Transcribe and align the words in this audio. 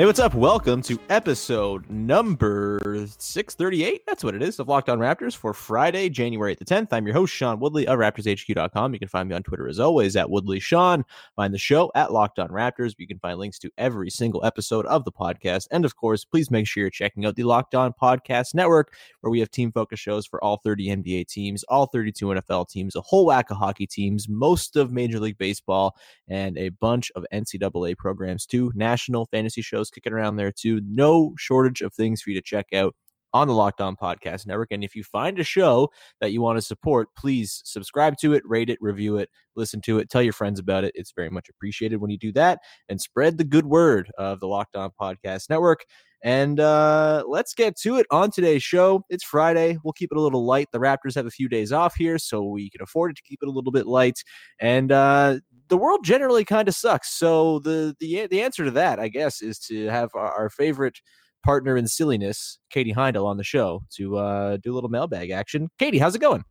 Hey, 0.00 0.06
what's 0.06 0.18
up? 0.18 0.32
Welcome 0.34 0.80
to 0.84 0.98
episode 1.10 1.90
number 1.90 2.80
638. 3.18 4.06
That's 4.06 4.24
what 4.24 4.34
it 4.34 4.42
is 4.42 4.58
of 4.58 4.66
Locked 4.66 4.88
On 4.88 4.98
Raptors 4.98 5.36
for 5.36 5.52
Friday, 5.52 6.08
January 6.08 6.54
the 6.54 6.64
10th. 6.64 6.88
I'm 6.92 7.06
your 7.06 7.12
host, 7.12 7.34
Sean 7.34 7.60
Woodley 7.60 7.86
of 7.86 7.98
RaptorsHQ.com. 7.98 8.94
You 8.94 8.98
can 8.98 9.08
find 9.08 9.28
me 9.28 9.34
on 9.34 9.42
Twitter 9.42 9.68
as 9.68 9.78
always 9.78 10.16
at 10.16 10.30
Woodley 10.30 10.58
Sean. 10.58 11.04
Find 11.36 11.52
the 11.52 11.58
show 11.58 11.92
at 11.94 12.14
Locked 12.14 12.38
On 12.38 12.48
Raptors. 12.48 12.94
You 12.96 13.06
can 13.06 13.18
find 13.18 13.38
links 13.38 13.58
to 13.58 13.70
every 13.76 14.08
single 14.08 14.42
episode 14.42 14.86
of 14.86 15.04
the 15.04 15.12
podcast. 15.12 15.68
And 15.70 15.84
of 15.84 15.96
course, 15.96 16.24
please 16.24 16.50
make 16.50 16.66
sure 16.66 16.80
you're 16.80 16.88
checking 16.88 17.26
out 17.26 17.36
the 17.36 17.42
Locked 17.42 17.74
On 17.74 17.92
Podcast 17.92 18.54
Network, 18.54 18.94
where 19.20 19.30
we 19.30 19.40
have 19.40 19.50
team 19.50 19.70
focus 19.70 20.00
shows 20.00 20.26
for 20.26 20.42
all 20.42 20.62
30 20.64 20.96
NBA 20.96 21.28
teams, 21.28 21.62
all 21.64 21.84
32 21.84 22.24
NFL 22.24 22.70
teams, 22.70 22.96
a 22.96 23.02
whole 23.02 23.26
whack 23.26 23.50
of 23.50 23.58
hockey 23.58 23.86
teams, 23.86 24.30
most 24.30 24.76
of 24.76 24.92
Major 24.92 25.20
League 25.20 25.36
Baseball, 25.36 25.94
and 26.26 26.56
a 26.56 26.70
bunch 26.70 27.12
of 27.14 27.26
NCAA 27.34 27.98
programs 27.98 28.46
too. 28.46 28.72
National 28.74 29.26
fantasy 29.26 29.60
shows 29.60 29.89
kicking 29.90 30.12
around 30.12 30.36
there 30.36 30.52
too. 30.52 30.80
No 30.84 31.34
shortage 31.38 31.80
of 31.82 31.94
things 31.94 32.22
for 32.22 32.30
you 32.30 32.36
to 32.36 32.42
check 32.42 32.66
out 32.74 32.94
on 33.32 33.48
the 33.48 33.54
Locked 33.54 33.80
On 33.80 33.96
Podcast 33.96 34.46
Network. 34.46 34.68
And 34.70 34.82
if 34.82 34.94
you 34.94 35.04
find 35.04 35.38
a 35.38 35.44
show 35.44 35.90
that 36.20 36.32
you 36.32 36.40
want 36.40 36.58
to 36.58 36.62
support, 36.62 37.08
please 37.16 37.62
subscribe 37.64 38.16
to 38.18 38.32
it, 38.32 38.42
rate 38.44 38.70
it, 38.70 38.78
review 38.80 39.18
it, 39.18 39.28
listen 39.56 39.80
to 39.82 39.98
it, 39.98 40.10
tell 40.10 40.22
your 40.22 40.32
friends 40.32 40.58
about 40.58 40.84
it. 40.84 40.92
It's 40.94 41.12
very 41.14 41.30
much 41.30 41.48
appreciated 41.48 42.00
when 42.00 42.10
you 42.10 42.18
do 42.18 42.32
that 42.32 42.60
and 42.88 43.00
spread 43.00 43.38
the 43.38 43.44
good 43.44 43.66
word 43.66 44.10
of 44.18 44.40
the 44.40 44.48
Locked 44.48 44.76
On 44.76 44.90
Podcast 45.00 45.48
Network. 45.48 45.84
And 46.22 46.60
uh, 46.60 47.24
let's 47.26 47.54
get 47.54 47.76
to 47.78 47.96
it 47.96 48.06
on 48.10 48.30
today's 48.30 48.62
show. 48.62 49.04
It's 49.08 49.24
Friday. 49.24 49.78
We'll 49.82 49.94
keep 49.94 50.12
it 50.12 50.18
a 50.18 50.20
little 50.20 50.44
light. 50.44 50.68
The 50.70 50.78
Raptors 50.78 51.14
have 51.14 51.24
a 51.24 51.30
few 51.30 51.48
days 51.48 51.72
off 51.72 51.94
here, 51.96 52.18
so 52.18 52.44
we 52.44 52.68
can 52.68 52.82
afford 52.82 53.12
it 53.12 53.16
to 53.16 53.22
keep 53.22 53.38
it 53.42 53.48
a 53.48 53.50
little 53.50 53.72
bit 53.72 53.86
light. 53.86 54.22
And 54.60 54.92
uh, 54.92 55.38
the 55.70 55.76
world 55.76 56.04
generally 56.04 56.44
kind 56.44 56.68
of 56.68 56.74
sucks. 56.74 57.16
So 57.16 57.60
the 57.60 57.96
the 57.98 58.26
the 58.26 58.42
answer 58.42 58.64
to 58.64 58.70
that, 58.72 58.98
I 58.98 59.08
guess, 59.08 59.40
is 59.40 59.58
to 59.60 59.86
have 59.86 60.10
our, 60.14 60.32
our 60.32 60.50
favorite 60.50 60.98
partner 61.42 61.76
in 61.76 61.86
silliness, 61.86 62.58
Katie 62.70 62.92
Heindl, 62.92 63.24
on 63.24 63.38
the 63.38 63.44
show 63.44 63.82
to 63.96 64.18
uh, 64.18 64.56
do 64.58 64.72
a 64.72 64.74
little 64.74 64.90
mailbag 64.90 65.30
action. 65.30 65.70
Katie, 65.78 65.98
how's 65.98 66.14
it 66.14 66.20
going? 66.20 66.44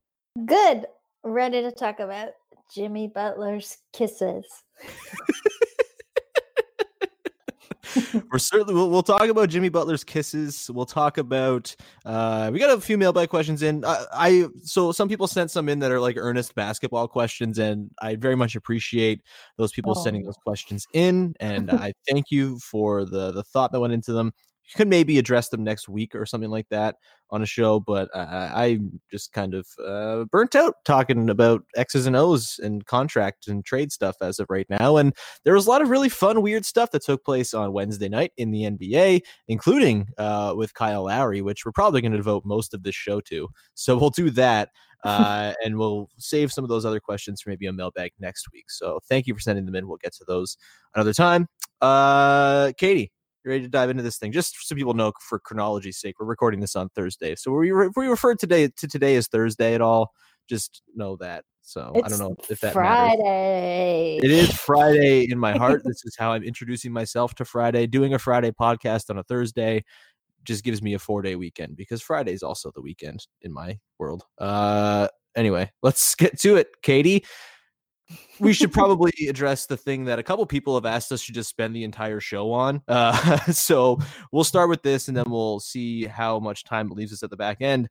Good. 0.45 0.85
Ready 1.23 1.61
to 1.61 1.71
talk 1.71 1.99
about 1.99 2.29
Jimmy 2.73 3.11
Butler's 3.13 3.77
kisses. 3.93 4.45
We're 8.31 8.39
certainly 8.39 8.73
we'll, 8.73 8.89
we'll 8.89 9.03
talk 9.03 9.29
about 9.29 9.49
Jimmy 9.49 9.69
Butler's 9.69 10.03
kisses. 10.03 10.69
We'll 10.73 10.85
talk 10.85 11.17
about 11.17 11.75
uh 12.05 12.49
we 12.53 12.59
got 12.59 12.77
a 12.77 12.81
few 12.81 12.97
mailbag 12.97 13.29
questions 13.29 13.61
in. 13.63 13.83
I, 13.85 14.05
I 14.13 14.45
so 14.63 14.91
some 14.91 15.09
people 15.09 15.27
sent 15.27 15.51
some 15.51 15.69
in 15.69 15.79
that 15.79 15.91
are 15.91 15.99
like 15.99 16.15
earnest 16.17 16.55
basketball 16.55 17.07
questions, 17.07 17.57
and 17.59 17.89
I 18.01 18.15
very 18.15 18.35
much 18.35 18.55
appreciate 18.55 19.21
those 19.57 19.71
people 19.71 19.93
Oh. 19.97 20.03
sending 20.03 20.23
those 20.23 20.37
questions 20.45 20.85
in, 20.93 21.35
and 21.39 21.71
I 21.71 21.93
thank 22.09 22.25
you 22.29 22.59
for 22.59 23.05
the 23.05 23.31
the 23.31 23.43
thought 23.43 23.71
that 23.71 23.79
went 23.79 23.93
into 23.93 24.13
them. 24.13 24.33
You 24.69 24.77
could 24.77 24.87
maybe 24.87 25.17
address 25.17 25.49
them 25.49 25.63
next 25.63 25.89
week 25.89 26.13
or 26.13 26.25
something 26.25 26.49
like 26.49 26.69
that 26.69 26.95
on 27.31 27.41
a 27.41 27.45
show, 27.45 27.79
but 27.79 28.09
I, 28.15 28.65
I'm 28.65 28.99
just 29.11 29.33
kind 29.33 29.53
of 29.53 29.67
uh, 29.83 30.25
burnt 30.25 30.55
out 30.55 30.75
talking 30.85 31.29
about 31.29 31.63
X's 31.75 32.05
and 32.05 32.15
O's 32.15 32.59
and 32.61 32.85
contract 32.85 33.47
and 33.47 33.63
trade 33.65 33.91
stuff 33.91 34.15
as 34.21 34.39
of 34.39 34.47
right 34.49 34.67
now. 34.69 34.97
And 34.97 35.15
there 35.43 35.53
was 35.53 35.67
a 35.67 35.69
lot 35.69 35.81
of 35.81 35.89
really 35.89 36.09
fun, 36.09 36.41
weird 36.41 36.65
stuff 36.65 36.91
that 36.91 37.03
took 37.03 37.23
place 37.23 37.53
on 37.53 37.73
Wednesday 37.73 38.09
night 38.09 38.31
in 38.37 38.51
the 38.51 38.63
NBA, 38.63 39.21
including 39.47 40.07
uh, 40.17 40.53
with 40.55 40.73
Kyle 40.73 41.05
Lowry, 41.05 41.41
which 41.41 41.65
we're 41.65 41.71
probably 41.71 42.01
going 42.01 42.11
to 42.11 42.17
devote 42.17 42.45
most 42.45 42.73
of 42.73 42.83
this 42.83 42.95
show 42.95 43.21
to. 43.21 43.47
So 43.73 43.97
we'll 43.97 44.09
do 44.11 44.29
that. 44.31 44.69
Uh, 45.05 45.53
and 45.63 45.77
we'll 45.77 46.09
save 46.17 46.51
some 46.51 46.65
of 46.65 46.69
those 46.69 46.83
other 46.85 46.99
questions 46.99 47.41
for 47.41 47.49
maybe 47.49 47.65
a 47.67 47.71
mailbag 47.71 48.11
next 48.19 48.47
week. 48.51 48.69
So 48.69 48.99
thank 49.07 49.27
you 49.27 49.33
for 49.33 49.39
sending 49.39 49.65
them 49.65 49.73
in. 49.75 49.87
We'll 49.87 49.95
get 49.95 50.13
to 50.15 50.25
those 50.27 50.57
another 50.93 51.13
time. 51.13 51.47
Uh, 51.79 52.73
Katie, 52.77 53.13
you 53.43 53.51
ready 53.51 53.63
to 53.63 53.69
dive 53.69 53.89
into 53.89 54.03
this 54.03 54.17
thing? 54.17 54.31
Just 54.31 54.55
so 54.67 54.75
people 54.75 54.93
know, 54.93 55.11
for 55.21 55.39
chronology's 55.39 55.99
sake, 55.99 56.15
we're 56.19 56.25
recording 56.25 56.59
this 56.59 56.75
on 56.75 56.89
Thursday. 56.89 57.35
So 57.35 57.51
we 57.51 57.71
re- 57.71 57.89
we 57.95 58.07
refer 58.07 58.35
today 58.35 58.69
to 58.77 58.87
today 58.87 59.15
as 59.15 59.27
Thursday 59.27 59.75
at 59.75 59.81
all, 59.81 60.11
just 60.47 60.81
know 60.95 61.15
that. 61.17 61.45
So 61.61 61.91
I 62.03 62.07
don't 62.07 62.19
know 62.19 62.35
if 62.49 62.59
that 62.61 62.73
matters. 62.73 62.73
Friday. 62.73 64.19
It 64.23 64.31
is 64.31 64.51
Friday 64.51 65.29
in 65.29 65.37
my 65.37 65.51
heart. 65.57 65.83
this 65.85 66.03
is 66.03 66.15
how 66.17 66.31
I'm 66.31 66.43
introducing 66.43 66.91
myself 66.91 67.35
to 67.35 67.45
Friday. 67.45 67.85
Doing 67.85 68.13
a 68.13 68.19
Friday 68.19 68.51
podcast 68.51 69.09
on 69.09 69.19
a 69.19 69.23
Thursday 69.23 69.83
just 70.43 70.63
gives 70.63 70.81
me 70.81 70.93
a 70.95 70.99
four 70.99 71.21
day 71.21 71.35
weekend 71.35 71.75
because 71.75 72.01
Friday 72.01 72.33
is 72.33 72.43
also 72.43 72.71
the 72.73 72.81
weekend 72.81 73.27
in 73.41 73.53
my 73.53 73.77
world. 73.99 74.23
Uh, 74.39 75.07
anyway, 75.35 75.71
let's 75.83 76.15
get 76.15 76.39
to 76.39 76.55
it, 76.55 76.69
Katie. 76.81 77.23
We 78.39 78.53
should 78.53 78.71
probably 78.71 79.11
address 79.27 79.65
the 79.65 79.77
thing 79.77 80.05
that 80.05 80.19
a 80.19 80.23
couple 80.23 80.45
people 80.45 80.75
have 80.75 80.85
asked 80.85 81.11
us 81.11 81.25
to 81.25 81.33
just 81.33 81.49
spend 81.49 81.75
the 81.75 81.83
entire 81.83 82.19
show 82.19 82.51
on. 82.51 82.81
Uh, 82.89 83.39
so 83.51 83.97
we'll 84.31 84.43
start 84.43 84.69
with 84.69 84.81
this 84.81 85.07
and 85.07 85.15
then 85.15 85.29
we'll 85.29 85.59
see 85.59 86.05
how 86.05 86.39
much 86.39 86.63
time 86.63 86.91
it 86.91 86.95
leaves 86.95 87.13
us 87.13 87.23
at 87.23 87.29
the 87.29 87.37
back 87.37 87.61
end. 87.61 87.87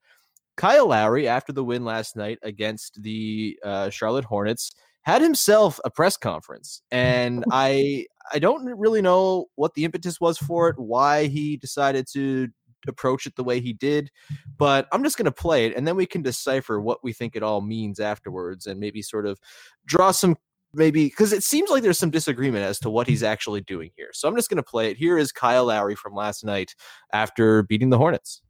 Kyle 0.56 0.88
Lowry, 0.88 1.28
after 1.28 1.52
the 1.52 1.64
win 1.64 1.84
last 1.84 2.16
night 2.16 2.38
against 2.42 3.00
the 3.00 3.58
uh, 3.64 3.90
Charlotte 3.90 4.24
Hornets, 4.24 4.72
had 5.02 5.22
himself 5.22 5.80
a 5.84 5.90
press 5.90 6.16
conference, 6.16 6.82
and 6.90 7.44
I 7.52 8.06
I 8.32 8.38
don't 8.38 8.64
really 8.64 9.00
know 9.00 9.46
what 9.54 9.74
the 9.74 9.84
impetus 9.84 10.20
was 10.20 10.36
for 10.36 10.68
it, 10.68 10.78
why 10.78 11.26
he 11.26 11.56
decided 11.56 12.06
to 12.12 12.48
approach 12.86 13.26
it 13.26 13.36
the 13.36 13.44
way 13.44 13.60
he 13.60 13.72
did, 13.72 14.10
but 14.56 14.86
I'm 14.92 15.02
just 15.02 15.16
going 15.16 15.24
to 15.26 15.32
play 15.32 15.66
it, 15.66 15.76
and 15.76 15.86
then 15.86 15.96
we 15.96 16.06
can 16.06 16.22
decipher 16.22 16.80
what 16.80 17.02
we 17.02 17.12
think 17.12 17.34
it 17.34 17.42
all 17.42 17.60
means 17.60 18.00
afterwards, 18.00 18.66
and 18.66 18.78
maybe 18.78 19.02
sort 19.02 19.26
of 19.26 19.38
draw 19.86 20.10
some 20.10 20.36
maybe 20.74 21.06
because 21.06 21.32
it 21.32 21.42
seems 21.42 21.70
like 21.70 21.82
there's 21.82 21.98
some 21.98 22.10
disagreement 22.10 22.64
as 22.64 22.78
to 22.80 22.90
what 22.90 23.06
he's 23.06 23.22
actually 23.22 23.62
doing 23.62 23.90
here. 23.96 24.10
So 24.12 24.28
I'm 24.28 24.36
just 24.36 24.50
going 24.50 24.58
to 24.58 24.62
play 24.62 24.90
it. 24.90 24.96
Here 24.96 25.18
is 25.18 25.32
Kyle 25.32 25.64
Lowry 25.66 25.94
from 25.96 26.14
last 26.14 26.44
night 26.44 26.74
after 27.12 27.62
beating 27.62 27.90
the 27.90 27.98
Hornets. 27.98 28.42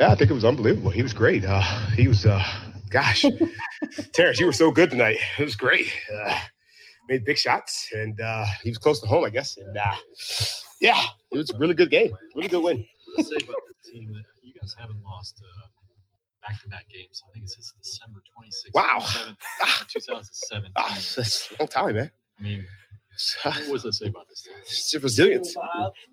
Yeah, 0.00 0.10
I 0.10 0.14
think 0.16 0.30
it 0.30 0.34
was 0.34 0.44
unbelievable. 0.44 0.90
He 0.90 1.02
was 1.02 1.12
great. 1.12 1.44
Uh, 1.44 1.62
he 1.90 2.08
was, 2.08 2.26
uh, 2.26 2.44
gosh, 2.90 3.24
Terrence, 4.12 4.40
you 4.40 4.46
were 4.46 4.52
so 4.52 4.70
good 4.70 4.90
tonight. 4.90 5.18
It 5.38 5.44
was 5.44 5.56
great. 5.56 5.86
Uh, 6.12 6.38
made 7.08 7.24
big 7.24 7.38
shots, 7.38 7.88
and 7.92 8.20
uh, 8.20 8.44
he 8.62 8.70
was 8.70 8.78
close 8.78 9.00
to 9.00 9.06
home, 9.06 9.24
I 9.24 9.30
guess. 9.30 9.56
And 9.56 9.76
uh, 9.76 9.94
yeah, 10.80 11.00
it 11.32 11.38
was 11.38 11.50
a 11.50 11.58
really 11.58 11.74
good 11.74 11.90
game, 11.90 12.12
really 12.34 12.48
good 12.48 12.62
win. 12.62 12.84
Let's 13.16 13.28
say 13.28 13.36
about 13.36 13.56
the 13.68 13.90
team 13.90 14.12
that 14.14 14.24
you 14.42 14.52
guys 14.60 14.74
haven't 14.78 15.02
lost 15.04 15.40
uh, 15.44 15.66
back-to-back 16.46 16.88
games. 16.88 17.22
I 17.28 17.32
think 17.32 17.44
it's 17.44 17.54
since 17.54 17.72
December 17.82 18.20
26th, 18.36 18.74
Wow. 18.74 19.00
2017. 19.88 20.72
Ah, 20.76 20.94
that's 21.16 21.50
a 21.52 21.56
long 21.62 21.68
time, 21.68 21.94
man. 21.94 22.10
I 22.38 22.42
mean, 22.42 22.66
what 23.44 23.68
was 23.68 23.82
that 23.84 23.92
say 23.94 24.06
about 24.06 24.28
this 24.28 24.42
team? 24.42 24.54
It's 24.60 24.90
just 24.90 25.02
resilience, 25.04 25.54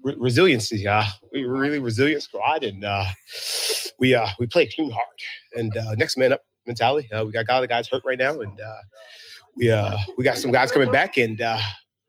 Re- 0.03 0.15
resiliency. 0.17 0.87
Uh, 0.87 1.03
we 1.33 1.45
were 1.45 1.57
really 1.57 1.79
resilient 1.79 2.23
squad, 2.23 2.63
and 2.63 2.83
uh, 2.85 3.05
we 3.99 4.13
uh, 4.13 4.27
we 4.39 4.47
played 4.47 4.69
team 4.69 4.91
hard 4.91 5.03
and 5.55 5.75
uh, 5.75 5.95
next 5.95 6.17
man 6.17 6.33
up 6.33 6.41
mentality. 6.67 7.11
Uh, 7.11 7.25
we 7.25 7.31
got 7.31 7.45
a 7.49 7.51
lot 7.53 7.63
of 7.63 7.69
guys 7.69 7.87
hurt 7.87 8.03
right 8.05 8.19
now, 8.19 8.39
and 8.39 8.61
uh, 8.61 8.75
we 9.55 9.71
uh, 9.71 9.97
we 10.17 10.23
got 10.23 10.37
some 10.37 10.51
guys 10.51 10.71
coming 10.71 10.91
back, 10.91 11.17
and 11.17 11.41
uh, 11.41 11.59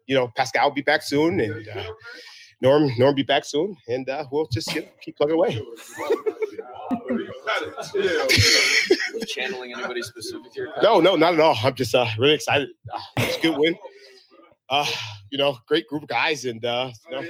you 0.07 0.15
know 0.15 0.31
Pascal 0.37 0.69
will 0.69 0.75
be 0.75 0.83
back 0.83 1.03
soon, 1.03 1.41
and 1.41 1.67
uh, 1.69 1.85
Norm 2.63 2.91
Norm 2.97 3.15
be 3.15 3.25
back 3.25 3.45
soon, 3.45 3.77
and 3.89 4.09
uh, 4.09 4.25
we'll 4.31 4.47
just 4.47 4.73
you 4.75 4.83
know, 4.83 4.89
keep 5.01 5.17
plugging 5.17 5.35
away. 5.35 5.59
channeling 9.27 9.73
anybody 9.73 10.03
specific 10.03 10.53
here? 10.55 10.69
No, 10.83 11.01
no, 11.01 11.17
not 11.17 11.35
at 11.35 11.41
all. 11.41 11.57
I'm 11.63 11.75
just 11.75 11.95
uh, 11.95 12.07
really 12.19 12.35
excited. 12.35 12.69
Uh, 12.93 13.01
it's 13.19 13.39
a 13.39 13.41
good 13.41 13.59
win. 13.59 13.77
Uh, 14.71 14.87
you 15.31 15.39
know, 15.39 15.59
great 15.67 15.87
group 15.89 16.03
of 16.03 16.09
guys, 16.09 16.45
and 16.45 16.65
uh, 16.65 16.91
you 17.11 17.17
know, 17.17 17.27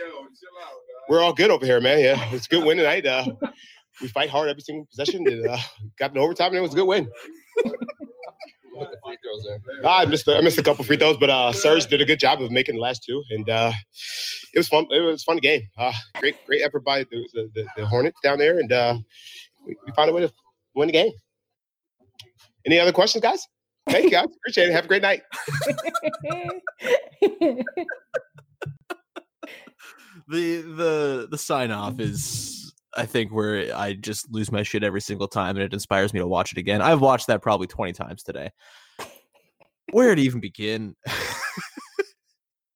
we're 1.09 1.23
all 1.23 1.33
good 1.33 1.51
over 1.51 1.65
here, 1.65 1.81
man. 1.81 1.99
Yeah, 1.99 2.23
it's 2.33 2.47
a 2.47 2.49
good 2.49 2.65
win 2.65 2.77
tonight. 2.77 3.07
Uh, 3.07 3.25
we 4.03 4.09
fight 4.09 4.29
hard 4.29 4.51
every 4.51 4.63
single 4.63 4.87
possession, 4.87 5.27
and 5.27 5.49
uh, 5.49 5.59
got 5.99 6.13
an 6.13 6.19
overtime, 6.19 6.49
and 6.49 6.57
it 6.57 6.61
was 6.61 6.73
a 6.73 6.77
good 6.77 6.87
win. 6.87 7.09
With 9.13 9.21
the 9.21 9.23
free 9.23 9.23
throws 9.23 9.61
there. 9.83 9.91
I 9.91 10.05
missed 10.07 10.29
a, 10.29 10.37
I 10.37 10.41
missed 10.41 10.59
a 10.59 10.63
couple 10.63 10.85
free 10.85 10.97
throws, 10.97 11.17
but 11.19 11.31
uh, 11.31 11.53
Serge 11.53 11.87
did 11.87 12.01
a 12.01 12.05
good 12.05 12.19
job 12.19 12.41
of 12.41 12.51
making 12.51 12.77
the 12.77 12.81
last 12.81 13.05
two, 13.05 13.23
and 13.31 13.49
uh, 13.49 13.73
it 14.55 14.59
was 14.59 14.69
fun. 14.69 14.87
It 14.91 15.01
was 15.01 15.23
a 15.23 15.25
fun 15.25 15.39
game. 15.39 15.63
Uh, 15.79 15.93
great, 16.19 16.37
great 16.47 16.63
effort 16.63 16.85
by 16.85 17.05
the, 17.05 17.29
the, 17.35 17.51
the, 17.55 17.67
the 17.77 17.87
Hornets 17.87 18.19
down 18.23 18.39
there, 18.39 18.59
and 18.59 18.73
uh, 18.73 18.97
we, 19.67 19.77
we 19.87 19.93
found 19.93 20.11
a 20.11 20.13
way 20.13 20.23
to 20.23 20.33
win 20.75 20.89
the 20.89 20.93
game. 20.93 21.13
Any 22.65 22.79
other 22.79 22.93
questions, 22.93 23.23
guys? 23.23 23.47
Thank 23.89 24.05
you, 24.05 24.11
guys. 24.11 24.29
Appreciate 24.37 24.69
it. 24.69 24.73
Have 24.73 24.85
a 24.85 24.89
great 24.89 25.03
night. 25.03 25.23
the 30.29 30.63
the 30.63 31.29
the 31.31 31.39
sign 31.39 31.73
off 31.73 31.99
is 31.99 32.73
I 32.95 33.07
think 33.07 33.33
where 33.33 33.75
I 33.75 33.95
just 33.95 34.31
lose 34.31 34.53
my 34.53 34.63
shit 34.63 34.85
every 34.85 35.01
single 35.01 35.29
time 35.29 35.57
and 35.57 35.65
it 35.65 35.73
inspires 35.73 36.13
me 36.13 36.21
to 36.21 36.27
watch 36.27 36.53
it 36.53 36.59
again. 36.59 36.83
I've 36.83 37.01
watched 37.01 37.29
that 37.29 37.43
probably 37.43 37.67
20 37.67 37.93
times 37.93 38.23
today. 38.23 38.51
Where 39.93 40.15
to 40.15 40.21
even 40.23 40.41
begin? 40.41 40.97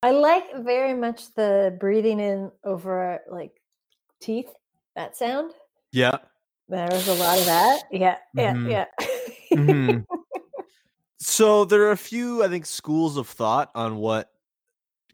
I 0.02 0.10
like 0.10 0.44
very 0.58 0.94
much 0.94 1.34
the 1.34 1.76
breathing 1.80 2.20
in 2.20 2.52
over 2.62 3.20
like 3.30 3.52
teeth. 4.20 4.50
That 4.94 5.16
sound. 5.16 5.52
yeah. 5.92 6.18
There 6.68 6.88
was 6.90 7.06
a 7.06 7.14
lot 7.14 7.38
of 7.38 7.44
that. 7.46 7.82
Yeah, 7.92 8.16
yeah, 8.34 8.52
Mhm. 8.54 8.70
yeah. 8.70 8.86
Mhm. 9.52 10.04
so 11.18 11.64
there 11.64 11.82
are 11.82 11.92
a 11.92 11.96
few, 11.96 12.42
I 12.42 12.48
think, 12.48 12.66
schools 12.66 13.16
of 13.16 13.28
thought 13.28 13.70
on 13.74 13.96
what 13.98 14.32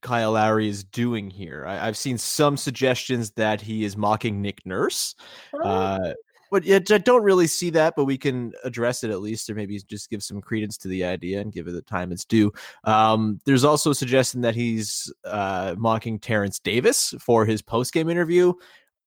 Kyle 0.00 0.32
Lowry 0.32 0.68
is 0.68 0.82
doing 0.82 1.28
here. 1.30 1.66
I, 1.66 1.86
I've 1.86 1.96
seen 1.98 2.16
some 2.16 2.56
suggestions 2.56 3.32
that 3.32 3.60
he 3.60 3.84
is 3.84 3.96
mocking 3.98 4.40
Nick 4.40 4.64
Nurse. 4.64 5.14
Oh, 5.52 5.60
Uh, 5.62 6.14
but 6.52 6.64
yet 6.64 6.90
I 6.90 6.98
don't 6.98 7.22
really 7.22 7.46
see 7.46 7.70
that, 7.70 7.94
but 7.96 8.04
we 8.04 8.18
can 8.18 8.52
address 8.62 9.02
it 9.02 9.10
at 9.10 9.22
least, 9.22 9.48
or 9.48 9.54
maybe 9.54 9.80
just 9.88 10.10
give 10.10 10.22
some 10.22 10.42
credence 10.42 10.76
to 10.78 10.88
the 10.88 11.02
idea 11.02 11.40
and 11.40 11.50
give 11.50 11.66
it 11.66 11.72
the 11.72 11.80
time 11.80 12.12
it's 12.12 12.26
due. 12.26 12.52
Um, 12.84 13.40
there's 13.46 13.64
also 13.64 13.92
a 13.92 13.94
suggestion 13.94 14.42
that 14.42 14.54
he's 14.54 15.10
uh, 15.24 15.74
mocking 15.78 16.18
Terrence 16.18 16.58
Davis 16.58 17.14
for 17.18 17.46
his 17.46 17.62
post 17.62 17.94
game 17.94 18.10
interview. 18.10 18.52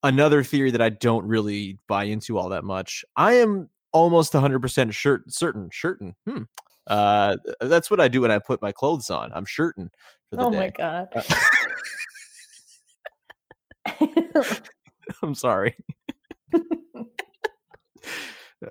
Another 0.01 0.43
theory 0.43 0.71
that 0.71 0.81
I 0.81 0.89
don't 0.89 1.23
really 1.27 1.77
buy 1.87 2.05
into 2.05 2.39
all 2.39 2.49
that 2.49 2.63
much. 2.63 3.05
I 3.15 3.33
am 3.33 3.69
almost 3.93 4.33
100% 4.33 4.91
sure, 4.91 5.23
certain, 5.27 5.69
certain. 5.71 6.15
Hmm. 6.27 6.43
Uh, 6.87 7.37
that's 7.61 7.91
what 7.91 8.01
I 8.01 8.07
do 8.07 8.21
when 8.21 8.31
I 8.31 8.39
put 8.39 8.59
my 8.63 8.71
clothes 8.71 9.11
on. 9.11 9.31
I'm 9.33 9.45
shirting 9.45 9.91
for 10.31 10.37
the 10.37 10.45
oh 10.45 10.51
day. 10.51 10.57
my 10.57 10.69
god. 10.71 11.09
I'm 15.21 15.35
sorry. 15.35 15.75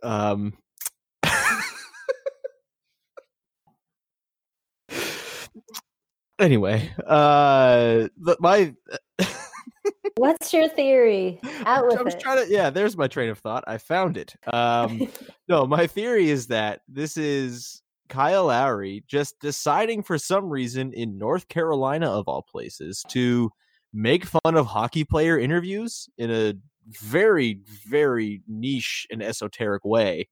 um 0.02 0.52
anyway, 6.38 6.93
uh 7.06 8.08
the, 8.19 8.37
my 8.41 8.75
What's 10.17 10.52
your 10.52 10.69
theory? 10.69 11.41
Out 11.67 11.87
with 11.88 11.99
I 11.99 12.02
was 12.02 12.14
it. 12.14 12.20
trying 12.20 12.44
to 12.44 12.50
yeah, 12.52 12.70
there's 12.70 12.96
my 12.96 13.08
train 13.08 13.31
of 13.31 13.38
thought. 13.38 13.64
I 13.67 13.79
found 13.79 14.17
it. 14.17 14.35
Um 14.46 15.08
no, 15.49 15.67
my 15.67 15.87
theory 15.87 16.31
is 16.31 16.47
that 16.49 16.81
this 16.88 17.17
is 17.17 17.82
Kyle 18.08 18.47
Lowry 18.47 19.05
just 19.08 19.40
deciding 19.40 20.02
for 20.02 20.19
some 20.19 20.49
reason 20.49 20.93
in 20.93 21.19
North 21.19 21.49
Carolina 21.49 22.08
of 22.11 22.29
all 22.29 22.43
places 22.43 23.02
to 23.08 23.50
make 23.93 24.25
fun 24.25 24.56
of 24.56 24.67
hockey 24.67 25.05
player 25.05 25.38
interviews 25.38 26.08
in 26.19 26.31
a 26.31 26.55
very 26.89 27.61
very 27.87 28.43
niche 28.47 29.07
and 29.11 29.23
esoteric 29.23 29.85
way. 29.85 30.29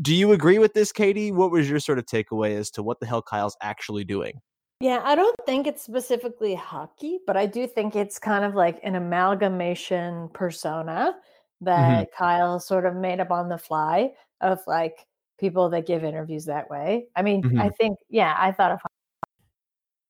Do 0.00 0.14
you 0.14 0.32
agree 0.32 0.58
with 0.58 0.74
this, 0.74 0.90
Katie? 0.90 1.30
What 1.30 1.50
was 1.50 1.70
your 1.70 1.78
sort 1.78 1.98
of 1.98 2.06
takeaway 2.06 2.56
as 2.56 2.70
to 2.72 2.82
what 2.82 2.98
the 2.98 3.06
hell 3.06 3.22
Kyle's 3.22 3.56
actually 3.62 4.04
doing? 4.04 4.40
Yeah, 4.80 5.00
I 5.04 5.14
don't 5.14 5.36
think 5.46 5.66
it's 5.66 5.82
specifically 5.82 6.54
hockey, 6.54 7.20
but 7.26 7.36
I 7.36 7.46
do 7.46 7.66
think 7.66 7.94
it's 7.94 8.18
kind 8.18 8.44
of 8.44 8.54
like 8.54 8.80
an 8.82 8.96
amalgamation 8.96 10.28
persona 10.34 11.14
mm-hmm. 11.62 11.64
that 11.66 12.08
Kyle 12.12 12.58
sort 12.58 12.86
of 12.86 12.96
made 12.96 13.20
up 13.20 13.30
on 13.30 13.48
the 13.48 13.58
fly 13.58 14.12
of 14.40 14.58
like 14.66 15.06
people 15.38 15.68
that 15.70 15.86
give 15.86 16.04
interviews 16.04 16.44
that 16.46 16.68
way. 16.68 17.06
I 17.14 17.22
mean, 17.22 17.44
I 17.44 17.48
mm-hmm. 17.66 17.68
think, 17.78 17.98
yeah, 18.10 18.34
I 18.36 18.50
thought 18.50 18.72
of 18.72 18.80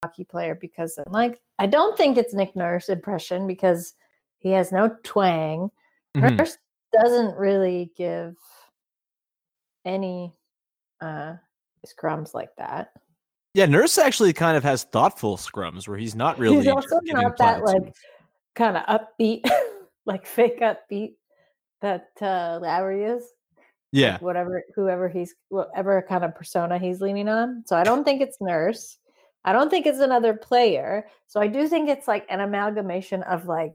hockey 0.02 0.24
player 0.24 0.56
because 0.58 0.98
I'm 0.98 1.12
like, 1.12 1.40
I 1.58 1.66
don't 1.66 1.96
think 1.96 2.16
it's 2.16 2.34
Nick 2.34 2.56
Nurse 2.56 2.88
impression 2.88 3.46
because 3.46 3.94
he 4.44 4.50
has 4.52 4.70
no 4.70 4.94
twang. 5.02 5.70
Mhm. 6.16 6.36
Nurse 6.36 6.56
doesn't 6.92 7.36
really 7.36 7.90
give 7.96 8.36
any 9.84 10.32
uh 11.00 11.34
scrums 11.84 12.32
like 12.34 12.54
that. 12.56 12.92
Yeah, 13.54 13.66
Nurse 13.66 13.98
actually 13.98 14.32
kind 14.32 14.56
of 14.56 14.62
has 14.62 14.84
thoughtful 14.84 15.36
scrums 15.36 15.88
where 15.88 15.98
he's 15.98 16.14
not 16.14 16.38
really 16.42 16.58
He's 16.58 16.68
also 16.68 17.00
not 17.02 17.36
that 17.38 17.64
like 17.64 17.94
kind 18.54 18.76
of 18.76 18.84
upbeat, 18.86 19.50
like 20.06 20.26
fake 20.26 20.60
upbeat 20.60 21.14
that 21.80 22.10
uh 22.22 22.58
Lowry 22.62 23.04
is. 23.04 23.24
yeah. 23.92 24.12
Like 24.12 24.22
whatever 24.22 24.62
whoever 24.74 25.08
he's 25.08 25.34
whatever 25.48 26.04
kind 26.08 26.24
of 26.24 26.34
persona 26.34 26.78
he's 26.78 27.00
leaning 27.00 27.28
on. 27.28 27.64
So 27.66 27.76
I 27.76 27.82
don't 27.82 28.04
think 28.04 28.20
it's 28.22 28.40
nurse. 28.40 28.98
I 29.46 29.52
don't 29.52 29.68
think 29.68 29.84
it's 29.86 29.98
another 30.00 30.34
player. 30.34 31.06
So 31.26 31.40
I 31.40 31.48
do 31.48 31.68
think 31.68 31.88
it's 31.90 32.08
like 32.08 32.24
an 32.30 32.40
amalgamation 32.40 33.22
of 33.24 33.46
like 33.46 33.74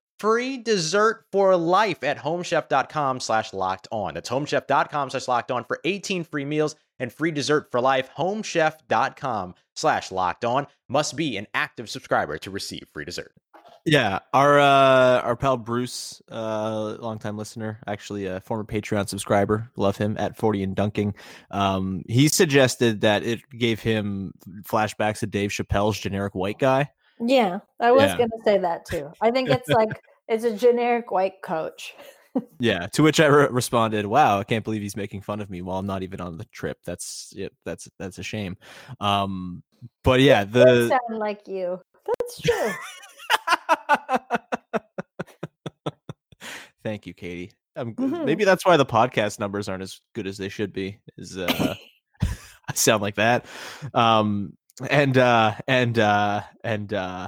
free 0.21 0.59
dessert 0.59 1.25
for 1.31 1.57
life 1.57 2.03
at 2.03 2.19
homechef.com 2.19 3.19
slash 3.19 3.53
locked 3.53 3.87
on. 3.91 4.13
That's 4.13 4.29
homechef.com 4.29 5.09
slash 5.09 5.27
locked 5.27 5.49
on 5.51 5.63
for 5.63 5.79
18 5.83 6.23
free 6.25 6.45
meals 6.45 6.75
and 6.99 7.11
free 7.11 7.31
dessert 7.31 7.71
for 7.71 7.81
life. 7.81 8.09
Homechef.com 8.15 9.55
slash 9.75 10.11
locked 10.11 10.45
on 10.45 10.67
must 10.87 11.15
be 11.15 11.37
an 11.37 11.47
active 11.55 11.89
subscriber 11.89 12.37
to 12.37 12.51
receive 12.51 12.83
free 12.93 13.03
dessert. 13.03 13.33
Yeah, 13.83 14.19
our 14.31 14.59
uh, 14.59 15.21
our 15.21 15.35
pal 15.35 15.57
Bruce, 15.57 16.21
uh, 16.31 16.97
longtime 16.99 17.35
listener, 17.35 17.79
actually 17.87 18.27
a 18.27 18.39
former 18.41 18.63
Patreon 18.63 19.09
subscriber, 19.09 19.71
love 19.75 19.97
him 19.97 20.17
at 20.19 20.37
Forty 20.37 20.61
and 20.61 20.75
Dunking. 20.75 21.15
Um, 21.49 22.03
he 22.07 22.27
suggested 22.27 23.01
that 23.01 23.23
it 23.23 23.41
gave 23.57 23.79
him 23.79 24.35
flashbacks 24.61 25.21
to 25.21 25.25
Dave 25.25 25.49
Chappelle's 25.49 25.97
generic 25.99 26.35
white 26.35 26.59
guy. 26.59 26.91
Yeah, 27.19 27.57
I 27.79 27.91
was 27.91 28.03
Yeah. 28.03 28.17
gonna 28.19 28.43
say 28.45 28.59
that 28.59 28.85
too. 28.85 29.11
I 29.19 29.31
think 29.31 29.49
it's 29.49 29.67
like 29.69 29.99
it's 30.31 30.43
a 30.45 30.55
generic 30.55 31.11
white 31.11 31.41
coach. 31.43 31.93
Yeah, 32.61 32.87
to 32.93 33.03
which 33.03 33.19
I 33.19 33.25
re- 33.25 33.49
responded, 33.51 34.05
"Wow, 34.05 34.39
I 34.39 34.45
can't 34.45 34.63
believe 34.63 34.81
he's 34.81 34.95
making 34.95 35.19
fun 35.19 35.41
of 35.41 35.49
me 35.49 35.61
while 35.61 35.79
I'm 35.79 35.85
not 35.85 36.01
even 36.01 36.21
on 36.21 36.37
the 36.37 36.45
trip. 36.45 36.77
That's 36.85 37.33
yeah, 37.35 37.49
that's 37.65 37.89
that's 37.99 38.19
a 38.19 38.23
shame." 38.23 38.55
Um, 39.01 39.63
but 40.05 40.21
yeah, 40.21 40.45
the 40.45 40.87
sound 40.87 41.19
like 41.19 41.45
you. 41.45 41.81
That's 42.05 42.41
true. 42.41 42.71
Thank 46.85 47.05
you, 47.05 47.13
Katie. 47.13 47.51
Mhm. 47.77 48.23
Maybe 48.23 48.45
that's 48.45 48.65
why 48.65 48.77
the 48.77 48.85
podcast 48.85 49.37
numbers 49.37 49.67
aren't 49.67 49.83
as 49.83 49.99
good 50.15 50.25
as 50.25 50.37
they 50.37 50.47
should 50.47 50.71
be. 50.71 50.99
Is 51.17 51.37
uh, 51.37 51.75
I 52.21 52.73
sound 52.73 53.01
like 53.01 53.15
that. 53.15 53.45
Um, 53.93 54.53
and 54.89 55.17
uh, 55.17 55.55
and 55.67 55.99
uh, 55.99 56.43
and 56.63 56.93
uh, 56.93 57.27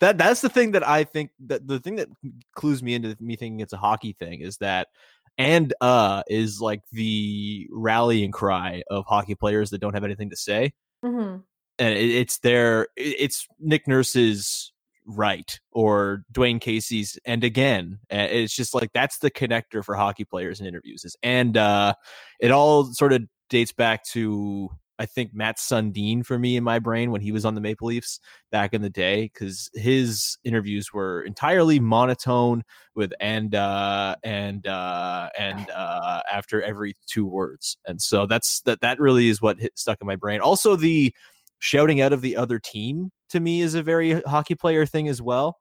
that 0.00 0.18
that's 0.18 0.40
the 0.40 0.48
thing 0.48 0.72
that 0.72 0.86
I 0.86 1.04
think 1.04 1.30
that 1.46 1.66
the 1.66 1.78
thing 1.78 1.96
that 1.96 2.08
clues 2.54 2.82
me 2.82 2.94
into 2.94 3.16
me 3.20 3.36
thinking 3.36 3.60
it's 3.60 3.72
a 3.72 3.76
hockey 3.78 4.14
thing 4.18 4.40
is 4.40 4.56
that 4.58 4.88
and 5.36 5.72
uh 5.80 6.22
is 6.28 6.60
like 6.60 6.80
the 6.92 7.68
rallying 7.70 8.30
cry 8.32 8.82
of 8.90 9.04
hockey 9.06 9.34
players 9.34 9.70
that 9.70 9.80
don't 9.80 9.94
have 9.94 10.04
anything 10.04 10.30
to 10.30 10.36
say 10.36 10.72
Mm-hmm. 11.04 11.36
and 11.78 11.94
it, 11.98 12.10
it's 12.10 12.38
their 12.38 12.84
it- 12.96 13.16
it's 13.20 13.46
Nick 13.60 13.86
Nurse's 13.86 14.72
right 15.06 15.58
or 15.72 16.24
Dwane 16.32 16.60
Casey's 16.60 17.18
and 17.24 17.44
again 17.44 17.98
uh, 18.12 18.26
it's 18.30 18.54
just 18.54 18.74
like 18.74 18.90
that's 18.92 19.18
the 19.18 19.30
connector 19.30 19.84
for 19.84 19.94
hockey 19.94 20.24
players 20.24 20.60
in 20.60 20.66
interviews 20.66 21.04
is 21.04 21.16
and 21.22 21.56
uh 21.56 21.94
it 22.40 22.50
all 22.50 22.84
sort 22.92 23.12
of 23.12 23.22
dates 23.48 23.72
back 23.72 24.04
to 24.04 24.68
I 24.98 25.06
think 25.06 25.32
Mats 25.32 25.66
Sundin 25.66 26.24
for 26.24 26.38
me 26.38 26.56
in 26.56 26.64
my 26.64 26.78
brain 26.78 27.10
when 27.10 27.20
he 27.20 27.30
was 27.30 27.44
on 27.44 27.54
the 27.54 27.60
Maple 27.60 27.88
Leafs 27.88 28.18
back 28.50 28.74
in 28.74 28.82
the 28.82 28.90
day 28.90 29.30
because 29.32 29.70
his 29.74 30.38
interviews 30.44 30.92
were 30.92 31.22
entirely 31.22 31.78
monotone 31.78 32.64
with 32.94 33.12
and 33.20 33.54
uh 33.54 34.16
and 34.24 34.66
uh 34.66 35.28
and 35.38 35.70
uh 35.70 36.22
after 36.30 36.60
every 36.62 36.94
two 37.06 37.26
words. 37.26 37.78
And 37.86 38.02
so 38.02 38.26
that's 38.26 38.60
that 38.62 38.80
that 38.80 38.98
really 38.98 39.28
is 39.28 39.40
what 39.40 39.60
hit, 39.60 39.78
stuck 39.78 40.00
in 40.00 40.06
my 40.06 40.16
brain. 40.16 40.40
Also 40.40 40.74
the 40.74 41.14
shouting 41.60 42.00
out 42.00 42.12
of 42.12 42.20
the 42.20 42.36
other 42.36 42.58
team 42.58 43.10
to 43.30 43.40
me 43.40 43.60
is 43.60 43.74
a 43.74 43.82
very 43.82 44.20
hockey 44.22 44.56
player 44.56 44.84
thing 44.84 45.08
as 45.08 45.22
well. 45.22 45.58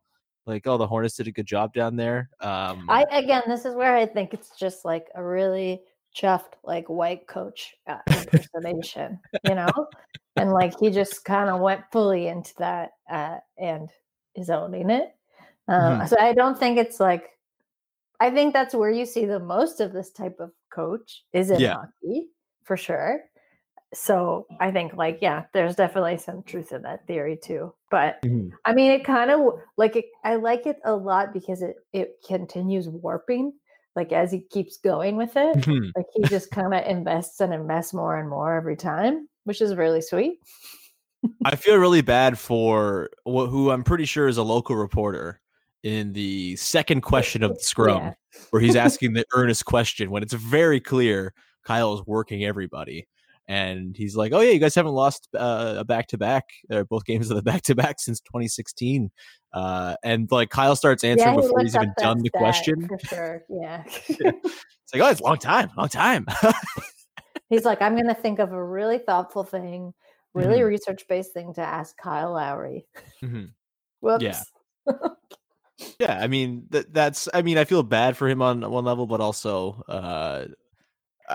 Like 0.48 0.66
oh 0.66 0.78
the 0.78 0.88
hornets 0.88 1.16
did 1.16 1.28
a 1.28 1.32
good 1.32 1.46
job 1.46 1.74
down 1.74 1.96
there. 1.96 2.30
Um 2.42 2.90
I 2.90 3.06
again, 3.12 3.44
this 3.48 3.66
is 3.66 3.76
where 3.76 3.96
I 3.96 4.08
think 4.08 4.34
it's 4.34 4.58
just 4.58 4.84
like 4.84 5.08
a 5.14 5.24
really 5.24 5.82
chuffed, 6.16 6.54
like 6.64 6.88
white 6.90 7.28
coach 7.28 7.76
uh, 7.88 8.00
impersonation, 8.14 9.20
you 9.44 9.56
know, 9.56 9.72
and 10.38 10.52
like 10.52 10.74
he 10.80 10.90
just 10.92 11.26
kind 11.26 11.50
of 11.50 11.62
went 11.62 11.84
fully 11.92 12.28
into 12.28 12.54
that 12.60 12.92
uh, 13.10 13.40
and 13.58 13.90
is 14.36 14.50
owning 14.50 14.90
it. 14.90 15.16
Um, 15.68 16.00
Mhm. 16.00 16.08
So 16.08 16.18
I 16.20 16.34
don't 16.34 16.58
think 16.58 16.78
it's 16.78 17.00
like. 17.00 17.32
I 18.20 18.32
think 18.32 18.54
that's 18.54 18.74
where 18.74 18.90
you 18.90 19.06
see 19.06 19.26
the 19.26 19.40
most 19.40 19.80
of 19.80 19.94
this 19.94 20.12
type 20.12 20.40
of 20.40 20.52
coach 20.72 21.26
is 21.34 21.52
in 21.52 21.60
Yeah. 21.60 21.74
hockey 21.74 22.30
for 22.64 22.76
sure. 22.78 23.24
So 23.94 24.48
I 24.60 24.72
think 24.72 24.96
like 24.96 25.20
yeah, 25.22 25.46
there's 25.54 25.76
definitely 25.76 26.18
some 26.18 26.44
truth 26.44 26.72
in 26.74 26.84
that 26.84 27.08
theory 27.08 27.38
too. 27.38 27.74
But 27.92 28.24
Mhm. 28.24 28.58
I 28.66 28.74
mean, 28.74 28.92
it 28.92 29.06
kind 29.06 29.32
of 29.32 29.42
like 29.78 29.96
it. 29.96 30.06
I 30.24 30.36
like 30.36 30.68
it 30.68 30.80
a 30.86 30.96
lot 30.96 31.34
because 31.34 31.62
it 31.64 31.78
it 31.94 32.18
continues 32.28 32.90
warping, 32.90 33.54
like 33.98 34.14
as 34.14 34.32
he 34.32 34.40
keeps 34.52 34.78
going 34.78 35.18
with 35.18 35.36
it. 35.36 35.58
Mhm. 35.58 35.92
Like 35.98 36.06
he 36.16 36.24
just 36.30 36.52
kind 36.52 36.74
of 36.74 36.86
invests 36.86 37.42
and 37.42 37.54
invests 37.54 37.94
more 37.94 38.18
and 38.18 38.30
more 38.30 38.56
every 38.56 38.78
time, 38.78 39.28
which 39.44 39.60
is 39.60 39.76
really 39.76 40.00
sweet. 40.02 40.40
I 41.44 41.56
feel 41.56 41.76
really 41.78 42.02
bad 42.02 42.38
for 42.40 43.10
wh- 43.26 43.50
who 43.50 43.72
I'm 43.72 43.84
pretty 43.84 44.06
sure 44.06 44.28
is 44.30 44.38
a 44.38 44.44
local 44.44 44.76
reporter 44.78 45.42
in 45.84 46.14
the 46.14 46.56
second 46.58 47.02
question 47.02 47.44
of 47.44 47.56
the 47.56 47.60
scrum, 47.64 47.98
Yeah. 47.98 48.14
where 48.52 48.62
he's 48.62 48.76
asking 48.76 49.14
the 49.14 49.26
earnest 49.34 49.66
question 49.66 50.12
when 50.12 50.22
it's 50.24 50.34
very 50.34 50.80
clear 50.80 51.34
Kyle 51.66 51.94
is 51.96 52.06
working 52.06 52.46
everybody. 52.46 53.08
And 53.48 53.96
he's 53.96 54.16
like, 54.16 54.34
"Oh 54.34 54.42
yeah, 54.42 54.52
you 54.52 54.60
guys 54.60 54.76
haven't 54.76 54.92
lost 54.94 55.30
uh, 55.38 55.76
a 55.78 55.86
back 55.86 56.08
to 56.08 56.18
back, 56.18 56.46
or 56.70 56.84
both 56.84 57.06
games 57.06 57.30
of 57.32 57.38
the 57.38 57.44
back 57.44 57.62
to 57.64 57.76
back 57.76 58.00
since 58.00 58.20
2016." 58.22 59.10
Uh, 59.54 59.96
and 60.04 60.30
like 60.32 60.50
Kyle 60.50 60.76
starts 60.76 61.04
answering 61.04 61.36
he 61.36 61.42
before 61.42 61.62
he's 61.62 61.76
even 61.76 61.94
done 61.98 62.20
the 62.20 62.30
question. 62.30 62.88
for 62.88 63.00
sure. 63.08 63.44
Yeah. 63.50 63.84
It's 63.86 64.94
like, 64.94 65.02
"Oh, 65.02 65.08
it's 65.10 65.22
a 65.22 65.24
long 65.24 65.38
time, 65.38 65.70
long 65.78 65.90
time." 65.90 66.26
He's 67.50 67.64
like, 67.64 67.82
I'm 67.82 67.96
going 67.96 68.10
to 68.10 68.14
think 68.14 68.40
of 68.40 68.52
a 68.52 68.62
really 68.62 68.98
thoughtful 68.98 69.46
thing, 69.46 69.94
really 70.34 70.60
Mhm. 70.60 70.68
research 70.68 71.06
based 71.08 71.32
thing 71.34 71.54
to 71.54 71.62
ask 71.62 71.96
Kyle 71.96 72.34
Lowry. 72.34 72.86
Mm-hmm. 73.24 73.46
Whoops. 74.02 74.24
Yeah. 74.24 74.44
yeah 76.00 76.18
i 76.22 76.28
mean 76.28 76.66
that 76.70 76.92
that's 76.92 77.30
i 77.36 77.42
mean 77.44 77.58
i 77.58 77.64
feel 77.64 77.84
bad 77.84 78.18
for 78.18 78.28
him 78.28 78.42
on 78.42 78.62
one 78.72 78.84
level 78.84 79.06
but 79.06 79.22
also 79.22 79.84
uh 79.88 80.46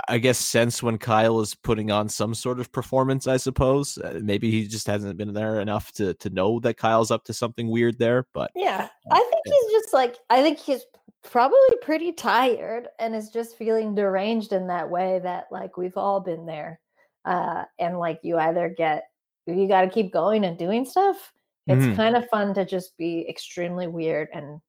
i 0.08 0.18
guess 0.18 0.38
sense 0.38 0.82
when 0.82 0.96
kyle 0.98 1.40
is 1.40 1.54
putting 1.54 1.90
on 1.90 2.08
some 2.08 2.34
sort 2.34 2.58
of 2.60 2.70
performance 2.72 3.26
i 3.26 3.36
suppose 3.36 3.98
uh, 3.98 4.18
maybe 4.22 4.50
he 4.50 4.66
just 4.66 4.86
hasn't 4.86 5.16
been 5.16 5.32
there 5.34 5.60
enough 5.60 5.92
to 5.92 6.14
to 6.14 6.30
know 6.30 6.58
that 6.60 6.76
kyle's 6.76 7.10
up 7.10 7.24
to 7.24 7.32
something 7.32 7.68
weird 7.68 7.98
there 7.98 8.26
but 8.32 8.50
Yeah, 8.54 8.88
I 9.10 9.18
think 9.18 9.42
he's 9.44 9.72
just 9.72 9.92
like 9.92 10.16
I 10.30 10.42
think 10.42 10.58
he's 10.58 10.82
probably 11.24 11.58
pretty 11.82 12.12
tired 12.12 12.88
and 12.98 13.14
is 13.14 13.30
just 13.30 13.56
feeling 13.56 13.94
deranged 13.94 14.52
in 14.52 14.66
that 14.68 14.88
way 14.90 15.20
that 15.22 15.46
like 15.52 15.76
we've 15.76 15.96
all 15.96 16.20
been 16.20 16.46
there. 16.46 16.80
Uh 17.24 17.64
and 17.78 17.98
like 17.98 18.18
you 18.22 18.38
either 18.38 18.68
get 18.68 19.04
you 19.46 19.68
got 19.68 19.82
to 19.82 19.90
keep 19.90 20.12
going 20.12 20.44
and 20.44 20.58
doing 20.58 20.84
stuff. 20.84 21.32
It's 21.68 21.84
Mhm. 21.84 21.96
kind 21.96 22.16
of 22.16 22.28
fun 22.28 22.54
to 22.54 22.64
just 22.64 22.96
be 22.96 23.24
extremely 23.28 23.86
weird 23.86 24.28
and 24.32 24.60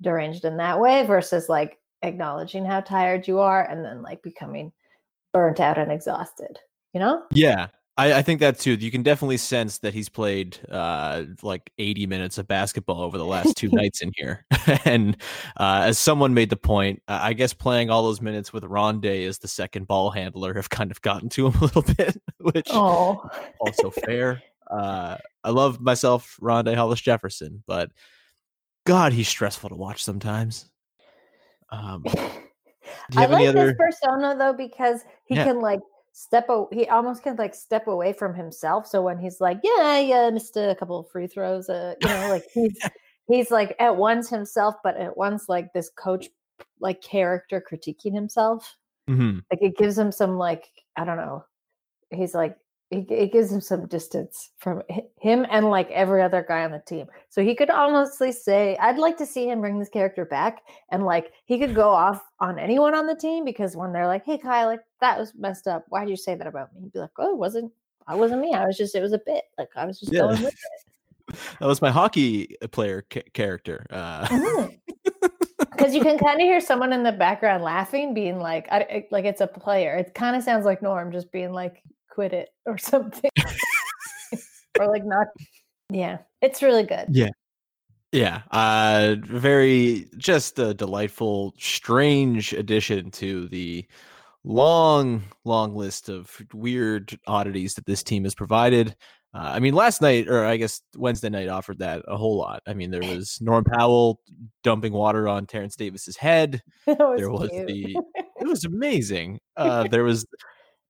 deranged 0.00 0.44
in 0.44 0.56
that 0.58 0.78
way 0.80 1.04
versus 1.04 1.48
like 1.48 1.78
acknowledging 2.02 2.64
how 2.64 2.80
tired 2.80 3.26
you 3.28 3.38
are 3.40 3.62
and 3.68 3.84
then 3.84 4.02
like 4.02 4.22
becoming 4.22 4.72
burnt 5.32 5.60
out 5.60 5.78
and 5.78 5.90
exhausted, 5.92 6.58
you 6.92 7.00
know? 7.00 7.22
yeah 7.32 7.68
I, 7.96 8.14
I 8.14 8.22
think 8.22 8.38
that 8.40 8.58
too 8.60 8.74
you 8.74 8.90
can 8.92 9.02
definitely 9.02 9.36
sense 9.38 9.78
that 9.78 9.92
he's 9.92 10.08
played 10.08 10.56
uh 10.70 11.24
like 11.42 11.70
80 11.78 12.06
minutes 12.06 12.38
of 12.38 12.46
basketball 12.46 13.02
over 13.02 13.18
the 13.18 13.24
last 13.26 13.56
two 13.56 13.68
nights 13.72 14.00
in 14.02 14.12
here 14.16 14.46
and 14.84 15.16
uh 15.56 15.82
as 15.84 15.98
someone 15.98 16.32
made 16.32 16.48
the 16.50 16.56
point 16.56 17.02
uh, 17.08 17.18
i 17.20 17.32
guess 17.32 17.52
playing 17.52 17.90
all 17.90 18.04
those 18.04 18.20
minutes 18.20 18.52
with 18.52 18.62
rondae 18.62 19.26
as 19.26 19.38
the 19.38 19.48
second 19.48 19.88
ball 19.88 20.10
handler 20.12 20.54
have 20.54 20.70
kind 20.70 20.90
of 20.92 21.00
gotten 21.02 21.28
to 21.28 21.48
him 21.48 21.54
a 21.56 21.64
little 21.64 21.82
bit 21.96 22.16
which 22.38 22.68
Oh. 22.70 23.28
also 23.60 23.90
fair. 23.90 24.42
Uh, 24.70 25.16
I 25.42 25.50
love 25.50 25.80
myself, 25.80 26.36
Rondae 26.42 26.74
Hollis 26.76 27.00
Jefferson, 27.00 27.64
but 27.66 27.90
God, 28.84 29.12
he's 29.14 29.26
stressful 29.28 29.70
to 29.70 29.74
watch 29.74 30.04
sometimes. 30.04 30.68
Um, 31.70 32.02
do 32.02 32.10
you 32.12 33.20
I 33.20 33.26
like 33.26 33.48
other? 33.48 33.66
this 33.66 33.76
persona 33.76 34.36
though 34.36 34.52
because 34.52 35.04
he 35.26 35.36
Yeah. 35.36 35.44
can 35.44 35.60
like 35.60 35.80
step. 36.12 36.46
O- 36.48 36.68
he 36.72 36.86
almost 36.88 37.22
can 37.22 37.36
like 37.36 37.54
step 37.54 37.86
away 37.86 38.12
from 38.12 38.34
himself. 38.34 38.86
So 38.86 39.02
when 39.02 39.18
he's 39.18 39.40
like, 39.40 39.58
"Yeah, 39.62 39.80
I 39.80 40.12
uh, 40.12 40.30
missed 40.30 40.56
a 40.56 40.74
couple 40.78 40.98
of 40.98 41.08
free 41.10 41.26
throws," 41.26 41.68
uh, 41.68 41.94
you 42.02 42.08
know, 42.08 42.28
like 42.28 42.44
he's 42.52 42.76
he's 43.28 43.50
like 43.50 43.76
at 43.78 43.96
once 43.96 44.28
himself, 44.28 44.76
but 44.82 44.96
at 44.96 45.16
once 45.16 45.48
like 45.48 45.72
this 45.72 45.90
coach 45.90 46.28
like 46.80 47.00
character 47.02 47.62
critiquing 47.70 48.14
himself. 48.14 48.76
Mm-hmm. 49.08 49.40
Like 49.50 49.62
it 49.62 49.76
gives 49.76 49.96
him 49.98 50.10
some 50.12 50.36
like 50.38 50.70
I 50.96 51.04
don't 51.04 51.16
know. 51.18 51.44
He's 52.10 52.34
like 52.34 52.56
it, 52.90 53.10
it 53.10 53.32
gives 53.32 53.52
him 53.52 53.60
some 53.60 53.86
distance 53.86 54.50
from 54.58 54.82
him 55.20 55.44
and 55.50 55.68
like 55.68 55.90
every 55.90 56.22
other 56.22 56.44
guy 56.48 56.64
on 56.64 56.70
the 56.72 56.78
team. 56.86 57.06
So 57.28 57.42
he 57.44 57.54
could 57.54 57.68
honestly 57.68 58.32
say, 58.32 58.76
I'd 58.78 58.98
like 58.98 59.18
to 59.18 59.26
see 59.26 59.46
him 59.48 59.60
bring 59.60 59.78
this 59.78 59.90
character 59.90 60.24
back 60.24 60.62
and 60.90 61.04
like 61.04 61.32
he 61.44 61.58
could 61.58 61.74
go 61.74 61.90
off 61.90 62.22
on 62.40 62.58
anyone 62.58 62.94
on 62.94 63.06
the 63.06 63.14
team 63.14 63.44
because 63.44 63.76
when 63.76 63.92
they're 63.92 64.06
like, 64.06 64.24
Hey 64.24 64.38
Kyle, 64.38 64.68
like 64.68 64.80
that 65.00 65.18
was 65.18 65.34
messed 65.36 65.66
up. 65.66 65.84
Why 65.90 66.00
did 66.04 66.10
you 66.10 66.16
say 66.16 66.34
that 66.34 66.46
about 66.46 66.72
me? 66.74 66.80
He'd 66.82 66.92
be 66.94 66.98
like, 66.98 67.10
Oh, 67.18 67.32
it 67.32 67.36
wasn't 67.38 67.70
I 68.06 68.14
wasn't 68.14 68.40
me. 68.40 68.54
I 68.54 68.64
was 68.66 68.78
just 68.78 68.94
it 68.94 69.02
was 69.02 69.12
a 69.12 69.20
bit. 69.26 69.44
Like 69.58 69.68
I 69.76 69.84
was 69.84 70.00
just 70.00 70.12
Yeah. 70.12 70.20
going 70.20 70.42
with 70.42 70.54
it. 70.54 71.34
That 71.60 71.66
was 71.66 71.82
my 71.82 71.90
hockey 71.90 72.56
uh, 72.62 72.68
player 72.68 73.04
ca- 73.10 73.20
character. 73.34 73.84
Uh, 73.90 74.26
it. 74.30 74.80
Because 75.58 75.94
you 75.94 76.00
can 76.00 76.16
kind 76.24 76.40
of 76.40 76.46
hear 76.46 76.58
someone 76.58 76.90
in 76.94 77.02
the 77.02 77.12
background 77.12 77.62
laughing, 77.62 78.14
being 78.14 78.38
like, 78.38 78.66
I- 78.72 79.06
like 79.10 79.26
it's 79.26 79.42
a 79.42 79.46
player. 79.46 79.94
It 79.94 80.14
kind 80.14 80.36
of 80.36 80.42
sounds 80.42 80.64
like 80.64 80.80
Norm 80.80 81.12
just 81.12 81.30
being 81.30 81.52
like, 81.52 81.82
quit 82.18 82.32
it 82.32 82.48
or 82.66 82.76
something. 82.76 83.30
or 84.80 84.88
like 84.88 85.04
not 85.04 85.28
yeah. 85.88 86.18
It's 86.42 86.64
really 86.64 86.82
good. 86.82 87.06
yeah, 87.10 87.30
yeah. 88.10 88.42
Uh, 88.50 89.14
very 89.20 90.06
just 90.16 90.58
a 90.58 90.74
delightful, 90.74 91.54
strange 91.60 92.52
addition 92.52 93.12
to 93.12 93.46
the 93.48 93.86
long, 94.42 95.22
long 95.44 95.76
list 95.76 96.08
of 96.08 96.42
weird 96.52 97.16
oddities 97.28 97.74
that 97.74 97.86
this 97.86 98.02
team 98.02 98.24
has 98.24 98.34
provided. 98.34 98.96
Uh, 99.32 99.52
I 99.54 99.60
mean, 99.60 99.74
last 99.74 100.02
night, 100.02 100.28
or 100.28 100.44
I 100.44 100.56
guess 100.56 100.80
Wednesday 100.96 101.28
night, 101.28 101.48
offered 101.48 101.78
that 101.78 102.02
a 102.08 102.16
whole 102.16 102.36
lot. 102.36 102.62
I 102.66 102.74
mean, 102.74 102.90
there 102.90 103.00
was 103.16 103.38
Norm 103.40 103.62
Powell 103.62 104.20
dumping 104.64 104.92
water 104.92 105.28
on 105.28 105.46
Terrence 105.46 105.76
Davis's 105.76 106.16
head. 106.16 106.62
Was 106.88 107.20
there 107.20 107.30
was 107.30 107.50
cute. 107.50 107.66
the 107.68 107.96
it 108.40 108.46
was 108.48 108.64
amazing. 108.64 109.38
Uh, 109.56 109.86
there 109.88 110.04
was 110.04 110.26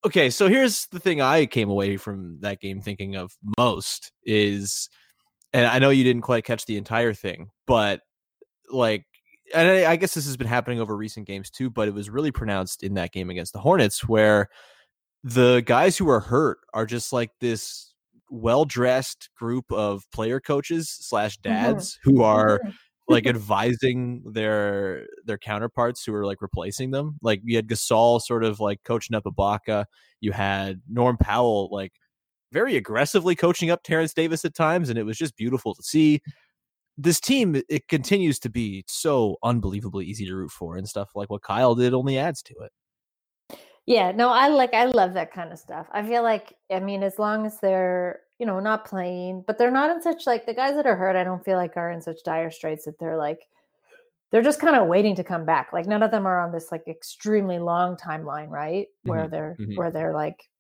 okay. 0.04 0.30
So 0.30 0.48
here's 0.48 0.86
the 0.86 1.00
thing 1.00 1.20
I 1.20 1.46
came 1.46 1.70
away 1.70 1.96
from 1.96 2.38
that 2.40 2.60
game 2.60 2.80
thinking 2.80 3.16
of 3.16 3.32
most 3.58 4.12
is, 4.24 4.88
and 5.52 5.66
I 5.66 5.78
know 5.78 5.90
you 5.90 6.04
didn't 6.04 6.22
quite 6.22 6.44
catch 6.44 6.66
the 6.66 6.76
entire 6.76 7.14
thing, 7.14 7.50
but 7.66 8.00
like, 8.70 9.04
and 9.54 9.66
I, 9.66 9.92
I 9.92 9.96
guess 9.96 10.14
this 10.14 10.26
has 10.26 10.36
been 10.36 10.46
happening 10.46 10.80
over 10.80 10.96
recent 10.96 11.26
games 11.26 11.50
too, 11.50 11.70
but 11.70 11.88
it 11.88 11.94
was 11.94 12.10
really 12.10 12.32
pronounced 12.32 12.82
in 12.82 12.94
that 12.94 13.12
game 13.12 13.30
against 13.30 13.52
the 13.52 13.60
Hornets 13.60 14.06
where 14.06 14.48
the 15.24 15.62
guys 15.64 15.96
who 15.96 16.08
are 16.08 16.20
hurt 16.20 16.58
are 16.74 16.86
just 16.86 17.12
like 17.12 17.30
this 17.40 17.94
well 18.30 18.64
dressed 18.64 19.30
group 19.38 19.70
of 19.72 20.04
player 20.12 20.40
coaches 20.40 20.94
slash 21.00 21.38
mm-hmm. 21.38 21.52
dads 21.52 21.98
who 22.02 22.22
are 22.22 22.58
mm-hmm. 22.58 22.70
Like 23.08 23.26
advising 23.28 24.22
their 24.32 25.06
their 25.24 25.38
counterparts 25.38 26.04
who 26.04 26.14
are 26.14 26.26
like 26.26 26.42
replacing 26.42 26.90
them. 26.90 27.18
Like 27.22 27.40
you 27.44 27.56
had 27.56 27.68
Gasol 27.68 28.20
sort 28.20 28.44
of 28.44 28.60
like 28.60 28.82
coaching 28.84 29.16
up 29.16 29.24
Ibaka. 29.24 29.84
You 30.20 30.32
had 30.32 30.80
Norm 30.88 31.16
Powell 31.16 31.68
like 31.72 31.92
very 32.52 32.76
aggressively 32.76 33.34
coaching 33.34 33.70
up 33.70 33.82
Terrence 33.82 34.14
Davis 34.14 34.44
at 34.44 34.54
times, 34.54 34.88
and 34.88 34.98
it 34.98 35.04
was 35.04 35.18
just 35.18 35.36
beautiful 35.36 35.74
to 35.74 35.82
see. 35.82 36.20
This 36.96 37.20
team 37.20 37.60
it 37.68 37.86
continues 37.88 38.38
to 38.40 38.50
be 38.50 38.84
so 38.88 39.36
unbelievably 39.44 40.04
easy 40.06 40.26
to 40.26 40.34
root 40.34 40.50
for, 40.50 40.76
and 40.76 40.88
stuff 40.88 41.10
like 41.14 41.30
what 41.30 41.42
Kyle 41.42 41.74
did 41.74 41.94
only 41.94 42.18
adds 42.18 42.42
to 42.42 42.54
it. 42.60 43.58
Yeah, 43.86 44.12
no, 44.12 44.28
I 44.28 44.48
like 44.48 44.74
I 44.74 44.84
love 44.84 45.14
that 45.14 45.32
kind 45.32 45.52
of 45.52 45.58
stuff. 45.58 45.86
I 45.92 46.02
feel 46.02 46.22
like 46.22 46.54
I 46.70 46.80
mean, 46.80 47.02
as 47.02 47.18
long 47.18 47.46
as 47.46 47.58
they're 47.60 48.20
you 48.38 48.46
know 48.46 48.60
not 48.60 48.84
playing, 48.86 49.44
but 49.46 49.58
they're 49.58 49.70
not 49.70 49.90
in 49.90 50.02
such 50.02 50.26
like 50.26 50.46
the 50.46 50.54
guys 50.54 50.74
that 50.76 50.86
are 50.86 50.96
hurt. 50.96 51.16
I 51.16 51.24
don't 51.24 51.44
feel 51.44 51.56
like 51.56 51.76
are 51.76 51.90
in 51.90 52.02
such 52.02 52.22
dire 52.24 52.50
straits 52.50 52.84
that 52.86 52.98
they're 52.98 53.18
like 53.18 53.48
they're 54.30 54.42
just 54.42 54.60
kind 54.60 54.76
of 54.76 54.88
waiting 54.88 55.14
to 55.16 55.24
come 55.24 55.44
back. 55.46 55.72
Like 55.72 55.86
none 55.86 56.02
of 56.02 56.10
them 56.10 56.26
are 56.26 56.40
on 56.40 56.52
this 56.52 56.70
like 56.70 56.86
extremely 56.86 57.58
long 57.58 57.96
timeline, 57.96 58.48
right? 58.50 58.88
Where 59.04 59.26
Mhm, 59.26 59.28
they're 59.28 59.58
mhm. 59.58 59.74
where 59.74 59.90
they're 59.90 60.14
like 60.14 60.50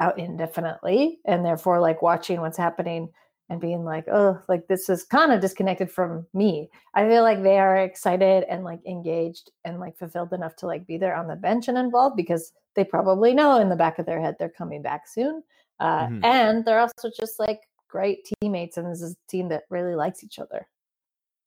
out 0.00 0.18
indefinitely, 0.18 1.20
and 1.26 1.44
therefore 1.44 1.80
like 1.80 2.02
watching 2.02 2.40
what's 2.40 2.58
happening 2.58 3.10
and 3.48 3.60
being 3.60 3.84
like, 3.84 4.06
oh, 4.10 4.40
like 4.48 4.66
this 4.68 4.88
is 4.88 5.04
kind 5.04 5.32
of 5.32 5.40
disconnected 5.40 5.90
from 5.90 6.26
me. 6.34 6.68
I 6.94 7.08
feel 7.08 7.22
like 7.22 7.42
they 7.42 7.58
are 7.58 7.76
excited 7.78 8.44
and 8.48 8.64
like 8.64 8.80
engaged 8.86 9.50
and 9.64 9.80
like 9.80 9.96
fulfilled 9.98 10.32
enough 10.32 10.56
to 10.56 10.66
like 10.66 10.86
be 10.86 10.98
there 10.98 11.14
on 11.16 11.28
the 11.28 11.36
bench 11.36 11.68
and 11.68 11.78
involved 11.78 12.16
because 12.16 12.52
they 12.74 12.84
probably 12.84 13.34
know 13.34 13.58
in 13.60 13.68
the 13.68 13.76
back 13.76 13.98
of 13.98 14.06
their 14.06 14.20
head 14.20 14.36
they're 14.38 14.48
coming 14.50 14.82
back 14.82 15.06
soon. 15.08 15.42
Uh, 15.80 16.08
Mhm. 16.08 16.24
And 16.24 16.64
they're 16.64 16.80
also 16.80 17.10
just 17.18 17.38
like 17.38 17.60
great 17.88 18.28
teammates, 18.42 18.76
and 18.76 18.90
this 18.90 19.02
is 19.02 19.12
a 19.14 19.30
team 19.30 19.48
that 19.48 19.64
really 19.70 19.94
likes 19.94 20.24
each 20.24 20.38
other. 20.38 20.68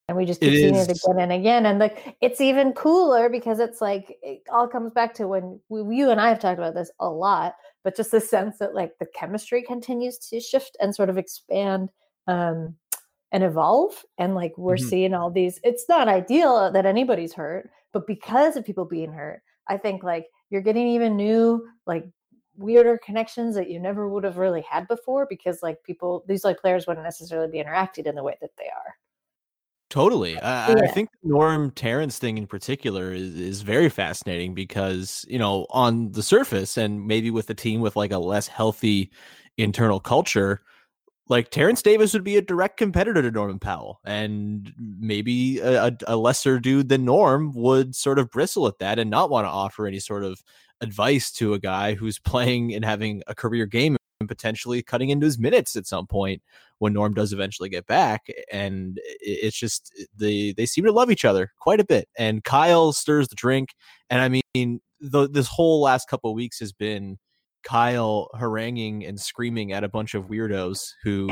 And 0.07 0.17
we 0.17 0.25
just 0.25 0.41
It 0.41 0.43
keep 0.43 0.57
seeing 0.57 0.75
it 0.75 0.89
again 0.91 1.19
and 1.19 1.31
again. 1.33 1.65
And 1.67 1.79
like 1.79 2.17
it's 2.21 2.41
even 2.41 2.73
cooler 2.73 3.29
because 3.29 3.59
it's 3.59 3.81
like 3.81 4.17
it 4.23 4.41
all 4.51 4.67
comes 4.67 4.93
back 4.93 5.13
to 5.15 5.27
when 5.27 5.61
we, 5.69 5.97
you 5.97 6.09
and 6.11 6.21
I 6.21 6.29
have 6.29 6.39
talked 6.39 6.59
about 6.59 6.75
this 6.75 6.91
a 6.99 7.09
lot, 7.09 7.55
but 7.83 7.95
just 7.95 8.11
the 8.11 8.21
sense 8.21 8.59
that 8.59 8.75
like 8.75 8.97
the 8.99 9.07
chemistry 9.15 9.63
continues 9.63 10.17
to 10.29 10.39
shift 10.41 10.77
and 10.81 10.95
sort 10.95 11.09
of 11.11 11.17
expand 11.19 11.89
um 12.27 12.75
and 13.31 13.43
evolve. 13.43 14.05
And 14.17 14.35
like 14.35 14.53
we're 14.57 14.77
Mhm. 14.77 14.91
seeing 14.91 15.13
all 15.13 15.31
these, 15.31 15.59
it's 15.63 15.87
not 15.89 16.07
ideal 16.09 16.71
that 16.71 16.85
anybody's 16.85 17.33
hurt, 17.33 17.69
but 17.93 18.07
because 18.07 18.57
of 18.57 18.65
people 18.65 18.85
being 18.85 19.11
hurt, 19.13 19.41
I 19.67 19.77
think 19.77 20.03
like 20.03 20.27
you're 20.49 20.61
getting 20.61 20.87
even 20.87 21.15
new, 21.17 21.67
like 21.87 22.05
weirder 22.59 22.99
connections 23.03 23.55
that 23.55 23.69
you 23.69 23.79
never 23.79 24.09
would 24.09 24.23
have 24.23 24.37
really 24.37 24.61
had 24.61 24.87
before 24.87 25.25
because 25.29 25.63
like 25.63 25.81
people 25.83 26.23
these 26.27 26.43
like 26.43 26.59
players 26.59 26.85
wouldn't 26.85 27.05
necessarily 27.05 27.49
be 27.49 27.63
interacted 27.63 28.05
in 28.05 28.15
the 28.15 28.23
way 28.23 28.37
that 28.41 28.51
they 28.57 28.65
are. 28.65 28.95
Totally. 29.89 30.39
I, 30.39 30.73
I 30.73 30.87
think 30.87 31.09
the 31.23 31.29
Norm 31.29 31.71
Terrence 31.71 32.19
thing 32.19 32.37
in 32.37 32.45
particular 32.45 33.11
is, 33.11 33.33
is 33.39 33.61
very 33.63 33.89
fascinating 33.89 34.53
because, 34.53 35.25
you 35.27 35.39
know, 35.39 35.65
on 35.71 36.11
the 36.11 36.21
surface 36.21 36.77
and 36.77 37.07
maybe 37.07 37.31
with 37.31 37.49
a 37.49 37.55
team 37.55 37.81
with 37.81 37.95
like 37.95 38.11
a 38.11 38.19
less 38.19 38.47
healthy 38.47 39.11
internal 39.57 39.99
culture, 39.99 40.61
like 41.27 41.49
Terrence 41.49 41.81
Davis 41.81 42.13
would 42.13 42.23
be 42.23 42.37
a 42.37 42.41
direct 42.41 42.77
competitor 42.77 43.23
to 43.23 43.31
Norman 43.31 43.57
Powell. 43.57 43.99
And 44.05 44.71
maybe 44.77 45.57
a, 45.57 45.97
a 46.05 46.15
lesser 46.15 46.59
dude 46.59 46.89
than 46.89 47.05
Norm 47.05 47.51
would 47.55 47.95
sort 47.95 48.19
of 48.19 48.29
bristle 48.29 48.67
at 48.67 48.77
that 48.77 48.99
and 48.99 49.09
not 49.09 49.31
want 49.31 49.45
to 49.45 49.49
offer 49.49 49.87
any 49.87 49.99
sort 49.99 50.23
of 50.23 50.43
advice 50.81 51.31
to 51.33 51.53
a 51.53 51.59
guy 51.59 51.93
who's 51.93 52.19
playing 52.19 52.73
and 52.73 52.85
having 52.85 53.21
a 53.27 53.35
career 53.35 53.65
game 53.65 53.97
and 54.19 54.27
potentially 54.27 54.81
cutting 54.81 55.09
into 55.09 55.25
his 55.25 55.39
minutes 55.39 55.75
at 55.75 55.87
some 55.87 56.05
point 56.05 56.41
when 56.79 56.93
Norm 56.93 57.13
does 57.13 57.33
eventually 57.33 57.69
get 57.69 57.85
back. 57.85 58.27
And 58.51 58.99
it's 59.21 59.57
just 59.57 59.93
the 60.15 60.53
they 60.53 60.65
seem 60.65 60.85
to 60.85 60.91
love 60.91 61.11
each 61.11 61.25
other 61.25 61.51
quite 61.59 61.79
a 61.79 61.85
bit. 61.85 62.07
And 62.17 62.43
Kyle 62.43 62.91
stirs 62.91 63.27
the 63.27 63.35
drink. 63.35 63.75
And 64.09 64.21
I 64.21 64.41
mean, 64.53 64.81
the, 64.99 65.29
this 65.29 65.47
whole 65.47 65.81
last 65.81 66.09
couple 66.09 66.29
of 66.29 66.35
weeks 66.35 66.59
has 66.59 66.73
been 66.73 67.17
Kyle 67.63 68.29
haranguing 68.37 69.05
and 69.05 69.19
screaming 69.19 69.73
at 69.73 69.83
a 69.83 69.89
bunch 69.89 70.13
of 70.13 70.27
weirdos 70.27 70.93
who 71.03 71.27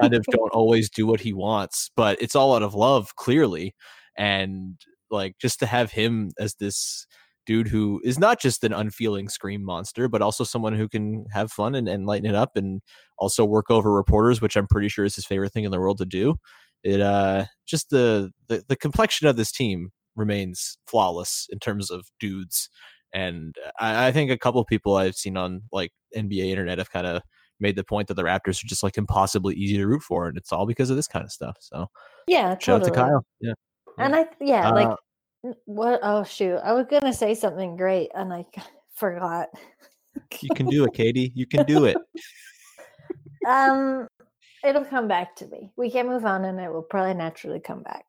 kind 0.00 0.14
of 0.14 0.24
don't 0.30 0.52
always 0.52 0.90
do 0.90 1.06
what 1.06 1.20
he 1.20 1.32
wants, 1.32 1.90
but 1.96 2.20
it's 2.20 2.36
all 2.36 2.54
out 2.54 2.62
of 2.62 2.74
love, 2.74 3.14
clearly. 3.16 3.74
And 4.16 4.80
like 5.10 5.38
just 5.38 5.60
to 5.60 5.66
have 5.66 5.92
him 5.92 6.32
as 6.38 6.54
this 6.54 7.06
dude 7.46 7.68
who 7.68 8.00
is 8.04 8.18
not 8.18 8.40
just 8.40 8.64
an 8.64 8.72
unfeeling 8.72 9.28
scream 9.28 9.64
monster, 9.64 10.08
but 10.08 10.22
also 10.22 10.44
someone 10.44 10.74
who 10.74 10.88
can 10.88 11.26
have 11.32 11.52
fun 11.52 11.74
and, 11.74 11.88
and 11.88 12.06
lighten 12.06 12.28
it 12.28 12.34
up 12.34 12.56
and 12.56 12.80
also 13.18 13.44
work 13.44 13.70
over 13.70 13.92
reporters, 13.92 14.40
which 14.40 14.56
I'm 14.56 14.66
pretty 14.66 14.88
sure 14.88 15.04
is 15.04 15.14
his 15.14 15.26
favorite 15.26 15.52
thing 15.52 15.64
in 15.64 15.70
the 15.70 15.80
world 15.80 15.98
to 15.98 16.06
do. 16.06 16.36
It 16.82 17.00
uh 17.00 17.46
just 17.66 17.90
the 17.90 18.30
the, 18.48 18.62
the 18.68 18.76
complexion 18.76 19.26
of 19.26 19.36
this 19.36 19.50
team 19.52 19.90
remains 20.16 20.78
flawless 20.86 21.46
in 21.50 21.58
terms 21.58 21.90
of 21.90 22.06
dudes. 22.20 22.68
And 23.12 23.54
I, 23.78 24.08
I 24.08 24.12
think 24.12 24.30
a 24.30 24.38
couple 24.38 24.64
people 24.64 24.96
I've 24.96 25.14
seen 25.14 25.36
on 25.36 25.62
like 25.72 25.92
NBA 26.16 26.46
internet 26.46 26.78
have 26.78 26.90
kind 26.90 27.06
of 27.06 27.22
made 27.60 27.76
the 27.76 27.84
point 27.84 28.08
that 28.08 28.14
the 28.14 28.22
Raptors 28.22 28.62
are 28.62 28.66
just 28.66 28.82
like 28.82 28.98
impossibly 28.98 29.54
easy 29.54 29.76
to 29.76 29.86
root 29.86 30.02
for, 30.02 30.26
and 30.26 30.36
it's 30.36 30.52
all 30.52 30.66
because 30.66 30.90
of 30.90 30.96
this 30.96 31.06
kind 31.06 31.24
of 31.24 31.30
stuff. 31.30 31.56
So 31.60 31.86
Yeah, 32.26 32.58
shout 32.58 32.82
out 32.82 32.84
to. 32.84 32.90
Kyle. 32.90 33.24
Yeah. 33.40 33.52
And 33.98 34.14
I 34.16 34.26
yeah, 34.40 34.68
like 34.70 34.88
Uh, 34.88 34.90
n- 34.90 34.96
what 35.64 36.00
oh 36.02 36.24
shoot. 36.24 36.56
I 36.58 36.72
was 36.72 36.86
gonna 36.88 37.12
say 37.12 37.34
something 37.34 37.76
great 37.76 38.10
and 38.14 38.32
I 38.32 38.44
forgot. 38.94 39.48
You 40.40 40.50
can 40.54 40.66
do 40.66 40.84
it, 40.84 40.94
Katie. 40.94 41.32
You 41.34 41.46
can 41.46 41.64
do 41.64 41.84
it. 41.84 41.96
Um 43.46 44.08
it'll 44.64 44.86
come 44.86 45.06
back 45.06 45.36
to 45.36 45.46
me. 45.48 45.70
We 45.76 45.90
can 45.90 46.06
move 46.06 46.24
on 46.24 46.46
and 46.46 46.58
it 46.58 46.72
will 46.72 46.80
probably 46.80 47.12
naturally 47.12 47.60
come 47.60 47.82
back. 47.82 48.06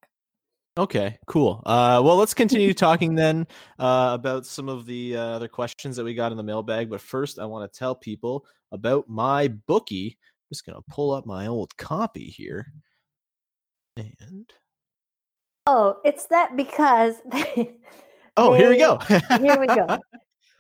Okay, 0.78 1.18
cool. 1.28 1.62
Uh, 1.66 2.02
well, 2.04 2.18
let's 2.18 2.34
continue 2.34 2.74
talking 2.74 3.16
then 3.16 3.48
uh, 3.80 4.12
about 4.14 4.46
some 4.46 4.68
of 4.68 4.86
the 4.86 5.16
uh, 5.16 5.22
other 5.22 5.48
questions 5.48 5.96
that 5.96 6.04
we 6.04 6.14
got 6.14 6.32
in 6.32 6.38
the 6.38 6.44
mailbag. 6.44 6.90
But 6.90 7.00
first, 7.00 7.40
I 7.40 7.46
want 7.46 7.72
to 7.72 7.80
tell 7.80 7.96
people 7.96 8.46
about 8.74 9.10
MyBookie. 9.10 10.12
I'm 10.12 10.52
just 10.52 10.66
gonna 10.66 10.82
pull 10.90 11.12
up 11.12 11.26
my 11.26 11.48
old 11.48 11.76
copy 11.78 12.26
here, 12.26 12.74
and 13.96 14.52
Oh, 15.68 15.98
it's 16.06 16.28
that 16.28 16.56
because 16.56 17.16
they, 17.26 17.76
oh, 18.38 18.54
here 18.54 18.70
we 18.70 18.78
go. 18.78 18.98
here 19.40 19.60
we 19.60 19.68
go. 19.68 20.00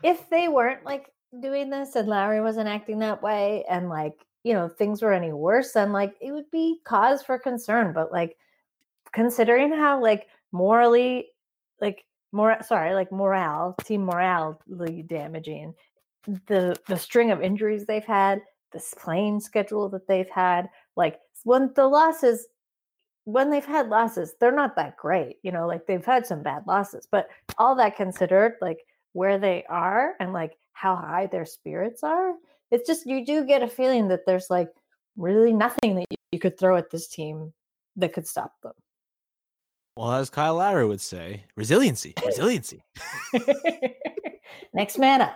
If 0.03 0.29
they 0.29 0.49
weren't 0.49 0.85
like 0.85 1.07
doing 1.41 1.71
this 1.71 1.95
and 1.95 2.07
Larry 2.07 2.39
wasn't 2.39 2.69
acting 2.69 2.99
that 2.99 3.23
way 3.23 3.65
and 3.67 3.89
like, 3.89 4.13
you 4.43 4.53
know, 4.53 4.67
things 4.67 5.01
were 5.01 5.13
any 5.13 5.33
worse, 5.33 5.71
then 5.71 5.91
like 5.91 6.13
it 6.21 6.31
would 6.31 6.51
be 6.51 6.79
cause 6.83 7.23
for 7.23 7.39
concern. 7.39 7.91
But 7.91 8.11
like 8.11 8.37
considering 9.13 9.73
how 9.73 9.99
like 9.99 10.27
morally 10.51 11.29
like 11.81 12.05
more 12.31 12.57
sorry, 12.61 12.93
like 12.93 13.11
morale, 13.11 13.75
team 13.83 14.05
morale 14.05 14.61
really 14.67 15.01
damaging, 15.01 15.73
the 16.45 16.75
the 16.87 16.97
string 16.97 17.31
of 17.31 17.41
injuries 17.41 17.85
they've 17.85 18.05
had, 18.05 18.43
this 18.73 18.93
playing 18.95 19.39
schedule 19.39 19.89
that 19.89 20.07
they've 20.07 20.29
had, 20.29 20.69
like 20.95 21.19
when 21.45 21.71
the 21.75 21.87
losses 21.87 22.45
when 23.25 23.49
they've 23.49 23.65
had 23.65 23.89
losses, 23.89 24.33
they're 24.39 24.51
not 24.55 24.75
that 24.77 24.97
great. 24.97 25.37
You 25.43 25.51
know, 25.51 25.67
like 25.67 25.85
they've 25.85 26.05
had 26.05 26.25
some 26.25 26.41
bad 26.41 26.63
losses, 26.67 27.07
but 27.09 27.27
all 27.57 27.75
that 27.75 27.95
considered, 27.95 28.53
like 28.61 28.79
where 29.13 29.37
they 29.37 29.63
are 29.69 30.13
and 30.19 30.31
like 30.33 30.57
how 30.73 30.95
high 30.95 31.25
their 31.27 31.45
spirits 31.45 32.03
are, 32.03 32.33
it's 32.71 32.87
just 32.87 33.05
you 33.05 33.25
do 33.25 33.45
get 33.45 33.63
a 33.63 33.67
feeling 33.67 34.07
that 34.09 34.25
there's 34.25 34.49
like 34.49 34.69
really 35.17 35.53
nothing 35.53 35.95
that 35.95 36.05
you- 36.31 36.39
could 36.39 36.59
throw 36.59 36.75
at 36.75 36.89
this 36.91 37.07
team 37.07 37.53
that 37.95 38.11
could 38.11 38.27
stop 38.27 38.51
them. 38.61 38.73
well, 39.95 40.11
as 40.11 40.29
Kyle 40.29 40.55
Lowry 40.55 40.85
would 40.85 40.99
say, 40.99 41.45
resiliency, 41.55 42.13
resiliency. 42.25 42.83
Next 44.73 44.97
man 44.99 45.21
up. 45.21 45.35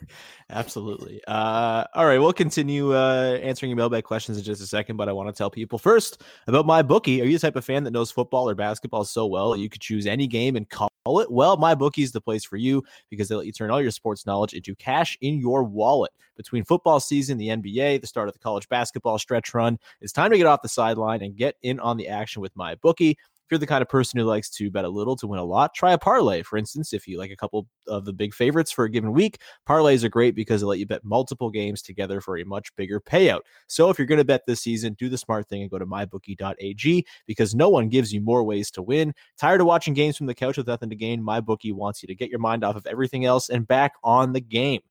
Absolutely. 0.50 1.20
Uh, 1.28 1.84
all 1.94 2.06
right, 2.06 2.18
we'll 2.18 2.32
continue 2.32 2.94
uh, 2.94 3.38
answering 3.42 3.68
your 3.68 3.76
mailbag 3.76 4.04
questions 4.04 4.38
in 4.38 4.44
just 4.44 4.62
a 4.62 4.66
second, 4.66 4.96
but 4.96 5.06
I 5.06 5.12
want 5.12 5.28
to 5.28 5.32
tell 5.34 5.50
people 5.50 5.78
first 5.78 6.22
about 6.46 6.66
MyBookie. 6.66 7.20
Are 7.20 7.26
you 7.26 7.34
the 7.34 7.38
type 7.46 7.56
of 7.56 7.66
fan 7.66 7.84
that 7.84 7.90
knows 7.90 8.10
football 8.10 8.48
or 8.48 8.54
basketball 8.54 9.04
so 9.04 9.26
well 9.26 9.50
that 9.50 9.58
you 9.58 9.68
could 9.68 9.82
choose 9.82 10.06
any 10.06 10.26
game 10.26 10.56
and 10.56 10.66
call 10.70 10.88
it? 11.20 11.30
Well, 11.30 11.58
MyBookie 11.58 12.02
is 12.02 12.12
the 12.12 12.22
place 12.22 12.44
for 12.44 12.56
you 12.56 12.82
because 13.10 13.28
they 13.28 13.34
let 13.34 13.44
you 13.44 13.52
turn 13.52 13.70
all 13.70 13.82
your 13.82 13.90
sports 13.90 14.24
knowledge 14.24 14.54
into 14.54 14.74
cash 14.74 15.18
in 15.20 15.38
your 15.38 15.64
wallet. 15.64 16.12
Between 16.34 16.64
football 16.64 16.98
season, 17.00 17.36
the 17.36 17.48
NBA, 17.48 18.00
the 18.00 18.06
start 18.06 18.28
of 18.28 18.32
the 18.32 18.40
college 18.40 18.70
basketball 18.70 19.18
stretch 19.18 19.52
run, 19.52 19.78
it's 20.00 20.12
time 20.14 20.30
to 20.30 20.38
get 20.38 20.46
off 20.46 20.62
the 20.62 20.68
sideline 20.68 21.20
and 21.20 21.36
get 21.36 21.56
in 21.62 21.78
on 21.78 21.98
the 21.98 22.08
action 22.08 22.40
with 22.40 22.54
MyBookie. 22.54 23.16
If 23.48 23.52
you're 23.52 23.58
the 23.60 23.66
kind 23.66 23.80
of 23.80 23.88
person 23.88 24.20
who 24.20 24.26
likes 24.26 24.50
to 24.50 24.70
bet 24.70 24.84
a 24.84 24.90
little 24.90 25.16
to 25.16 25.26
win 25.26 25.40
a 25.40 25.44
lot, 25.44 25.72
try 25.72 25.92
a 25.92 25.98
parlay. 25.98 26.42
For 26.42 26.58
instance, 26.58 26.92
if 26.92 27.08
you 27.08 27.16
like 27.16 27.30
a 27.30 27.36
couple 27.36 27.66
of 27.86 28.04
the 28.04 28.12
big 28.12 28.34
favorites 28.34 28.70
for 28.70 28.84
a 28.84 28.90
given 28.90 29.10
week, 29.10 29.40
parlays 29.66 30.04
are 30.04 30.10
great 30.10 30.34
because 30.34 30.60
they 30.60 30.66
let 30.66 30.78
you 30.78 30.84
bet 30.84 31.02
multiple 31.02 31.48
games 31.48 31.80
together 31.80 32.20
for 32.20 32.36
a 32.36 32.44
much 32.44 32.76
bigger 32.76 33.00
payout. 33.00 33.40
So 33.66 33.88
if 33.88 33.98
you're 33.98 34.06
going 34.06 34.18
to 34.18 34.24
bet 34.24 34.44
this 34.46 34.60
season, 34.60 34.92
do 34.98 35.08
the 35.08 35.16
smart 35.16 35.48
thing 35.48 35.62
and 35.62 35.70
go 35.70 35.78
to 35.78 35.86
mybookie.ag 35.86 37.06
because 37.26 37.54
no 37.54 37.70
one 37.70 37.88
gives 37.88 38.12
you 38.12 38.20
more 38.20 38.44
ways 38.44 38.70
to 38.72 38.82
win. 38.82 39.14
Tired 39.38 39.62
of 39.62 39.66
watching 39.66 39.94
games 39.94 40.18
from 40.18 40.26
the 40.26 40.34
couch 40.34 40.58
with 40.58 40.66
nothing 40.66 40.90
to 40.90 40.96
gain? 40.96 41.22
MyBookie 41.22 41.72
wants 41.72 42.02
you 42.02 42.06
to 42.08 42.14
get 42.14 42.28
your 42.28 42.40
mind 42.40 42.64
off 42.64 42.76
of 42.76 42.86
everything 42.86 43.24
else 43.24 43.48
and 43.48 43.66
back 43.66 43.92
on 44.04 44.34
the 44.34 44.42
game. 44.42 44.82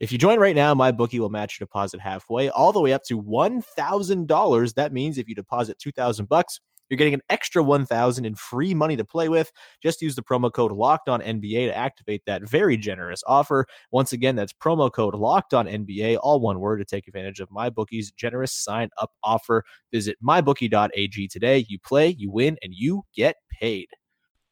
If 0.00 0.12
you 0.12 0.16
join 0.16 0.38
right 0.38 0.56
now, 0.56 0.74
MyBookie 0.74 1.18
will 1.18 1.28
match 1.28 1.60
your 1.60 1.66
deposit 1.66 2.00
halfway, 2.00 2.48
all 2.48 2.72
the 2.72 2.80
way 2.80 2.94
up 2.94 3.02
to 3.04 3.18
one 3.18 3.60
thousand 3.60 4.28
dollars. 4.28 4.72
That 4.72 4.94
means 4.94 5.18
if 5.18 5.28
you 5.28 5.34
deposit 5.34 5.78
two 5.78 5.92
thousand 5.92 6.30
bucks, 6.30 6.60
you're 6.88 6.96
getting 6.96 7.14
an 7.14 7.22
extra 7.30 7.62
1000 7.62 8.24
in 8.24 8.34
free 8.34 8.74
money 8.74 8.96
to 8.96 9.04
play 9.04 9.28
with. 9.28 9.52
Just 9.82 10.02
use 10.02 10.14
the 10.14 10.22
promo 10.22 10.52
code 10.52 10.72
locked 10.72 11.08
on 11.08 11.20
NBA 11.20 11.68
to 11.68 11.76
activate 11.76 12.22
that 12.26 12.48
very 12.48 12.76
generous 12.76 13.22
offer. 13.26 13.66
Once 13.90 14.12
again, 14.12 14.36
that's 14.36 14.52
promo 14.52 14.92
code 14.92 15.14
locked 15.14 15.54
on 15.54 15.66
NBA, 15.66 16.18
all 16.22 16.40
one 16.40 16.60
word 16.60 16.78
to 16.78 16.84
take 16.84 17.08
advantage 17.08 17.40
of 17.40 17.48
MyBookie's 17.50 18.10
generous 18.12 18.52
sign 18.52 18.88
up 19.00 19.12
offer. 19.22 19.64
Visit 19.92 20.16
mybookie.ag 20.26 21.28
today. 21.28 21.64
You 21.68 21.78
play, 21.78 22.14
you 22.18 22.30
win, 22.30 22.56
and 22.62 22.72
you 22.74 23.02
get 23.14 23.36
paid. 23.60 23.88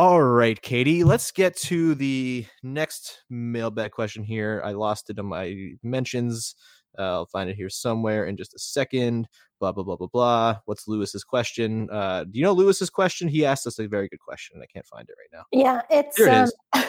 All 0.00 0.22
right, 0.22 0.58
Katie, 0.62 1.04
let's 1.04 1.30
get 1.30 1.54
to 1.58 1.94
the 1.94 2.46
next 2.62 3.18
mailbag 3.28 3.90
question 3.90 4.24
here. 4.24 4.62
I 4.64 4.70
lost 4.70 5.10
it 5.10 5.18
in 5.18 5.26
my 5.26 5.74
mentions. 5.82 6.54
Uh, 6.98 7.02
I'll 7.02 7.26
find 7.26 7.50
it 7.50 7.56
here 7.56 7.68
somewhere 7.68 8.24
in 8.24 8.38
just 8.38 8.54
a 8.54 8.58
second. 8.58 9.28
Blah, 9.58 9.72
blah, 9.72 9.84
blah, 9.84 9.96
blah, 9.96 10.06
blah. 10.06 10.56
What's 10.64 10.88
Lewis's 10.88 11.22
question? 11.22 11.86
Uh, 11.92 12.24
do 12.24 12.30
you 12.32 12.42
know 12.42 12.54
Lewis's 12.54 12.88
question? 12.88 13.28
He 13.28 13.44
asked 13.44 13.66
us 13.66 13.78
a 13.78 13.86
very 13.86 14.08
good 14.08 14.20
question. 14.20 14.58
I 14.62 14.66
can't 14.72 14.86
find 14.86 15.06
it 15.06 15.16
right 15.18 15.38
now. 15.38 15.44
Yeah, 15.52 15.82
it's 15.90 16.16
Here 16.16 16.28
it 16.28 16.32
um, 16.32 16.44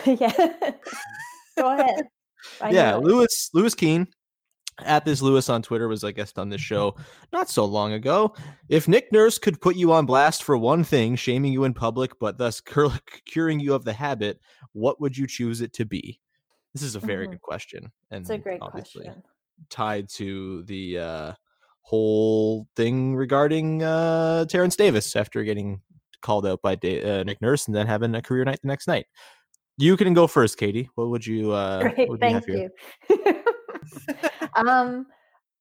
is. 0.07 0.21
yeah. 0.21 0.71
Go 1.57 1.73
ahead. 1.73 2.07
I 2.61 2.69
yeah. 2.69 2.95
Lewis 2.95 3.49
Lewis 3.53 3.75
Keen 3.75 4.07
at 4.85 5.05
this 5.05 5.21
Lewis 5.21 5.49
on 5.49 5.61
Twitter 5.61 5.87
was 5.87 6.03
I 6.03 6.11
guest 6.11 6.37
on 6.39 6.49
this 6.49 6.61
show 6.61 6.95
not 7.33 7.49
so 7.49 7.65
long 7.65 7.93
ago. 7.93 8.33
If 8.69 8.87
Nick 8.87 9.11
Nurse 9.11 9.37
could 9.37 9.59
put 9.61 9.75
you 9.75 9.91
on 9.93 10.05
blast 10.05 10.43
for 10.43 10.57
one 10.57 10.83
thing, 10.83 11.15
shaming 11.15 11.53
you 11.53 11.63
in 11.63 11.73
public, 11.73 12.17
but 12.19 12.37
thus 12.37 12.59
cur- 12.61 12.91
curing 13.25 13.59
you 13.59 13.73
of 13.73 13.85
the 13.85 13.93
habit, 13.93 14.39
what 14.73 14.99
would 15.01 15.17
you 15.17 15.27
choose 15.27 15.61
it 15.61 15.73
to 15.73 15.85
be? 15.85 16.19
This 16.73 16.83
is 16.83 16.95
a 16.95 16.99
very 16.99 17.27
Mhm. 17.27 17.31
good 17.31 17.41
question, 17.41 17.91
and 18.11 18.21
It's 18.21 18.29
a 18.29 18.37
great 18.37 18.59
obviously 18.61 19.03
question. 19.05 19.23
tied 19.69 20.07
to 20.09 20.63
the 20.63 20.97
uh, 20.99 21.33
whole 21.81 22.67
thing 22.75 23.15
regarding 23.15 23.83
uh, 23.83 24.45
Terrence 24.45 24.75
Davis 24.75 25.15
after 25.15 25.43
getting 25.43 25.81
called 26.21 26.45
out 26.45 26.61
by 26.61 26.73
uh, 26.73 27.23
Nick 27.23 27.41
Nurse 27.41 27.65
and 27.67 27.75
then 27.75 27.87
having 27.87 28.13
a 28.15 28.21
career 28.21 28.45
night 28.45 28.59
the 28.61 28.67
next 28.67 28.87
night. 28.87 29.05
You 29.77 29.97
can 29.97 30.13
go 30.13 30.27
first, 30.27 30.57
Katie. 30.57 30.89
What 30.95 31.09
would 31.09 31.25
you? 31.25 31.51
Uh, 31.53 31.81
Great, 31.81 32.07
would 32.09 32.21
you 32.21 32.27
have 32.29 32.45
thank 32.45 32.69
you. 33.09 33.43
um, 34.55 35.07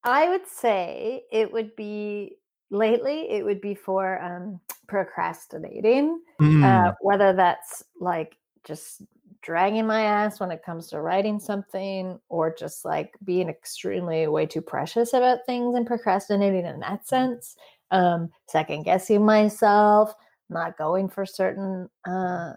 I 0.04 0.28
would 0.28 0.46
say 0.46 1.24
it 1.30 1.52
would 1.52 1.74
be 1.76 2.36
lately. 2.70 3.30
It 3.30 3.44
would 3.44 3.60
be 3.60 3.74
for 3.74 4.20
um, 4.22 4.60
procrastinating, 4.88 6.22
uh, 6.62 6.92
Mm. 6.92 6.96
whether 7.00 7.32
that's 7.32 7.84
like 8.00 8.36
just 8.64 9.02
dragging 9.42 9.86
my 9.86 10.02
ass 10.02 10.38
when 10.40 10.50
it 10.50 10.62
comes 10.62 10.88
to 10.88 11.00
writing 11.00 11.38
something, 11.40 12.20
or 12.28 12.54
just 12.54 12.84
like 12.84 13.16
being 13.24 13.48
extremely 13.48 14.26
way 14.26 14.46
too 14.46 14.60
precious 14.62 15.12
about 15.14 15.46
things 15.46 15.74
and 15.74 15.86
procrastinating 15.86 16.66
in 16.66 16.80
that 16.80 17.06
sense. 17.06 17.56
Um, 17.90 18.30
second 18.48 18.84
guessing 18.84 19.24
myself, 19.24 20.14
not 20.48 20.76
going 20.78 21.08
for 21.08 21.26
certain 21.26 21.88
uh, 22.06 22.54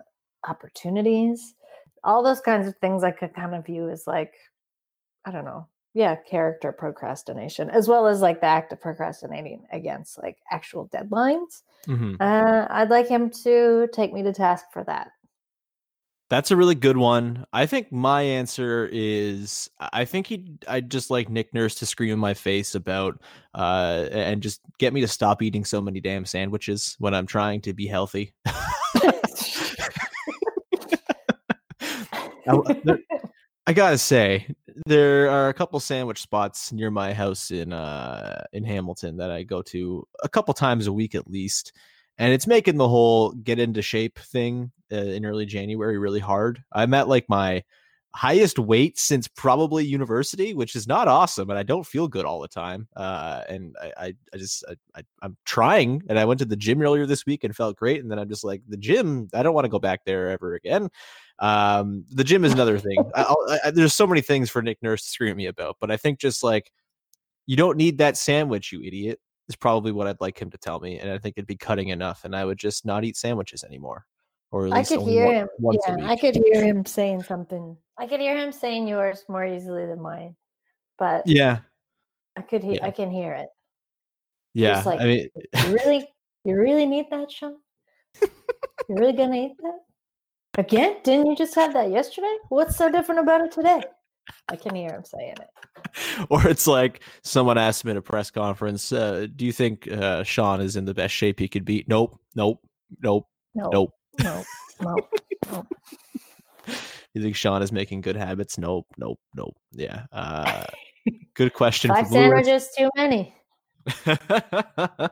opportunities 0.47 1.55
all 2.03 2.21
those 2.21 2.41
kinds 2.41 2.67
of 2.67 2.75
things 2.77 3.01
I 3.03 3.11
could 3.11 3.33
kind 3.33 3.55
of 3.55 3.65
view 3.65 3.89
as 3.89 4.05
like, 4.07 4.33
I 5.25 5.31
don't 5.31 5.45
know, 5.45 5.67
yeah, 5.93 6.15
character 6.15 6.71
procrastination, 6.71 7.69
as 7.69 7.87
well 7.87 8.07
as 8.07 8.21
like 8.21 8.39
the 8.41 8.47
act 8.47 8.73
of 8.73 8.81
procrastinating 8.81 9.65
against 9.71 10.17
like 10.21 10.37
actual 10.51 10.87
deadlines. 10.89 11.61
Mhm. 11.87 12.17
Uh, 12.19 12.67
I'd 12.69 12.89
like 12.89 13.07
him 13.07 13.29
to 13.43 13.87
take 13.93 14.11
me 14.13 14.23
to 14.23 14.33
task 14.33 14.65
for 14.73 14.83
that. 14.85 15.11
That's 16.29 16.49
a 16.49 16.55
really 16.55 16.73
good 16.73 16.97
one. 16.97 17.45
I 17.53 17.67
think 17.67 17.91
my 17.91 18.23
answer 18.23 18.89
is 18.91 19.69
I 19.79 20.05
think 20.05 20.25
he 20.25 20.55
I'd 20.67 20.89
just 20.89 21.11
like 21.11 21.29
Nick 21.29 21.53
Nurse 21.53 21.75
to 21.75 21.85
scream 21.85 22.11
in 22.11 22.17
my 22.17 22.33
face 22.33 22.73
about 22.73 23.21
uh 23.53 24.07
and 24.11 24.41
just 24.41 24.61
get 24.79 24.93
me 24.93 25.01
to 25.01 25.07
stop 25.07 25.43
eating 25.43 25.63
so 25.63 25.79
many 25.79 25.99
damn 25.99 26.25
sandwiches 26.25 26.95
when 26.97 27.13
I'm 27.13 27.27
trying 27.27 27.61
to 27.61 27.73
be 27.73 27.85
healthy. 27.85 28.33
I, 32.47 32.81
there- 32.83 32.99
I 33.65 33.73
gotta 33.73 33.97
say, 33.97 34.47
there 34.85 35.29
are 35.29 35.49
a 35.49 35.53
couple 35.53 35.79
sandwich 35.79 36.21
spots 36.21 36.73
near 36.73 36.91
my 36.91 37.13
house 37.13 37.49
in 37.51 37.71
uh 37.71 38.43
in 38.51 38.63
Hamilton 38.65 39.17
that 39.17 39.31
I 39.31 39.43
go 39.43 39.61
to 39.63 40.05
a 40.21 40.29
couple 40.29 40.53
times 40.53 40.87
a 40.87 40.93
week 40.93 41.15
at 41.15 41.29
least, 41.29 41.71
and 42.17 42.33
it's 42.33 42.47
making 42.47 42.77
the 42.77 42.89
whole 42.89 43.31
get 43.31 43.59
into 43.59 43.81
shape 43.81 44.19
thing 44.19 44.71
uh, 44.91 44.95
in 44.97 45.25
early 45.25 45.45
January 45.45 45.97
really 45.97 46.19
hard. 46.19 46.61
I'm 46.73 46.93
at 46.93 47.07
like 47.07 47.25
my 47.29 47.63
highest 48.15 48.59
weight 48.59 48.99
since 48.99 49.27
probably 49.27 49.85
university, 49.85 50.53
which 50.53 50.75
is 50.75 50.87
not 50.87 51.07
awesome, 51.07 51.49
and 51.49 51.57
I 51.57 51.63
don't 51.63 51.85
feel 51.85 52.07
good 52.07 52.25
all 52.25 52.41
the 52.41 52.47
time. 52.47 52.87
Uh, 52.95 53.43
and 53.49 53.75
I, 53.81 53.93
I, 53.97 54.13
I 54.33 54.37
just, 54.37 54.63
I, 54.69 54.75
I, 54.99 55.03
I'm 55.23 55.35
trying, 55.45 56.03
and 56.09 56.19
I 56.19 56.25
went 56.25 56.37
to 56.39 56.45
the 56.45 56.55
gym 56.55 56.79
earlier 56.81 57.07
this 57.07 57.25
week 57.25 57.43
and 57.43 57.55
felt 57.55 57.75
great, 57.75 58.01
and 58.01 58.11
then 58.11 58.19
I'm 58.19 58.29
just 58.29 58.43
like, 58.43 58.61
the 58.67 58.77
gym, 58.77 59.29
I 59.33 59.41
don't 59.41 59.55
want 59.55 59.65
to 59.65 59.69
go 59.69 59.79
back 59.79 60.05
there 60.05 60.29
ever 60.29 60.53
again. 60.53 60.89
Um, 61.43 62.05
the 62.09 62.23
gym 62.23 62.45
is 62.45 62.53
another 62.53 62.79
thing. 62.79 62.97
I, 63.15 63.35
I, 63.65 63.71
there's 63.71 63.93
so 63.93 64.07
many 64.07 64.21
things 64.21 64.49
for 64.49 64.61
Nick 64.61 64.81
Nurse 64.81 65.03
to 65.03 65.09
scream 65.09 65.29
at 65.31 65.35
me 65.35 65.47
about, 65.47 65.75
but 65.81 65.91
I 65.91 65.97
think 65.97 66.19
just 66.19 66.41
like 66.41 66.71
you 67.47 67.57
don't 67.57 67.75
need 67.77 67.97
that 67.97 68.15
sandwich, 68.17 68.71
you 68.71 68.81
idiot. 68.81 69.19
Is 69.49 69.57
probably 69.57 69.91
what 69.91 70.07
I'd 70.07 70.21
like 70.21 70.41
him 70.41 70.49
to 70.51 70.57
tell 70.57 70.79
me, 70.79 70.99
and 70.99 71.11
I 71.11 71.17
think 71.17 71.33
it'd 71.35 71.45
be 71.47 71.57
cutting 71.57 71.89
enough, 71.89 72.23
and 72.23 72.33
I 72.33 72.45
would 72.45 72.57
just 72.57 72.85
not 72.85 73.03
eat 73.03 73.17
sandwiches 73.17 73.65
anymore, 73.65 74.05
or 74.51 74.67
at 74.67 74.71
I 74.73 74.83
could 74.85 75.01
hear 75.01 75.25
one- 75.25 75.35
him. 75.35 75.47
once 75.59 75.83
Yeah. 75.85 76.07
I 76.07 76.15
could 76.15 76.35
hear 76.37 76.63
him 76.63 76.85
saying 76.85 77.23
something. 77.23 77.75
I 77.99 78.07
could 78.07 78.21
hear 78.21 78.37
him 78.37 78.53
saying 78.53 78.87
yours 78.87 79.25
more 79.27 79.45
easily 79.45 79.85
than 79.85 80.01
mine, 80.01 80.37
but 80.97 81.27
Yeah, 81.27 81.59
I 82.37 82.41
could 82.41 82.63
hear. 82.63 82.75
Yeah. 82.75 82.85
I 82.85 82.91
can 82.91 83.11
hear 83.11 83.33
it. 83.33 83.49
yeah. 84.53 84.81
Like, 84.85 85.01
I 85.01 85.05
mean, 85.05 85.27
You 85.65 85.73
really, 85.73 86.07
you 86.45 86.55
really 86.55 86.85
need 86.85 87.07
that, 87.11 87.29
Sean? 87.29 87.57
You're 88.21 88.97
really 88.97 89.11
gonna 89.11 89.35
eat 89.35 89.57
that 89.61 89.79
again? 90.57 90.97
Didn't 91.03 91.27
you 91.27 91.35
just 91.35 91.55
have 91.55 91.73
that 91.73 91.91
yesterday? 91.91 92.35
What's 92.49 92.75
so 92.75 92.89
different 92.91 93.21
about 93.21 93.41
it 93.41 93.51
today? 93.51 93.81
I 94.49 94.55
can 94.55 94.75
hear 94.75 94.89
him 94.89 95.03
saying 95.03 95.35
it. 95.39 96.25
or 96.29 96.47
it's 96.47 96.67
like 96.67 97.01
someone 97.23 97.57
asked 97.57 97.83
him 97.83 97.91
at 97.91 97.97
a 97.97 98.01
press 98.01 98.31
conference, 98.31 98.91
uh, 98.91 99.27
"Do 99.35 99.45
you 99.45 99.51
think 99.51 99.87
uh, 99.91 100.23
Sean 100.23 100.61
is 100.61 100.75
in 100.75 100.85
the 100.85 100.93
best 100.93 101.13
shape 101.13 101.39
he 101.39 101.47
could 101.47 101.65
be?" 101.65 101.83
Nope, 101.87 102.19
nope, 102.35 102.59
nope, 103.01 103.27
No, 103.53 103.69
nope. 103.71 103.91
no, 104.23 104.43
no, 104.81 104.97
no. 105.51 105.67
You 107.13 107.21
think 107.21 107.35
Sean 107.35 107.61
is 107.61 107.71
making 107.71 108.01
good 108.01 108.15
habits? 108.15 108.57
Nope, 108.57 108.87
nope, 108.97 109.19
nope. 109.35 109.55
Yeah. 109.71 110.05
Uh, 110.11 110.65
good 111.35 111.53
question. 111.53 111.89
Five 111.89 112.07
for 112.07 112.11
Blue 112.13 112.31
Ridge. 112.31 112.45
sandwiches 112.45 112.69
too 112.77 112.89
many. 112.95 113.35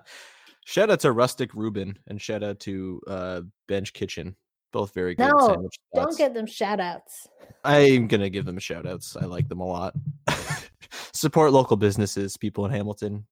shout 0.66 0.90
out 0.90 1.00
to 1.02 1.12
Rustic 1.12 1.54
Ruben 1.54 2.00
and 2.08 2.20
shout 2.20 2.44
out 2.44 2.60
to 2.62 3.02
uh, 3.08 3.42
Bench 3.68 3.94
Kitchen. 3.94 4.36
Both 4.72 4.94
very 4.94 5.16
good 5.16 5.30
No, 5.30 5.70
don't 5.94 6.18
give 6.18 6.34
them 6.34 6.46
shout 6.46 6.80
outs. 6.80 7.28
I'm 7.64 8.08
gonna 8.08 8.30
give 8.30 8.46
them 8.46 8.58
shout 8.60 8.86
outs. 8.86 9.16
I 9.16 9.26
like 9.26 9.50
them 9.50 9.60
a 9.60 9.66
lot. 9.66 9.94
Support 11.14 11.52
local 11.52 11.78
businesses, 11.78 12.38
people 12.38 12.66
in 12.66 12.72
Hamilton, 12.72 13.26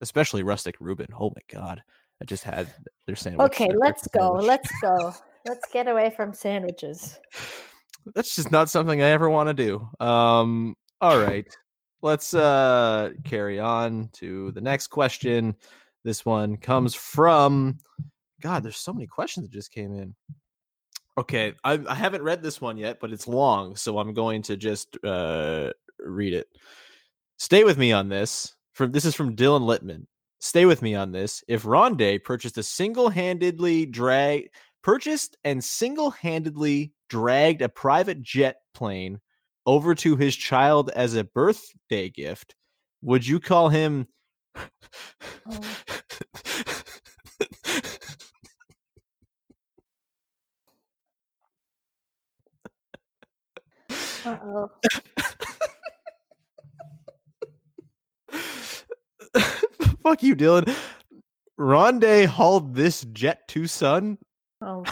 especially 0.00 0.42
Rustic 0.42 0.76
Ruben. 0.80 1.08
Oh 1.18 1.30
my 1.30 1.42
god. 1.52 1.82
I 2.20 2.24
just 2.24 2.44
had 2.44 2.72
their 3.06 3.16
sandwich. 3.16 3.44
Okay, 3.46 3.68
their 3.68 3.78
let's 3.78 4.08
go. 4.08 4.40
sandwich. 4.40 4.46
Let's 4.46 4.72
go. 4.80 5.14
Let's 5.46 5.68
get 5.72 5.86
away 5.86 6.12
from 6.16 6.32
sandwiches. 6.32 7.18
That's 8.14 8.34
just 8.36 8.50
not 8.50 8.70
something 8.70 9.02
I 9.02 9.10
ever 9.10 9.28
want 9.28 9.48
to 9.48 9.54
do. 9.54 9.88
Um, 10.04 10.76
all 11.00 11.18
right. 11.18 11.46
Let's 12.02 12.34
uh 12.34 13.10
carry 13.24 13.58
on 13.58 14.10
to 14.14 14.52
the 14.52 14.60
next 14.60 14.88
question. 14.88 15.56
This 16.04 16.24
one 16.24 16.56
comes 16.56 16.94
from 16.94 17.78
God, 18.40 18.62
there's 18.62 18.76
so 18.76 18.92
many 18.92 19.06
questions 19.06 19.44
that 19.46 19.52
just 19.52 19.72
came 19.72 19.92
in. 19.94 20.14
Okay, 21.18 21.54
I, 21.64 21.80
I 21.88 21.94
haven't 21.94 22.22
read 22.22 22.42
this 22.42 22.60
one 22.60 22.76
yet, 22.76 22.98
but 23.00 23.10
it's 23.10 23.26
long, 23.26 23.74
so 23.76 23.98
I'm 23.98 24.12
going 24.12 24.42
to 24.42 24.56
just 24.56 25.02
uh 25.04 25.72
read 25.98 26.34
it. 26.34 26.48
Stay 27.38 27.64
with 27.64 27.78
me 27.78 27.92
on 27.92 28.08
this. 28.08 28.54
From 28.74 28.92
this 28.92 29.04
is 29.06 29.14
from 29.14 29.34
Dylan 29.36 29.62
Littman. 29.62 30.06
Stay 30.40 30.66
with 30.66 30.82
me 30.82 30.94
on 30.94 31.12
this. 31.12 31.42
If 31.48 31.62
Rondae 31.62 32.22
purchased 32.22 32.58
a 32.58 32.62
single-handedly 32.62 33.86
drag 33.86 34.50
purchased 34.82 35.36
and 35.42 35.64
single-handedly 35.64 36.92
dragged 37.08 37.62
a 37.62 37.68
private 37.68 38.22
jet 38.22 38.56
plane 38.74 39.18
over 39.64 39.94
to 39.96 40.16
his 40.16 40.36
child 40.36 40.90
as 40.90 41.14
a 41.14 41.24
birthday 41.24 42.10
gift, 42.10 42.54
would 43.02 43.26
you 43.26 43.40
call 43.40 43.70
him 43.70 44.06
Uh 44.54 45.60
oh. 54.26 54.70
Fuck 60.02 60.22
you, 60.22 60.36
Dylan. 60.36 60.74
Rondae 61.58 62.26
hauled 62.26 62.74
this 62.74 63.02
jet 63.12 63.48
to 63.48 63.66
Sun. 63.66 64.18
Oh 64.60 64.84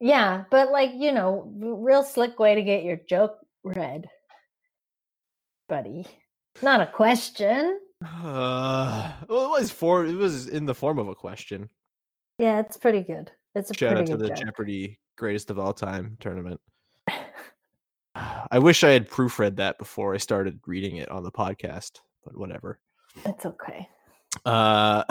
yeah, 0.00 0.44
but 0.50 0.70
like 0.70 0.90
you 0.94 1.12
know, 1.12 1.50
real 1.56 2.02
slick 2.02 2.38
way 2.38 2.54
to 2.54 2.62
get 2.62 2.84
your 2.84 2.98
joke 3.08 3.38
read, 3.62 4.06
buddy. 5.68 6.06
Not 6.62 6.82
a 6.82 6.86
question. 6.86 7.80
Uh, 8.04 9.12
well, 9.28 9.46
it 9.46 9.60
was 9.60 9.70
for 9.70 10.04
it 10.04 10.14
was 10.14 10.46
in 10.46 10.66
the 10.66 10.74
form 10.74 10.98
of 10.98 11.08
a 11.08 11.14
question. 11.14 11.70
Yeah, 12.38 12.60
it's 12.60 12.76
pretty 12.76 13.02
good. 13.02 13.30
It's 13.54 13.70
a 13.70 13.74
Shout 13.74 13.96
out 13.96 14.06
to 14.06 14.16
the 14.16 14.28
joke. 14.28 14.36
Jeopardy 14.36 14.98
greatest 15.16 15.50
of 15.50 15.58
all 15.58 15.72
time 15.72 16.16
tournament. 16.20 16.60
I 18.50 18.58
wish 18.58 18.84
I 18.84 18.90
had 18.90 19.08
proofread 19.08 19.56
that 19.56 19.78
before 19.78 20.14
I 20.14 20.18
started 20.18 20.60
reading 20.66 20.96
it 20.96 21.08
on 21.10 21.22
the 21.22 21.32
podcast, 21.32 22.00
but 22.24 22.36
whatever. 22.36 22.78
It's 23.24 23.46
okay. 23.46 23.88
Uh, 24.44 25.04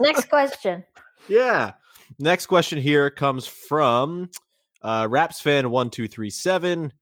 Next 0.00 0.24
question. 0.28 0.84
yeah. 1.28 1.72
Next 2.18 2.46
question 2.46 2.78
here 2.78 3.08
comes 3.10 3.46
from 3.46 4.30
uh, 4.82 5.06
Raps 5.10 5.40
fan 5.40 5.70
one 5.70 5.88
two 5.90 6.06
three 6.08 6.30
seven. 6.30 6.92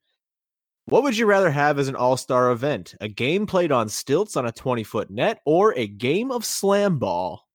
What 0.86 1.02
would 1.02 1.16
you 1.16 1.26
rather 1.26 1.50
have 1.50 1.78
as 1.78 1.88
an 1.88 1.96
all 1.96 2.16
star 2.16 2.50
event? 2.50 2.94
A 3.00 3.08
game 3.08 3.46
played 3.46 3.72
on 3.72 3.88
stilts 3.88 4.36
on 4.36 4.46
a 4.46 4.52
twenty 4.52 4.84
foot 4.84 5.10
net, 5.10 5.40
or 5.44 5.74
a 5.76 5.86
game 5.86 6.30
of 6.30 6.44
slam 6.44 6.98
ball? 6.98 7.46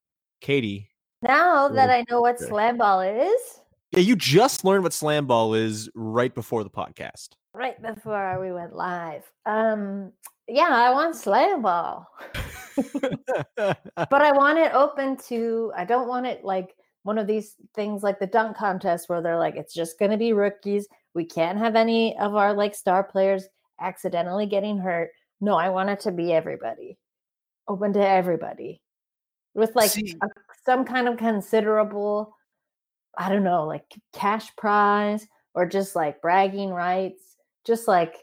Katie, 0.41 0.89
Now 1.21 1.69
that 1.69 1.89
I 1.89 2.04
know 2.10 2.21
what 2.21 2.39
slam 2.39 2.78
ball 2.78 3.02
is, 3.02 3.60
yeah, 3.91 4.00
you 4.00 4.15
just 4.15 4.65
learned 4.65 4.84
what 4.84 4.93
slam 4.93 5.26
ball 5.28 5.54
is 5.54 5.89
right 5.95 6.34
before 6.34 6.63
the 6.63 6.69
podcast. 6.69 7.30
right 7.56 7.82
before 7.82 8.39
we 8.41 8.52
went 8.52 8.76
live. 8.76 9.24
Um, 9.45 10.12
yeah, 10.48 10.69
I 10.69 10.91
want 10.91 11.15
slam 11.15 11.62
ball, 11.62 12.06
but 13.56 14.21
I 14.21 14.32
want 14.32 14.60
it 14.60 14.74
open 14.74 15.17
to. 15.28 15.71
I 15.76 15.86
don't 15.86 16.08
want 16.08 16.26
it 16.28 16.43
like 16.43 16.76
one 17.04 17.17
of 17.17 17.28
these 17.28 17.56
things 17.74 18.04
like 18.04 18.19
the 18.19 18.28
dunk 18.28 18.58
contest 18.58 19.10
where 19.10 19.21
they're 19.21 19.39
like, 19.39 19.56
it's 19.56 19.74
just 19.74 19.98
going 19.98 20.12
to 20.12 20.17
be 20.17 20.34
rookies. 20.34 20.88
We 21.13 21.26
can't 21.26 21.58
have 21.58 21.76
any 21.76 22.17
of 22.17 22.36
our 22.36 22.54
like 22.54 22.76
star 22.76 23.04
players 23.04 23.48
accidentally 23.80 24.45
getting 24.45 24.78
hurt. 24.78 25.12
No, 25.41 25.56
I 25.56 25.69
want 25.69 25.89
it 25.89 26.00
to 26.02 26.12
be 26.12 26.34
everybody, 26.34 26.98
open 27.67 27.93
to 27.93 28.08
everybody, 28.08 28.82
with 29.54 29.76
like 29.76 29.91
a, 29.98 30.28
some 30.65 30.86
kind 30.86 31.08
of 31.08 31.17
considerable, 31.17 32.35
I 33.17 33.30
don't 33.30 33.43
know, 33.43 33.65
like 33.65 33.86
cash 34.13 34.56
prize 34.56 35.28
or 35.54 35.65
just 35.65 35.95
like 35.95 36.21
bragging 36.21 36.71
rights. 36.71 37.38
Just 37.65 37.88
like, 37.88 38.15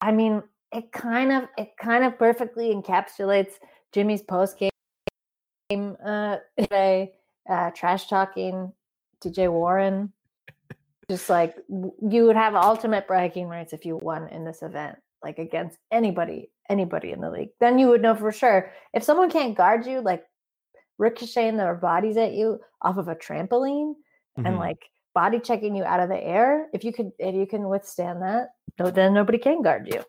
I 0.00 0.12
mean, 0.12 0.42
it 0.72 0.92
kind 0.92 1.32
of 1.32 1.44
it 1.58 1.70
kind 1.80 2.04
of 2.04 2.18
perfectly 2.18 2.74
encapsulates 2.74 3.52
Jimmy's 3.92 4.22
post 4.22 4.58
game 4.58 5.96
uh, 6.04 6.36
today, 6.58 7.12
uh, 7.48 7.70
trash 7.70 8.08
talking 8.08 8.72
TJ 9.24 9.50
Warren. 9.50 10.12
Just 11.10 11.30
like 11.30 11.56
you 11.68 12.24
would 12.24 12.36
have 12.36 12.56
ultimate 12.56 13.06
bragging 13.06 13.46
rights 13.46 13.72
if 13.72 13.84
you 13.84 13.96
won 13.96 14.28
in 14.28 14.44
this 14.44 14.62
event, 14.62 14.98
like 15.22 15.38
against 15.38 15.78
anybody, 15.92 16.50
anybody 16.68 17.12
in 17.12 17.20
the 17.20 17.30
league. 17.30 17.50
Then 17.60 17.78
you 17.78 17.88
would 17.88 18.02
know 18.02 18.16
for 18.16 18.32
sure 18.32 18.72
if 18.92 19.04
someone 19.04 19.30
can't 19.30 19.56
guard 19.56 19.86
you, 19.86 20.00
like 20.00 20.24
ricocheting 20.98 21.56
their 21.56 21.74
bodies 21.74 22.16
at 22.16 22.32
you 22.32 22.60
off 22.82 22.96
of 22.96 23.08
a 23.08 23.14
trampoline 23.14 23.94
and 24.36 24.54
Mhm. 24.54 24.58
like 24.58 24.78
body 25.14 25.40
checking 25.40 25.74
you 25.74 25.84
out 25.84 26.00
of 26.00 26.08
the 26.08 26.22
air. 26.22 26.68
If 26.72 26.84
you 26.84 26.92
could, 26.92 27.12
if 27.18 27.34
you 27.34 27.46
can 27.46 27.68
withstand 27.68 28.22
that, 28.22 28.50
no, 28.78 28.90
then 28.90 29.14
nobody 29.14 29.38
can 29.38 29.62
guard 29.62 29.88
you. 29.92 30.02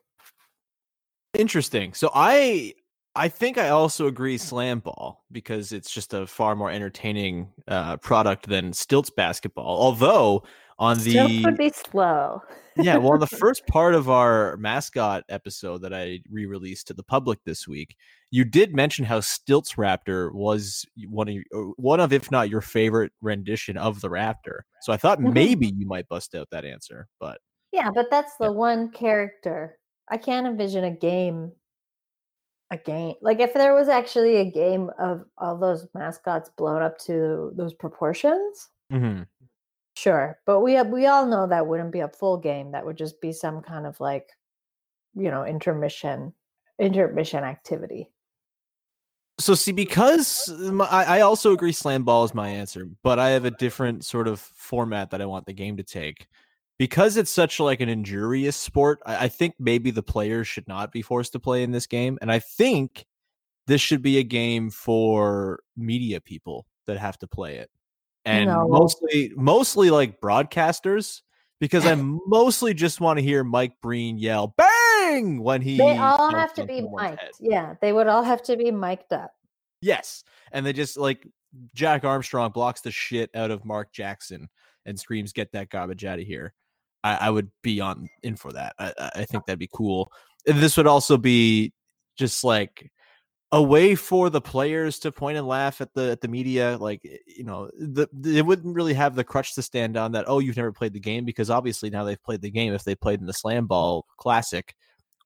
Interesting. 1.33 1.93
So 1.93 2.09
I 2.13 2.73
I 3.15 3.29
think 3.29 3.57
I 3.57 3.69
also 3.69 4.05
agree 4.05 4.37
slam 4.37 4.79
ball 4.79 5.25
because 5.31 5.71
it's 5.71 5.91
just 5.91 6.13
a 6.13 6.27
far 6.27 6.55
more 6.55 6.69
entertaining 6.69 7.51
uh, 7.67 7.97
product 7.97 8.47
than 8.47 8.73
stilts 8.73 9.09
basketball. 9.09 9.65
Although 9.65 10.43
on 10.79 10.99
Still 10.99 11.27
the 11.27 11.43
would 11.45 11.57
be 11.57 11.69
slow. 11.69 12.41
yeah, 12.75 12.97
well, 12.97 13.13
on 13.13 13.19
the 13.19 13.27
first 13.37 13.65
part 13.67 13.95
of 13.95 14.09
our 14.09 14.57
mascot 14.57 15.23
episode 15.29 15.81
that 15.81 15.93
I 15.93 16.19
re-released 16.29 16.87
to 16.87 16.93
the 16.93 17.03
public 17.03 17.39
this 17.45 17.67
week, 17.67 17.95
you 18.29 18.43
did 18.45 18.75
mention 18.75 19.03
how 19.05 19.19
Stilts 19.19 19.73
Raptor 19.73 20.33
was 20.33 20.85
one 21.07 21.27
of 21.27 21.33
your, 21.33 21.43
one 21.77 21.99
of, 21.99 22.13
if 22.13 22.29
not 22.29 22.49
your 22.49 22.61
favorite 22.61 23.11
rendition 23.21 23.77
of 23.77 24.01
the 24.01 24.09
Raptor. 24.09 24.59
So 24.81 24.93
I 24.93 24.97
thought 24.97 25.19
Mhm. 25.19 25.33
maybe 25.33 25.67
you 25.75 25.87
might 25.87 26.07
bust 26.09 26.35
out 26.35 26.49
that 26.51 26.65
answer, 26.65 27.07
but 27.19 27.39
Yeah, 27.71 27.89
but 27.93 28.07
that's 28.11 28.37
the 28.37 28.51
one 28.51 28.91
character. 28.91 29.79
I 30.09 30.17
can't 30.17 30.47
envision 30.47 30.83
a 30.83 30.91
game. 30.91 31.51
A 32.69 32.77
game 32.77 33.15
like 33.21 33.39
if 33.39 33.53
there 33.53 33.73
was 33.73 33.87
actually 33.87 34.35
a 34.37 34.51
game 34.51 34.89
of 34.99 35.23
all 35.37 35.57
those 35.57 35.87
mascots 35.93 36.49
blown 36.57 36.81
up 36.81 36.97
to 36.99 37.53
those 37.55 37.73
proportions, 37.73 38.67
sure. 39.97 40.39
But 40.45 40.61
we 40.61 40.81
we 40.83 41.07
all 41.07 41.25
know 41.25 41.47
that 41.47 41.67
wouldn't 41.67 41.91
be 41.91 42.01
a 42.01 42.07
full 42.07 42.37
game. 42.37 42.71
That 42.71 42.85
would 42.85 42.97
just 42.97 43.19
be 43.19 43.31
some 43.33 43.61
kind 43.61 43.85
of 43.85 43.99
like, 43.99 44.29
you 45.15 45.31
know, 45.31 45.43
intermission, 45.43 46.33
intermission 46.79 47.43
activity. 47.43 48.09
So 49.39 49.55
see, 49.55 49.71
because 49.71 50.49
my, 50.59 50.85
I 50.85 51.17
I 51.17 51.21
also 51.21 51.51
agree 51.51 51.71
slam 51.71 52.03
ball 52.03 52.23
is 52.23 52.33
my 52.33 52.49
answer, 52.49 52.89
but 53.03 53.19
I 53.19 53.29
have 53.29 53.45
a 53.45 53.51
different 53.51 54.05
sort 54.05 54.27
of 54.27 54.39
format 54.39 55.11
that 55.11 55.21
I 55.21 55.25
want 55.25 55.45
the 55.45 55.53
game 55.53 55.77
to 55.77 55.83
take. 55.83 56.27
Because 56.79 57.17
it's 57.17 57.31
such 57.31 57.59
like 57.59 57.81
an 57.81 57.89
injurious 57.89 58.55
sport, 58.55 58.99
I, 59.03 59.25
I 59.25 59.27
think 59.29 59.55
maybe 59.57 59.89
the 59.89 60.03
players 60.03 60.47
should 60.47 60.67
not 60.67 60.91
be 60.91 61.01
forced 61.01 61.31
to 61.31 61.39
play 61.39 61.63
in 61.63 61.71
this 61.71 61.87
game, 61.87 62.19
and 62.21 62.31
I 62.31 62.37
think 62.37 63.07
this 63.65 63.81
should 63.81 64.03
be 64.03 64.19
a 64.19 64.23
game 64.23 64.69
for 64.69 65.61
media 65.75 66.21
people 66.21 66.67
that 66.85 66.99
have 66.99 67.17
to 67.19 67.27
play 67.27 67.55
it, 67.57 67.71
and 68.27 68.45
No. 68.47 68.67
mostly 68.67 69.31
mostly 69.35 69.89
like 69.89 70.19
broadcasters, 70.21 71.21
because 71.59 71.85
I 71.85 71.95
mostly 72.27 72.73
just 72.73 72.99
want 73.01 73.17
to 73.17 73.23
hear 73.23 73.43
Mike 73.43 73.73
Breen 73.81 74.17
yell 74.17 74.53
"bang" 74.57 75.41
when 75.41 75.61
he. 75.61 75.77
They 75.77 75.97
all 75.97 76.29
have 76.31 76.53
to 76.55 76.65
be 76.65 76.81
mic'd. 76.81 77.19
head. 77.19 77.31
Yeah, 77.39 77.75
they 77.81 77.93
would 77.93 78.07
all 78.07 78.23
have 78.23 78.43
to 78.43 78.57
be 78.57 78.71
mic'd 78.71 79.13
up. 79.13 79.31
Yes. 79.81 80.23
And 80.51 80.65
they 80.65 80.73
just 80.73 80.97
like 80.97 81.27
Jack 81.73 82.03
Armstrong 82.03 82.51
blocks 82.51 82.81
the 82.81 82.91
shit 82.91 83.29
out 83.35 83.51
of 83.51 83.63
Mark 83.65 83.91
Jackson 83.93 84.49
and 84.85 84.99
screams, 84.99 85.33
get 85.33 85.51
that 85.53 85.69
garbage 85.69 86.03
out 86.05 86.19
of 86.19 86.25
here. 86.25 86.53
I, 87.03 87.15
I 87.15 87.29
would 87.29 87.51
be 87.61 87.79
on 87.79 88.09
in 88.23 88.35
for 88.35 88.51
that. 88.53 88.73
I, 88.79 88.85
I 88.97 89.11
I 89.15 89.21
uh 89.21 89.25
think 89.25 89.45
that'd 89.45 89.59
be 89.59 89.69
cool. 89.73 90.11
And 90.47 90.59
this 90.59 90.77
would 90.77 90.87
also 90.87 91.17
be 91.17 91.73
just 92.17 92.43
like 92.43 92.91
a 93.53 93.63
way 93.63 93.95
for 93.95 94.29
the 94.29 94.41
players 94.41 94.99
to 94.99 95.11
point 95.11 95.37
and 95.37 95.47
laugh 95.47 95.79
at 95.79 95.93
the 95.93 96.11
at 96.11 96.21
the 96.21 96.27
media 96.27 96.77
like 96.81 97.01
eh, 97.05 97.17
you 97.25 97.43
know 97.43 97.69
the, 97.79 98.07
they 98.11 98.41
wouldn't 98.41 98.75
really 98.75 98.93
have 98.93 99.15
the 99.15 99.23
crutch 99.23 99.55
to 99.55 99.61
stand 99.61 99.95
on 99.95 100.11
that 100.11 100.25
oh 100.27 100.39
you've 100.39 100.57
never 100.57 100.73
played 100.73 100.93
the 100.93 100.99
game 100.99 101.23
because 101.23 101.49
obviously 101.49 101.89
now 101.89 102.03
they've 102.03 102.23
played 102.23 102.41
the 102.41 102.51
game 102.51 102.73
if 102.73 102.83
they 102.83 102.95
played 102.95 103.21
in 103.21 103.25
the 103.25 103.33
slam 103.33 103.65
ball 103.65 104.05
classic 104.17 104.75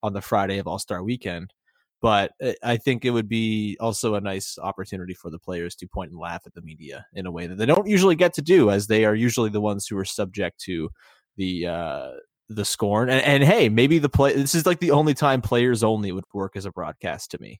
on 0.04 0.14
the 0.14 0.22
friday 0.22 0.58
of 0.58 0.68
all-star 0.68 1.04
weekend. 1.04 1.54
But 2.00 2.32
eh, 2.42 2.54
i 2.64 2.78
think 2.78 3.06
it 3.06 3.12
would 3.12 3.28
be 3.30 3.76
also 3.80 4.16
a 4.16 4.22
nice 4.22 4.58
opportunity 4.62 5.16
for 5.16 5.32
the 5.32 5.40
players 5.40 5.76
to 5.78 5.88
point 5.88 6.12
and 6.12 6.20
laugh 6.20 6.44
at 6.46 6.54
the 6.54 6.62
media 6.62 7.06
in 7.14 7.26
a 7.26 7.32
way 7.32 7.48
that 7.48 7.58
they 7.58 7.66
don't 7.66 7.88
usually 7.88 8.16
get 8.16 8.34
to 8.36 8.42
do 8.44 8.70
as 8.70 8.86
they 8.86 9.04
are 9.04 9.16
usually 9.16 9.50
the 9.50 9.62
ones 9.62 9.88
who 9.88 9.98
are 9.98 10.06
subject 10.06 10.60
to 10.62 10.90
the 11.38 11.66
uh 11.66 12.12
the 12.50 12.66
scorn. 12.66 13.10
And, 13.10 13.24
and 13.24 13.44
hey 13.44 13.68
maybe 13.70 13.98
the 13.98 14.10
play 14.10 14.34
this 14.34 14.54
is 14.54 14.68
like 14.68 14.80
the 14.80 14.92
only 14.92 15.16
time 15.16 15.42
players 15.42 15.84
only 15.84 16.12
would 16.12 16.26
work 16.34 16.56
as 16.56 16.66
a 16.66 16.72
broadcast 16.72 17.32
to 17.32 17.42
me 17.42 17.60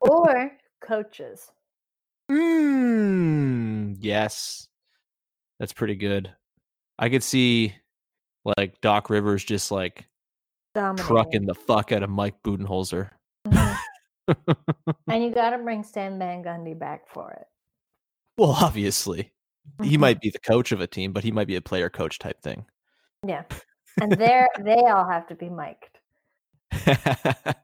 or 0.00 0.52
coaches. 0.80 1.50
Mm, 2.30 3.96
yes. 4.00 4.68
That's 5.58 5.72
pretty 5.72 5.94
good. 5.94 6.32
I 6.98 7.08
could 7.08 7.22
see 7.22 7.74
like 8.56 8.80
Doc 8.80 9.10
Rivers 9.10 9.44
just 9.44 9.70
like 9.70 10.06
Dominating. 10.74 11.06
trucking 11.06 11.46
the 11.46 11.54
fuck 11.54 11.92
out 11.92 12.02
of 12.02 12.10
Mike 12.10 12.42
Budenholzer. 12.44 13.10
Mhm. 13.46 13.76
and 15.08 15.22
you 15.22 15.30
got 15.32 15.50
to 15.50 15.58
bring 15.58 15.82
Stan 15.84 16.18
Van 16.18 16.42
Gundy 16.42 16.78
back 16.78 17.08
for 17.08 17.30
it. 17.32 17.46
Well, 18.38 18.50
obviously. 18.50 19.32
He 19.82 19.96
Mhm. 19.96 20.00
might 20.00 20.20
be 20.20 20.30
the 20.30 20.38
coach 20.40 20.72
of 20.72 20.80
a 20.80 20.86
team, 20.86 21.12
but 21.12 21.24
he 21.24 21.32
might 21.32 21.46
be 21.48 21.56
a 21.56 21.60
player 21.60 21.88
coach 21.90 22.18
type 22.18 22.40
thing. 22.42 22.66
Yeah. 23.26 23.44
And 23.98 24.12
they're 24.12 24.50
they 24.60 24.74
all 24.74 25.08
have 25.08 25.26
to 25.28 25.34
be 25.34 25.48
mic'd. 25.48 25.98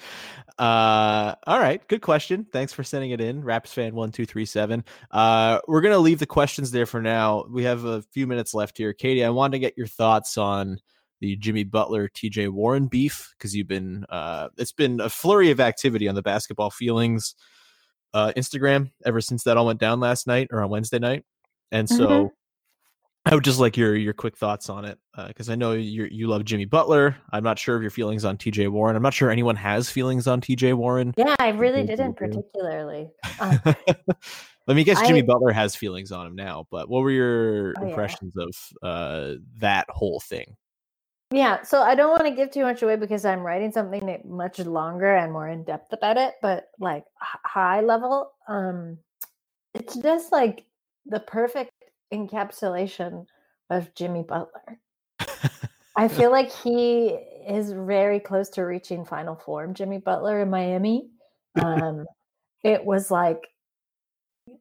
uh 0.58 1.34
all 1.46 1.58
right 1.58 1.86
good 1.88 2.02
question. 2.02 2.46
Thanks 2.52 2.72
for 2.72 2.82
sending 2.82 3.10
it 3.10 3.20
in 3.20 3.42
raps 3.42 3.72
fan 3.72 3.94
1237 3.94 4.84
uh 5.10 5.60
we're 5.68 5.80
gonna 5.80 5.98
leave 5.98 6.18
the 6.18 6.26
questions 6.26 6.70
there 6.70 6.86
for 6.86 7.00
now. 7.00 7.44
We 7.50 7.64
have 7.64 7.84
a 7.84 8.02
few 8.02 8.26
minutes 8.26 8.54
left 8.54 8.76
here. 8.78 8.92
Katie 8.92 9.24
i 9.24 9.30
wanted 9.30 9.52
to 9.52 9.58
get 9.60 9.76
your 9.76 9.86
thoughts 9.86 10.36
on 10.36 10.78
the 11.20 11.36
jimmy 11.36 11.64
butler 11.64 12.08
tj 12.08 12.48
warren 12.48 12.86
beef 12.86 13.34
because 13.36 13.54
you've 13.54 13.66
been 13.68 14.04
uh 14.08 14.48
it's 14.56 14.72
been 14.72 15.00
a 15.00 15.08
flurry 15.08 15.50
of 15.50 15.58
activity 15.60 16.08
on 16.08 16.14
the 16.14 16.22
basketball 16.22 16.70
feelings 16.70 17.34
uh 18.14 18.32
instagram 18.36 18.90
ever 19.04 19.20
since 19.20 19.42
that 19.42 19.56
all 19.56 19.66
went 19.66 19.80
down 19.80 19.98
last 20.00 20.26
night 20.28 20.48
or 20.52 20.62
on 20.62 20.70
wednesday 20.70 20.98
night. 20.98 21.24
And 21.72 21.88
so 21.88 22.06
Mhm. 22.08 22.30
I 23.30 23.34
would 23.34 23.44
just 23.44 23.60
like 23.60 23.76
your 23.76 23.94
your 23.94 24.14
quick 24.14 24.36
thoughts 24.36 24.70
on 24.70 24.84
it 24.84 24.98
because 25.26 25.50
I 25.50 25.54
know 25.54 25.72
you 25.72 26.08
you 26.10 26.28
love 26.28 26.44
Jimmy 26.44 26.64
Butler. 26.64 27.14
I'm 27.30 27.44
not 27.44 27.58
sure 27.58 27.76
of 27.76 27.82
your 27.82 27.90
feelings 27.90 28.24
on 28.24 28.38
T.J. 28.38 28.68
Warren. 28.68 28.96
I'm 28.96 29.02
not 29.02 29.12
sure 29.12 29.30
anyone 29.30 29.56
has 29.56 29.90
feelings 29.90 30.26
on 30.26 30.40
T.J. 30.40 30.72
Warren. 30.72 31.12
Yeah, 31.16 31.34
I 31.38 31.50
really 31.50 31.84
didn't 31.84 32.14
particularly. 32.14 33.10
Um, 33.40 33.60
Let 34.66 34.76
me 34.76 34.84
guess, 34.84 35.00
Jimmy 35.06 35.20
I- 35.20 35.26
Butler 35.26 35.52
has 35.52 35.74
feelings 35.76 36.10
on 36.12 36.26
him 36.26 36.34
now. 36.34 36.66
But 36.70 36.88
what 36.88 37.02
were 37.02 37.10
your 37.10 37.74
Oh, 37.78 37.82
yeah. 37.82 37.88
impressions 37.88 38.34
of 38.36 38.54
uh, 38.82 39.34
that 39.60 39.86
whole 39.90 40.20
thing? 40.20 40.56
Yeah, 41.30 41.60
so 41.62 41.82
I 41.82 41.94
don't 41.94 42.10
want 42.10 42.24
to 42.24 42.30
give 42.30 42.50
too 42.50 42.62
much 42.62 42.82
away 42.82 42.96
because 42.96 43.26
I'm 43.26 43.40
writing 43.40 43.70
something 43.72 44.22
much 44.24 44.58
longer 44.60 45.14
and 45.14 45.30
more 45.32 45.48
in 45.48 45.64
depth 45.64 45.92
about 45.92 46.16
it, 46.16 46.34
but 46.40 46.68
like 46.78 47.04
h- 47.22 47.40
high 47.44 47.82
level, 47.82 48.32
um 48.48 48.96
it's 49.74 49.94
just 49.96 50.32
like 50.32 50.64
the 51.04 51.20
perfect 51.20 51.70
encapsulation 52.12 53.26
of 53.70 53.94
Jimmy 53.94 54.22
Butler. 54.22 54.80
I 55.96 56.08
feel 56.08 56.30
like 56.30 56.50
he 56.52 57.08
is 57.48 57.72
very 57.72 58.20
close 58.20 58.48
to 58.50 58.62
reaching 58.62 59.04
final 59.04 59.34
form, 59.34 59.74
Jimmy 59.74 59.98
Butler 59.98 60.40
in 60.40 60.50
Miami. 60.50 61.10
Um 61.60 62.06
it 62.62 62.84
was 62.84 63.10
like 63.10 63.48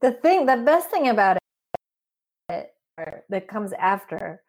the 0.02 0.12
thing 0.12 0.46
the 0.46 0.58
best 0.58 0.90
thing 0.90 1.10
about 1.10 1.38
it 2.50 2.74
that 3.30 3.48
comes 3.48 3.74
after 3.74 4.42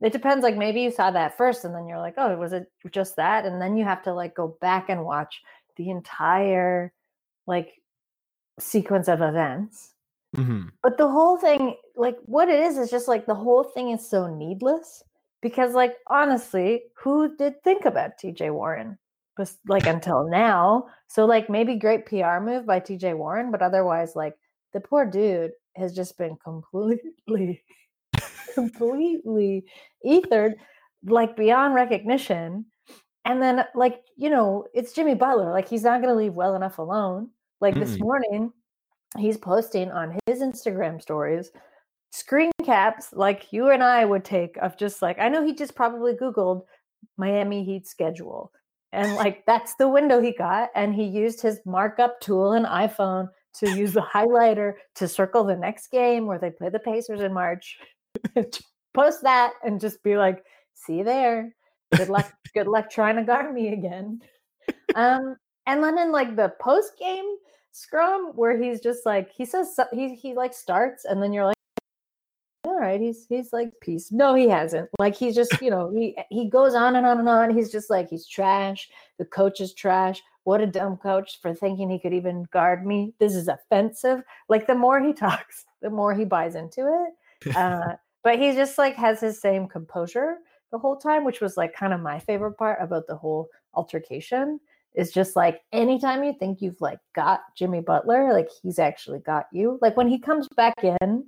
it 0.00 0.12
depends 0.12 0.42
like 0.42 0.56
maybe 0.56 0.80
you 0.82 0.90
saw 0.90 1.10
that 1.10 1.36
first 1.36 1.64
and 1.64 1.74
then 1.74 1.86
you're 1.86 1.98
like 1.98 2.14
oh 2.18 2.36
was 2.36 2.52
it 2.52 2.70
just 2.90 3.16
that 3.16 3.44
and 3.46 3.60
then 3.60 3.76
you 3.76 3.84
have 3.84 4.02
to 4.02 4.12
like 4.12 4.34
go 4.34 4.56
back 4.60 4.88
and 4.88 5.04
watch 5.04 5.42
the 5.76 5.90
entire 5.90 6.92
like 7.46 7.72
sequence 8.58 9.08
of 9.08 9.20
events 9.20 9.93
Mm-hmm. 10.34 10.68
but 10.82 10.98
the 10.98 11.08
whole 11.08 11.38
thing 11.38 11.76
like 11.96 12.16
what 12.24 12.48
it 12.48 12.58
is 12.58 12.76
is 12.76 12.90
just 12.90 13.06
like 13.08 13.26
the 13.26 13.34
whole 13.34 13.62
thing 13.62 13.90
is 13.90 14.08
so 14.08 14.26
needless 14.26 15.02
because 15.40 15.74
like 15.74 15.96
honestly 16.08 16.82
who 16.96 17.36
did 17.36 17.62
think 17.62 17.84
about 17.84 18.18
tj 18.18 18.52
warren 18.52 18.98
Bes- 19.36 19.58
like 19.66 19.86
until 19.86 20.28
now? 20.28 20.86
So 21.08 21.24
like 21.24 21.50
maybe 21.50 21.76
great 21.76 22.06
pr 22.06 22.38
move 22.40 22.66
by 22.66 22.80
tj 22.80 23.16
warren 23.16 23.50
but 23.50 23.62
otherwise 23.62 24.14
like 24.16 24.34
the 24.72 24.80
poor 24.80 25.04
dude 25.06 25.52
has 25.76 25.94
just 25.94 26.16
been 26.18 26.36
completely 26.36 27.62
completely 28.54 29.64
ethered 30.04 30.54
like 31.04 31.36
beyond 31.36 31.74
recognition. 31.74 32.66
And 33.24 33.42
then 33.42 33.64
like 33.74 34.02
you 34.16 34.30
know 34.30 34.66
it's 34.74 34.92
jimmy 34.92 35.14
butler 35.14 35.52
like 35.52 35.68
he's 35.68 35.82
not 35.82 36.00
going 36.00 36.12
to 36.14 36.18
leave 36.18 36.34
well 36.34 36.54
enough 36.54 36.78
alone. 36.78 37.30
Like 37.60 37.74
this 37.74 37.96
Mm-mm. 37.96 38.00
morning 38.00 38.52
he's 39.18 39.36
posting 39.36 39.90
on 39.90 40.18
his 40.26 40.40
instagram 40.40 41.00
stories 41.00 41.50
screen 42.12 42.50
caps 42.64 43.08
like 43.12 43.52
you 43.52 43.70
and 43.70 43.82
i 43.82 44.04
would 44.04 44.24
take 44.24 44.56
of 44.58 44.76
just 44.76 45.02
like 45.02 45.18
i 45.18 45.28
know 45.28 45.44
he 45.44 45.54
just 45.54 45.74
probably 45.74 46.12
googled 46.14 46.62
miami 47.16 47.64
heat 47.64 47.86
schedule 47.86 48.52
and 48.92 49.14
like 49.16 49.44
that's 49.46 49.74
the 49.76 49.88
window 49.88 50.20
he 50.20 50.32
got 50.32 50.70
and 50.74 50.94
he 50.94 51.04
used 51.04 51.40
his 51.40 51.60
markup 51.66 52.20
tool 52.20 52.52
and 52.52 52.66
iphone 52.66 53.28
to 53.52 53.70
use 53.70 53.92
the 53.92 54.00
highlighter 54.00 54.74
to 54.94 55.06
circle 55.06 55.44
the 55.44 55.56
next 55.56 55.88
game 55.88 56.26
where 56.26 56.38
they 56.38 56.50
play 56.50 56.68
the 56.68 56.78
pacers 56.78 57.20
in 57.20 57.32
march 57.32 57.78
post 58.94 59.22
that 59.22 59.52
and 59.64 59.80
just 59.80 60.02
be 60.02 60.16
like 60.16 60.42
see 60.74 60.98
you 60.98 61.04
there. 61.04 61.54
Good 61.96 62.08
luck 62.08 62.32
good 62.54 62.66
luck 62.66 62.90
trying 62.90 63.16
to 63.16 63.24
guard 63.24 63.52
me 63.52 63.72
again. 63.72 64.20
Um 64.94 65.36
and 65.66 65.82
then 65.82 65.98
in 65.98 66.12
like 66.12 66.36
the 66.36 66.52
post 66.60 66.92
game 66.98 67.36
scrum 67.74 68.30
where 68.36 68.56
he's 68.56 68.80
just 68.80 69.04
like 69.04 69.32
he 69.32 69.44
says 69.44 69.78
he 69.92 70.14
he 70.14 70.32
like 70.32 70.54
starts 70.54 71.04
and 71.04 71.20
then 71.20 71.32
you're 71.32 71.46
like 71.46 71.56
all 72.64 72.78
right 72.78 73.00
he's 73.00 73.26
he's 73.28 73.52
like 73.52 73.72
peace. 73.80 74.12
No 74.12 74.34
he 74.34 74.48
hasn't. 74.48 74.88
Like 74.98 75.16
he's 75.16 75.34
just 75.34 75.60
you 75.60 75.70
know 75.70 75.90
he 75.90 76.16
he 76.30 76.48
goes 76.48 76.74
on 76.74 76.96
and 76.96 77.04
on 77.04 77.18
and 77.18 77.28
on. 77.28 77.54
He's 77.54 77.70
just 77.70 77.90
like 77.90 78.08
he's 78.08 78.26
trash. 78.26 78.88
The 79.18 79.24
coach 79.24 79.60
is 79.60 79.74
trash. 79.74 80.22
What 80.44 80.60
a 80.60 80.66
dumb 80.66 80.96
coach 80.98 81.40
for 81.42 81.52
thinking 81.52 81.90
he 81.90 81.98
could 81.98 82.14
even 82.14 82.46
guard 82.52 82.86
me. 82.86 83.12
This 83.18 83.34
is 83.34 83.48
offensive. 83.48 84.22
Like 84.48 84.66
the 84.66 84.74
more 84.74 85.00
he 85.00 85.12
talks 85.26 85.66
the 85.82 85.90
more 85.90 86.14
he 86.14 86.24
buys 86.24 86.54
into 86.54 86.86
it. 86.86 87.54
Uh 87.56 87.96
but 88.22 88.38
he 88.38 88.52
just 88.52 88.78
like 88.78 88.94
has 88.94 89.20
his 89.20 89.38
same 89.38 89.68
composure 89.68 90.38
the 90.70 90.78
whole 90.78 90.96
time 90.96 91.24
which 91.24 91.42
was 91.42 91.58
like 91.58 91.74
kind 91.74 91.92
of 91.92 92.00
my 92.00 92.18
favorite 92.18 92.56
part 92.56 92.78
about 92.80 93.06
the 93.06 93.16
whole 93.16 93.50
altercation 93.74 94.58
is 94.94 95.10
just 95.10 95.36
like 95.36 95.60
anytime 95.72 96.22
you 96.24 96.34
think 96.38 96.60
you've 96.60 96.80
like 96.80 96.98
got 97.14 97.40
Jimmy 97.56 97.80
Butler, 97.80 98.32
like 98.32 98.48
he's 98.62 98.78
actually 98.78 99.18
got 99.20 99.46
you. 99.52 99.78
Like 99.82 99.96
when 99.96 100.08
he 100.08 100.18
comes 100.18 100.48
back 100.56 100.84
in 100.84 101.26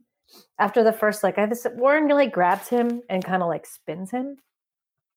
after 0.58 0.84
the 0.84 0.92
first, 0.92 1.22
like 1.22 1.38
I 1.38 1.46
just 1.46 1.66
Warren 1.74 2.08
like 2.08 2.32
grabs 2.32 2.68
him 2.68 3.02
and 3.10 3.24
kind 3.24 3.42
of 3.42 3.48
like 3.48 3.66
spins 3.66 4.10
him 4.10 4.36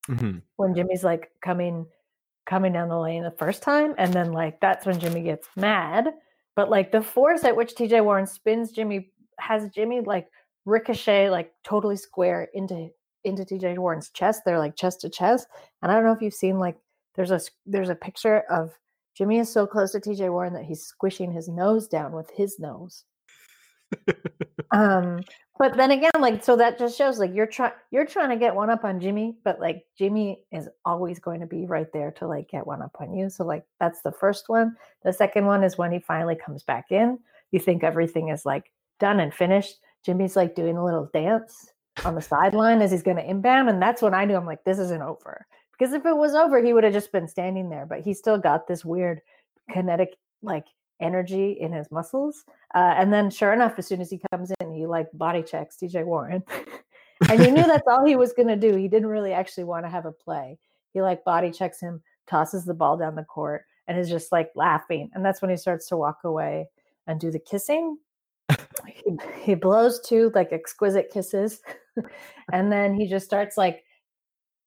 Mm-hmm. 0.09 0.39
when 0.55 0.73
Jimmy's 0.73 1.03
like 1.03 1.29
coming 1.43 1.85
coming 2.47 2.73
down 2.73 2.89
the 2.89 2.97
lane 2.97 3.21
the 3.21 3.35
first 3.37 3.61
time, 3.61 3.93
and 3.99 4.11
then 4.11 4.31
like 4.31 4.59
that's 4.59 4.85
when 4.87 4.99
Jimmy 4.99 5.21
gets 5.21 5.47
mad. 5.55 6.07
But 6.55 6.71
like 6.71 6.91
the 6.91 7.01
force 7.01 7.43
at 7.43 7.55
which 7.55 7.75
TJ 7.75 8.03
Warren 8.03 8.25
spins 8.25 8.71
Jimmy 8.71 9.11
has 9.39 9.69
Jimmy 9.69 10.01
like 10.01 10.27
ricochet 10.65 11.29
like 11.29 11.51
totally 11.63 11.95
square 11.95 12.49
into 12.53 12.89
into 13.23 13.43
TJ 13.43 13.77
Warren's 13.77 14.09
chest. 14.09 14.41
They're 14.45 14.57
like 14.57 14.75
chest 14.75 15.01
to 15.01 15.09
chest. 15.09 15.47
And 15.81 15.91
I 15.91 15.95
don't 15.95 16.05
know 16.05 16.13
if 16.13 16.21
you've 16.21 16.33
seen 16.33 16.57
like 16.57 16.77
there's 17.19 17.31
a 17.31 17.41
there's 17.65 17.89
a 17.89 17.95
picture 17.95 18.43
of 18.49 18.71
Jimmy 19.13 19.39
is 19.39 19.51
so 19.51 19.67
close 19.67 19.91
to 19.91 19.99
TJ 19.99 20.31
Warren 20.31 20.53
that 20.53 20.63
he's 20.63 20.85
squishing 20.85 21.33
his 21.33 21.49
nose 21.49 21.85
down 21.85 22.13
with 22.13 22.31
his 22.33 22.57
nose. 22.59 23.03
um 24.71 25.21
but 25.57 25.75
then 25.75 25.91
again 25.91 26.11
like 26.19 26.41
so 26.41 26.55
that 26.55 26.79
just 26.79 26.97
shows 26.97 27.19
like 27.19 27.33
you're 27.33 27.45
trying 27.45 27.73
you're 27.91 28.05
trying 28.05 28.29
to 28.29 28.37
get 28.37 28.55
one 28.55 28.69
up 28.69 28.85
on 28.85 29.01
Jimmy 29.01 29.35
but 29.43 29.59
like 29.59 29.83
Jimmy 29.97 30.45
is 30.53 30.69
always 30.85 31.19
going 31.19 31.41
to 31.41 31.45
be 31.45 31.65
right 31.65 31.91
there 31.91 32.11
to 32.11 32.27
like 32.27 32.49
get 32.49 32.65
one 32.65 32.81
up 32.81 32.95
on 33.01 33.13
you. 33.13 33.29
So 33.29 33.43
like 33.43 33.65
that's 33.81 34.01
the 34.01 34.13
first 34.13 34.47
one. 34.47 34.77
The 35.03 35.11
second 35.11 35.45
one 35.45 35.65
is 35.65 35.77
when 35.77 35.91
he 35.91 35.99
finally 35.99 36.37
comes 36.37 36.63
back 36.63 36.85
in. 36.89 37.19
You 37.51 37.59
think 37.59 37.83
everything 37.83 38.29
is 38.29 38.45
like 38.45 38.71
done 39.01 39.19
and 39.19 39.33
finished. 39.33 39.75
Jimmy's 40.05 40.37
like 40.37 40.55
doing 40.55 40.77
a 40.77 40.85
little 40.85 41.09
dance 41.11 41.69
on 42.05 42.15
the 42.15 42.21
sideline 42.21 42.81
as 42.81 42.91
he's 42.91 43.03
going 43.03 43.17
to 43.17 43.29
inbound 43.29 43.67
and 43.67 43.81
that's 43.81 44.01
when 44.01 44.13
I 44.13 44.23
knew 44.23 44.37
I'm 44.37 44.45
like 44.45 44.63
this 44.63 44.79
isn't 44.79 45.01
over 45.01 45.45
because 45.79 45.93
if 45.93 46.05
it 46.05 46.15
was 46.15 46.35
over 46.35 46.61
he 46.61 46.73
would 46.73 46.83
have 46.83 46.93
just 46.93 47.11
been 47.11 47.27
standing 47.27 47.69
there 47.69 47.85
but 47.85 48.01
he 48.01 48.13
still 48.13 48.37
got 48.37 48.67
this 48.67 48.83
weird 48.83 49.21
kinetic 49.71 50.15
like 50.41 50.65
energy 51.01 51.51
in 51.59 51.71
his 51.71 51.89
muscles 51.91 52.43
uh, 52.75 52.93
and 52.97 53.13
then 53.13 53.29
sure 53.29 53.53
enough 53.53 53.73
as 53.77 53.87
soon 53.87 54.01
as 54.01 54.09
he 54.09 54.19
comes 54.31 54.51
in 54.59 54.73
he 54.73 54.85
like 54.85 55.07
body 55.13 55.41
checks 55.41 55.77
tj 55.81 56.05
warren 56.05 56.43
and 57.29 57.41
he 57.41 57.49
knew 57.49 57.63
that's 57.63 57.87
all 57.87 58.05
he 58.05 58.17
was 58.17 58.33
going 58.33 58.47
to 58.47 58.57
do 58.57 58.75
he 58.75 58.87
didn't 58.89 59.07
really 59.07 59.31
actually 59.31 59.63
want 59.63 59.85
to 59.85 59.89
have 59.89 60.05
a 60.05 60.11
play 60.11 60.57
he 60.93 61.01
like 61.01 61.23
body 61.23 61.51
checks 61.51 61.79
him 61.79 62.01
tosses 62.29 62.65
the 62.65 62.73
ball 62.73 62.97
down 62.97 63.15
the 63.15 63.23
court 63.23 63.63
and 63.89 63.97
is 63.97 64.07
just 64.07 64.31
like 64.31 64.51
laughing. 64.55 65.09
And 65.13 65.25
that's 65.25 65.41
when 65.41 65.49
he 65.49 65.57
starts 65.57 65.87
to 65.87 65.97
walk 65.97 66.19
away 66.23 66.67
and 67.07 67.19
do 67.19 67.31
the 67.31 67.39
kissing. 67.39 67.97
he, 68.87 69.17
he 69.41 69.55
blows 69.55 69.99
two 69.99 70.31
like 70.35 70.53
exquisite 70.53 71.11
kisses. 71.11 71.61
and 72.53 72.71
then 72.71 72.93
he 72.93 73.07
just 73.07 73.25
starts 73.25 73.57
like, 73.57 73.83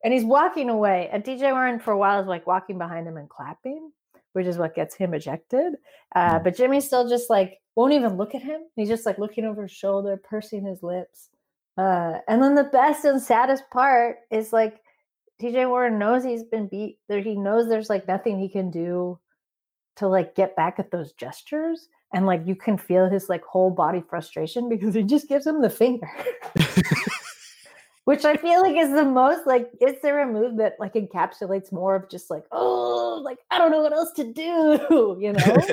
and 0.04 0.12
he's 0.12 0.24
walking 0.24 0.68
away. 0.68 1.08
And 1.12 1.24
TJ 1.24 1.52
Warren 1.52 1.78
for 1.78 1.92
a 1.92 1.98
while 1.98 2.20
is 2.20 2.26
like 2.26 2.46
walking 2.46 2.78
behind 2.78 3.06
him 3.06 3.16
and 3.16 3.28
clapping, 3.28 3.90
which 4.32 4.46
is 4.46 4.58
what 4.58 4.74
gets 4.74 4.94
him 4.94 5.14
ejected. 5.14 5.74
Uh, 6.14 6.38
but 6.38 6.56
Jimmy 6.56 6.80
still 6.80 7.08
just 7.08 7.30
like 7.30 7.58
won't 7.76 7.92
even 7.92 8.16
look 8.16 8.34
at 8.34 8.42
him. 8.42 8.62
He's 8.76 8.88
just 8.88 9.06
like 9.06 9.18
looking 9.18 9.44
over 9.44 9.62
his 9.62 9.72
shoulder, 9.72 10.20
pursing 10.28 10.64
his 10.64 10.82
lips. 10.82 11.28
Uh, 11.78 12.18
and 12.28 12.42
then 12.42 12.54
the 12.54 12.64
best 12.64 13.04
and 13.04 13.20
saddest 13.20 13.64
part 13.70 14.18
is 14.30 14.52
like 14.52 14.80
TJ 15.40 15.68
Warren 15.68 15.98
knows 15.98 16.22
he's 16.22 16.44
been 16.44 16.68
beat. 16.68 16.98
There, 17.08 17.20
he 17.20 17.34
knows 17.34 17.68
there's 17.68 17.90
like 17.90 18.06
nothing 18.06 18.38
he 18.38 18.48
can 18.48 18.70
do 18.70 19.18
to 19.96 20.06
like 20.08 20.34
get 20.34 20.56
back 20.56 20.78
at 20.78 20.90
those 20.90 21.12
gestures, 21.12 21.88
and 22.14 22.26
like 22.26 22.46
you 22.46 22.54
can 22.54 22.78
feel 22.78 23.08
his 23.08 23.28
like 23.28 23.44
whole 23.44 23.70
body 23.70 24.02
frustration 24.08 24.68
because 24.68 24.94
he 24.94 25.02
just 25.02 25.28
gives 25.28 25.46
him 25.46 25.62
the 25.62 25.70
finger. 25.70 26.10
Which 28.04 28.24
I 28.24 28.36
feel 28.36 28.62
like 28.62 28.76
is 28.76 28.90
the 28.90 29.04
most 29.04 29.46
like, 29.46 29.70
is 29.80 29.94
there 30.02 30.20
a 30.20 30.26
move 30.26 30.56
that 30.56 30.74
like 30.80 30.94
encapsulates 30.94 31.70
more 31.70 31.94
of 31.94 32.08
just 32.10 32.30
like, 32.30 32.44
oh, 32.50 33.20
like 33.24 33.38
I 33.50 33.58
don't 33.58 33.70
know 33.70 33.80
what 33.82 33.92
else 33.92 34.10
to 34.16 34.24
do, 34.32 35.16
you 35.20 35.32
know? 35.32 35.66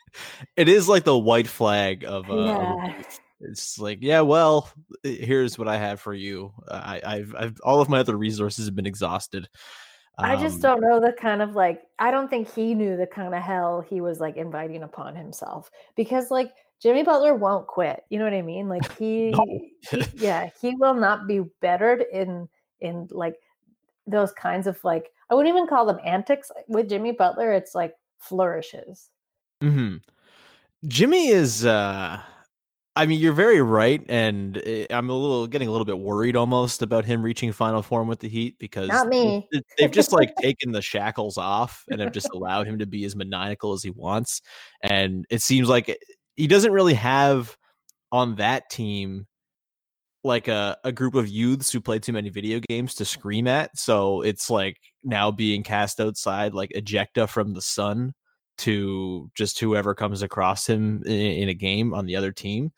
it 0.56 0.68
is 0.68 0.88
like 0.88 1.04
the 1.04 1.16
white 1.16 1.46
flag 1.46 2.04
of 2.04 2.30
uh, 2.30 2.74
Yeah. 2.76 2.92
it's 3.40 3.78
like 3.78 3.98
yeah 4.00 4.22
well 4.22 4.70
here's 5.02 5.58
what 5.58 5.68
i 5.68 5.76
have 5.76 6.00
for 6.00 6.14
you 6.14 6.52
I, 6.70 7.00
I've, 7.04 7.34
I've 7.38 7.60
all 7.62 7.80
of 7.82 7.88
my 7.88 7.98
other 7.98 8.16
resources 8.16 8.64
have 8.66 8.74
been 8.74 8.86
exhausted 8.86 9.48
I 10.18 10.34
just 10.36 10.56
Um, 10.56 10.60
don't 10.62 10.80
know 10.80 10.98
the 10.98 11.12
kind 11.12 11.42
of 11.42 11.54
like 11.54 11.82
I 11.98 12.10
don't 12.10 12.28
think 12.30 12.50
he 12.54 12.74
knew 12.74 12.96
the 12.96 13.06
kind 13.06 13.34
of 13.34 13.42
hell 13.42 13.82
he 13.82 14.00
was 14.00 14.18
like 14.18 14.38
inviting 14.38 14.82
upon 14.82 15.14
himself 15.14 15.70
because 15.94 16.30
like 16.30 16.52
Jimmy 16.82 17.02
Butler 17.02 17.34
won't 17.34 17.66
quit. 17.66 18.04
You 18.10 18.18
know 18.18 18.24
what 18.24 18.34
I 18.34 18.42
mean? 18.42 18.68
Like 18.68 18.90
he, 18.98 19.34
he 19.90 20.02
yeah, 20.16 20.50
he 20.60 20.74
will 20.76 20.94
not 20.94 21.26
be 21.26 21.40
bettered 21.60 22.04
in 22.12 22.48
in 22.80 23.08
like 23.10 23.36
those 24.06 24.32
kinds 24.32 24.66
of 24.66 24.82
like 24.84 25.10
I 25.30 25.34
wouldn't 25.34 25.54
even 25.54 25.66
call 25.66 25.86
them 25.86 25.98
antics 26.04 26.50
with 26.68 26.88
Jimmy 26.88 27.12
Butler. 27.12 27.52
It's 27.52 27.74
like 27.74 27.94
flourishes. 28.18 29.10
mhm. 29.62 30.00
jimmy 30.88 31.28
is 31.28 31.64
uh 31.64 32.20
i 32.96 33.06
mean 33.06 33.20
you're 33.20 33.32
very 33.32 33.60
right 33.62 34.02
and 34.08 34.58
eh, 34.64 34.86
i'm 34.90 35.08
a 35.10 35.12
little 35.12 35.46
getting 35.46 35.68
a 35.68 35.70
little 35.70 35.84
bit 35.84 35.98
worried 35.98 36.34
almost 36.36 36.82
about 36.82 37.04
him 37.04 37.22
reaching 37.22 37.52
final 37.52 37.82
form 37.82 38.08
with 38.08 38.20
the 38.20 38.28
heat 38.28 38.58
because 38.58 38.88
Not 38.88 39.08
me. 39.08 39.46
they- 39.52 39.60
they've 39.78 39.90
just 39.90 40.12
like 40.12 40.34
taken 40.40 40.72
the 40.72 40.82
shackles 40.82 41.38
off 41.38 41.84
and 41.90 42.00
have 42.00 42.12
just 42.12 42.28
allowed 42.34 42.66
him 42.66 42.78
to 42.78 42.86
be 42.86 43.04
as 43.04 43.14
maniacal 43.16 43.72
as 43.72 43.82
he 43.82 43.90
wants 43.90 44.42
and 44.82 45.24
it 45.30 45.40
seems 45.42 45.68
like 45.68 45.88
it- 45.90 46.02
he 46.36 46.46
doesn't 46.46 46.72
really 46.72 46.94
have 46.94 47.56
on 48.12 48.36
that 48.36 48.70
team 48.70 49.26
like 50.24 50.48
a, 50.48 50.76
a 50.82 50.90
group 50.90 51.14
of 51.14 51.28
youths 51.28 51.70
who 51.72 51.80
play 51.80 51.98
too 51.98 52.12
many 52.12 52.28
video 52.30 52.60
games 52.68 52.94
to 52.96 53.04
scream 53.04 53.46
at 53.46 53.76
so 53.78 54.22
it's 54.22 54.50
like 54.50 54.76
now 55.04 55.30
being 55.30 55.62
cast 55.62 56.00
outside 56.00 56.52
like 56.54 56.70
ejecta 56.70 57.28
from 57.28 57.54
the 57.54 57.62
sun 57.62 58.12
to 58.58 59.30
just 59.36 59.60
whoever 59.60 59.94
comes 59.94 60.22
across 60.22 60.68
him 60.68 61.02
in, 61.04 61.12
in 61.12 61.48
a 61.48 61.54
game 61.54 61.94
on 61.94 62.06
the 62.06 62.16
other 62.16 62.32
team 62.32 62.72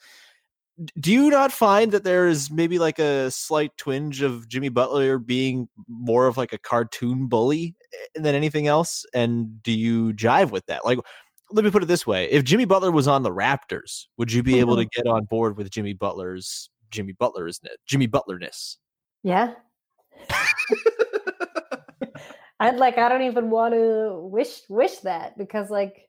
do 1.01 1.13
you 1.13 1.29
not 1.31 1.51
find 1.51 1.91
that 1.93 2.05
there 2.05 2.29
is 2.29 2.51
maybe 2.51 2.79
like 2.79 3.01
a 3.01 3.31
slight 3.31 3.77
twinge 3.77 4.23
of 4.23 4.49
Jimmy 4.49 4.69
Butler 4.69 5.19
being 5.19 5.69
more 5.89 6.29
of 6.29 6.37
like 6.37 6.53
a 6.53 6.59
cartoon 6.59 7.27
bully 7.27 7.75
eh, 7.93 8.21
than 8.21 8.37
anything 8.37 8.69
else? 8.69 9.05
And 9.13 9.61
do 9.63 9.73
you 9.73 10.13
jive 10.13 10.53
with 10.53 10.67
that? 10.67 10.85
Like, 10.85 10.99
let 11.51 11.65
me 11.65 11.71
put 11.71 11.83
it 11.83 11.87
this 11.87 12.07
way: 12.07 12.31
if 12.31 12.45
Jimmy 12.45 12.65
Butler 12.65 12.91
was 12.91 13.09
on 13.09 13.23
the 13.23 13.31
Raptors, 13.31 14.07
would 14.17 14.33
you 14.33 14.43
be 14.43 14.59
able 14.59 14.77
to 14.77 14.83
mm-hmm. 14.83 15.03
get 15.03 15.11
on 15.11 15.25
board 15.25 15.57
with 15.57 15.71
Jimmy 15.71 15.93
Butler's 15.93 16.71
Jimmy 16.91 17.13
Butler's 17.13 17.61
Jimmy 17.87 18.09
Butlerness? 18.09 18.77
Yeah. 19.23 19.55
I'd 22.61 22.77
like 22.77 22.99
I 22.99 23.09
don't 23.09 23.23
even 23.23 23.51
want 23.51 23.75
to 23.75 24.19
wish 24.21 24.63
wish 24.69 24.99
that 24.99 25.39
because 25.39 25.71
like 25.71 26.09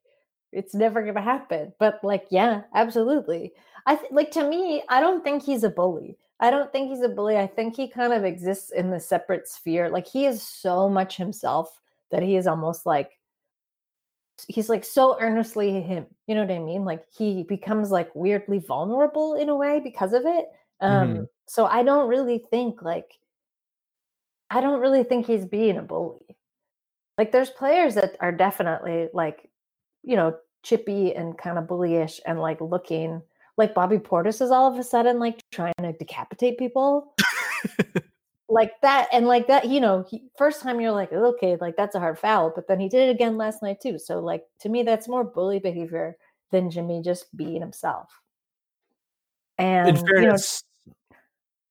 it's 0.51 0.73
never 0.73 1.03
going 1.03 1.15
to 1.15 1.21
happen. 1.21 1.73
But 1.79 1.99
like 2.03 2.25
yeah, 2.31 2.63
absolutely. 2.73 3.53
I 3.85 3.95
th- 3.95 4.11
like 4.11 4.31
to 4.31 4.47
me, 4.47 4.83
I 4.89 4.99
don't 4.99 5.23
think 5.23 5.43
he's 5.43 5.63
a 5.63 5.69
bully. 5.69 6.17
I 6.39 6.49
don't 6.51 6.71
think 6.71 6.89
he's 6.89 7.01
a 7.01 7.09
bully. 7.09 7.37
I 7.37 7.47
think 7.47 7.75
he 7.75 7.87
kind 7.87 8.13
of 8.13 8.23
exists 8.23 8.71
in 8.71 8.89
the 8.89 8.99
separate 8.99 9.47
sphere. 9.47 9.89
Like 9.89 10.07
he 10.07 10.25
is 10.25 10.41
so 10.41 10.89
much 10.89 11.17
himself 11.17 11.79
that 12.11 12.23
he 12.23 12.35
is 12.35 12.47
almost 12.47 12.85
like 12.85 13.18
he's 14.47 14.69
like 14.69 14.83
so 14.85 15.19
earnestly 15.19 15.81
him. 15.81 16.05
You 16.27 16.35
know 16.35 16.41
what 16.41 16.51
I 16.51 16.59
mean? 16.59 16.85
Like 16.85 17.03
he 17.15 17.43
becomes 17.43 17.91
like 17.91 18.13
weirdly 18.15 18.59
vulnerable 18.59 19.35
in 19.35 19.49
a 19.49 19.55
way 19.55 19.79
because 19.79 20.13
of 20.13 20.23
it. 20.25 20.45
Um 20.81 21.09
Mhm. 21.09 21.27
so 21.47 21.65
I 21.65 21.83
don't 21.83 22.07
really 22.09 22.39
think 22.51 22.81
like 22.81 23.19
I 24.49 24.61
don't 24.61 24.81
really 24.81 25.03
think 25.03 25.25
he's 25.27 25.45
being 25.45 25.77
a 25.77 25.81
bully. 25.81 26.37
Like 27.17 27.31
there's 27.31 27.49
players 27.49 27.95
that 27.95 28.15
are 28.19 28.31
definitely 28.31 29.09
like, 29.13 29.49
you 30.03 30.15
know, 30.15 30.37
chippy 30.63 31.13
and 31.13 31.37
kind 31.37 31.57
of 31.57 31.65
bullyish 31.65 32.19
and 32.25 32.39
like 32.39 32.61
looking 32.61 33.21
like 33.57 33.73
Bobby 33.73 33.97
Portis 33.97 34.41
is 34.41 34.51
all 34.51 34.71
of 34.71 34.79
a 34.79 34.83
sudden 34.83 35.19
like 35.19 35.41
trying 35.51 35.73
to 35.81 35.93
decapitate 35.93 36.57
people. 36.57 37.13
like 38.49 38.79
that 38.81 39.07
and 39.13 39.27
like 39.27 39.47
that, 39.47 39.67
you 39.69 39.79
know, 39.79 40.05
he, 40.09 40.23
first 40.37 40.61
time 40.61 40.81
you're 40.81 40.91
like, 40.91 41.13
okay, 41.13 41.57
like 41.61 41.77
that's 41.77 41.95
a 41.95 41.99
hard 41.99 42.17
foul, 42.17 42.51
but 42.53 42.67
then 42.67 42.79
he 42.79 42.89
did 42.89 43.09
it 43.09 43.11
again 43.11 43.37
last 43.37 43.61
night 43.61 43.79
too. 43.81 43.99
So 43.99 44.19
like 44.19 44.43
to 44.61 44.69
me 44.69 44.83
that's 44.83 45.07
more 45.07 45.23
bully 45.23 45.59
behavior 45.59 46.17
than 46.51 46.71
Jimmy 46.71 47.01
just 47.01 47.35
being 47.37 47.61
himself. 47.61 48.09
And 49.57 49.89
in 49.89 49.95
you 49.95 50.01
know, 50.01 50.07
fairness, 50.07 50.63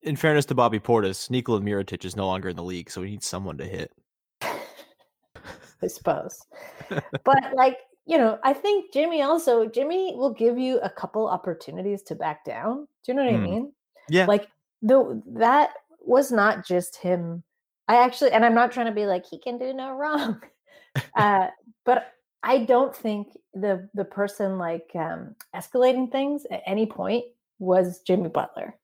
in 0.03 0.17
fairness 0.17 0.45
to 0.47 0.55
Bobby 0.55 0.79
Portis, 0.79 1.31
Nikola 1.31 1.61
Mirotic 1.61 2.05
is 2.05 2.17
no 2.17 2.27
longer 2.27 2.49
in 2.49 2.57
the 2.57 2.63
league, 2.63 2.91
so 2.91 3.03
he 3.03 3.13
needs 3.13 3.27
someone 3.27 3.59
to 3.59 3.65
hit. 3.65 3.93
I 4.41 5.87
suppose. 5.87 6.39
but 6.91 7.55
like, 7.55 7.79
you 8.07 8.19
know, 8.19 8.39
I 8.45 8.53
think 8.53 8.93
Jimmy 8.93 9.23
also 9.23 9.67
Jimmy 9.67 10.15
will 10.17 10.33
give 10.33 10.59
you 10.59 10.79
a 10.81 10.91
couple 10.91 11.27
opportunities 11.29 12.03
to 12.05 12.15
back 12.15 12.45
down. 12.45 12.87
Do 13.05 13.13
you 13.13 13.15
know 13.15 13.25
what 13.25 13.33
Mm. 13.33 13.39
I 13.39 13.41
mean? 13.41 13.73
Yeah. 14.09 14.27
Like 14.27 14.49
the 14.83 15.23
that 15.35 15.71
was 16.09 16.33
not 16.33 16.67
just 16.67 16.97
him. 16.97 17.43
I 17.87 17.97
actually 18.05 18.33
and 18.33 18.45
I'm 18.45 18.55
not 18.55 18.73
trying 18.73 18.87
to 18.87 18.93
be 18.93 19.07
like 19.07 19.25
he 19.27 19.39
can 19.39 19.59
do 19.59 19.73
no 19.73 19.93
wrong. 19.93 20.41
uh 21.17 21.49
but 21.85 22.13
I 22.43 22.59
don't 22.59 22.95
think 22.95 23.29
the 23.55 23.89
the 23.95 24.05
person 24.05 24.59
like 24.59 24.91
um 24.95 25.35
escalating 25.55 26.11
things 26.11 26.47
at 26.51 26.63
any 26.67 26.87
point 26.87 27.25
was 27.59 28.01
Jimmy 28.01 28.29
Butler. 28.29 28.75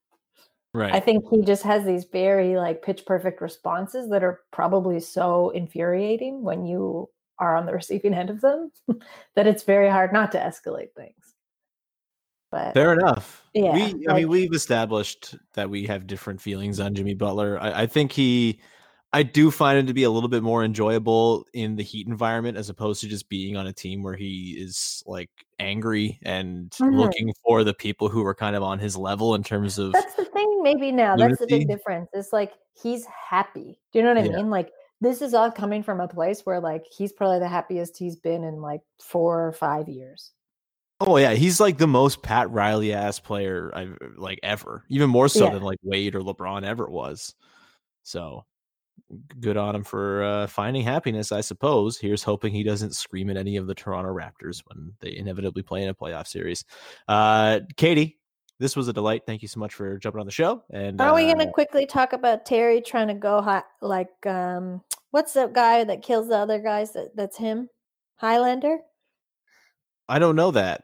Right. 0.73 0.93
I 0.93 0.99
think 0.99 1.23
he 1.31 1.41
just 1.41 1.63
has 1.63 1.85
these 1.85 2.03
very 2.03 2.57
like 2.57 2.81
pitch 2.81 3.05
perfect 3.05 3.41
responses 3.41 4.09
that 4.09 4.23
are 4.23 4.41
probably 4.51 4.99
so 4.99 5.51
infuriating 5.51 6.43
when 6.43 6.65
you 6.65 7.09
are 7.39 7.55
on 7.55 7.65
the 7.65 7.71
receiving 7.71 8.13
end 8.13 8.29
of 8.29 8.41
them 8.41 8.71
that 9.35 9.47
it's 9.47 9.63
very 9.63 9.89
hard 9.89 10.11
not 10.11 10.33
to 10.33 10.37
escalate 10.37 10.93
things. 10.95 11.34
But 12.55 12.73
Fair 12.73 12.93
enough. 12.93 13.43
Yeah, 13.53 13.73
we, 13.73 14.07
I 14.07 14.13
mean, 14.13 14.29
we've 14.29 14.53
established 14.53 15.35
that 15.55 15.69
we 15.69 15.85
have 15.87 16.07
different 16.07 16.39
feelings 16.39 16.79
on 16.79 16.95
Jimmy 16.95 17.13
Butler. 17.13 17.59
I, 17.61 17.81
I 17.81 17.85
think 17.85 18.13
he, 18.13 18.61
I 19.11 19.23
do 19.23 19.51
find 19.51 19.77
him 19.77 19.87
to 19.87 19.93
be 19.93 20.03
a 20.03 20.09
little 20.09 20.29
bit 20.29 20.41
more 20.41 20.63
enjoyable 20.63 21.45
in 21.53 21.75
the 21.75 21.83
Heat 21.83 22.07
environment 22.07 22.57
as 22.57 22.69
opposed 22.69 23.01
to 23.01 23.09
just 23.09 23.27
being 23.27 23.57
on 23.57 23.67
a 23.67 23.73
team 23.73 24.03
where 24.03 24.15
he 24.15 24.55
is 24.57 25.03
like 25.05 25.29
angry 25.59 26.17
and 26.23 26.71
Mhm. 26.71 26.97
looking 26.97 27.33
for 27.43 27.65
the 27.65 27.73
people 27.73 28.07
who 28.07 28.25
are 28.25 28.33
kind 28.35 28.55
of 28.55 28.63
on 28.63 28.79
his 28.79 28.95
level 28.95 29.35
in 29.35 29.43
terms 29.43 29.77
of. 29.77 29.91
that's 29.91 30.15
the 30.15 30.23
thing 30.23 30.61
maybe 30.63 30.93
now 30.93 31.17
that's 31.17 31.39
the 31.39 31.47
big 31.47 31.67
difference 31.67 32.09
it's 32.13 32.31
like 32.33 32.53
he's 32.81 33.05
happy 33.05 33.79
do 33.93 33.99
you 33.99 34.03
know 34.03 34.13
what 34.13 34.17
i 34.23 34.25
Yeah. 34.25 34.37
mean 34.37 34.49
like 34.49 34.71
this 34.99 35.21
is 35.21 35.33
all 35.33 35.51
coming 35.51 35.83
from 35.83 35.99
a 36.01 36.07
place 36.07 36.41
where 36.45 36.59
like 36.59 36.85
he's 36.89 37.13
probably 37.13 37.39
the 37.39 37.47
happiest 37.47 37.97
he's 37.97 38.15
been 38.15 38.43
in 38.43 38.61
like 38.61 38.81
four 38.99 39.45
or 39.47 39.51
five 39.51 39.87
years 39.87 40.31
Oh 41.07 41.17
yeah, 41.17 41.33
he's 41.33 41.59
like 41.59 41.77
the 41.77 41.87
most 41.87 42.23
Pat 42.23 42.49
Riley 42.49 42.91
ass 42.91 43.19
player 43.19 43.71
I've 43.75 43.97
like 44.17 44.39
ever, 44.41 44.83
even 44.89 45.09
more 45.09 45.27
so 45.27 45.45
Yeah. 45.45 45.53
than 45.53 45.61
like 45.61 45.77
Wade 45.83 46.15
or 46.15 46.21
LeBron 46.21 46.63
ever 46.63 46.89
was. 46.89 47.35
So 48.03 48.43
good 49.39 49.55
on 49.55 49.75
him 49.75 49.83
for 49.83 50.23
uh, 50.23 50.47
finding 50.47 50.83
happiness, 50.83 51.31
I 51.31 51.41
suppose. 51.41 51.99
Here's 51.99 52.23
hoping 52.23 52.53
he 52.53 52.63
doesn't 52.63 52.95
scream 52.95 53.29
at 53.29 53.37
any 53.37 53.57
of 53.57 53.67
the 53.67 53.75
Toronto 53.75 54.11
Raptors 54.11 54.63
when 54.65 54.93
they 54.99 55.15
inevitably 55.15 55.61
play 55.61 55.83
in 55.83 55.89
a 55.89 55.93
playoff 55.93 56.27
series. 56.27 56.65
Uh, 57.07 57.59
Katie, 57.77 58.17
this 58.59 58.75
was 58.75 58.87
a 58.87 58.93
delight. 58.93 59.23
Thank 59.27 59.43
you 59.43 59.47
so 59.47 59.59
much 59.59 59.75
for 59.75 59.99
jumping 59.99 60.21
on 60.21 60.25
the 60.25 60.31
show. 60.31 60.63
And 60.71 60.99
are 60.99 61.13
we 61.13 61.25
uh, 61.25 61.33
gonna 61.33 61.51
quickly 61.51 61.85
talk 61.85 62.13
about 62.13 62.45
terry 62.45 62.81
trying 62.81 63.09
to 63.09 63.13
go 63.13 63.41
high 63.41 63.63
like 63.81 64.25
um 64.25 64.81
what's 65.11 65.33
the 65.33 65.47
guy 65.47 65.83
that 65.83 66.01
kills 66.01 66.29
the 66.29 66.37
other 66.37 66.59
guys 66.59 66.93
that, 66.93 67.15
that's 67.15 67.37
him 67.37 67.69
highlander 68.15 68.79
I 70.07 70.19
don't 70.19 70.35
know 70.35 70.51
that. 70.51 70.83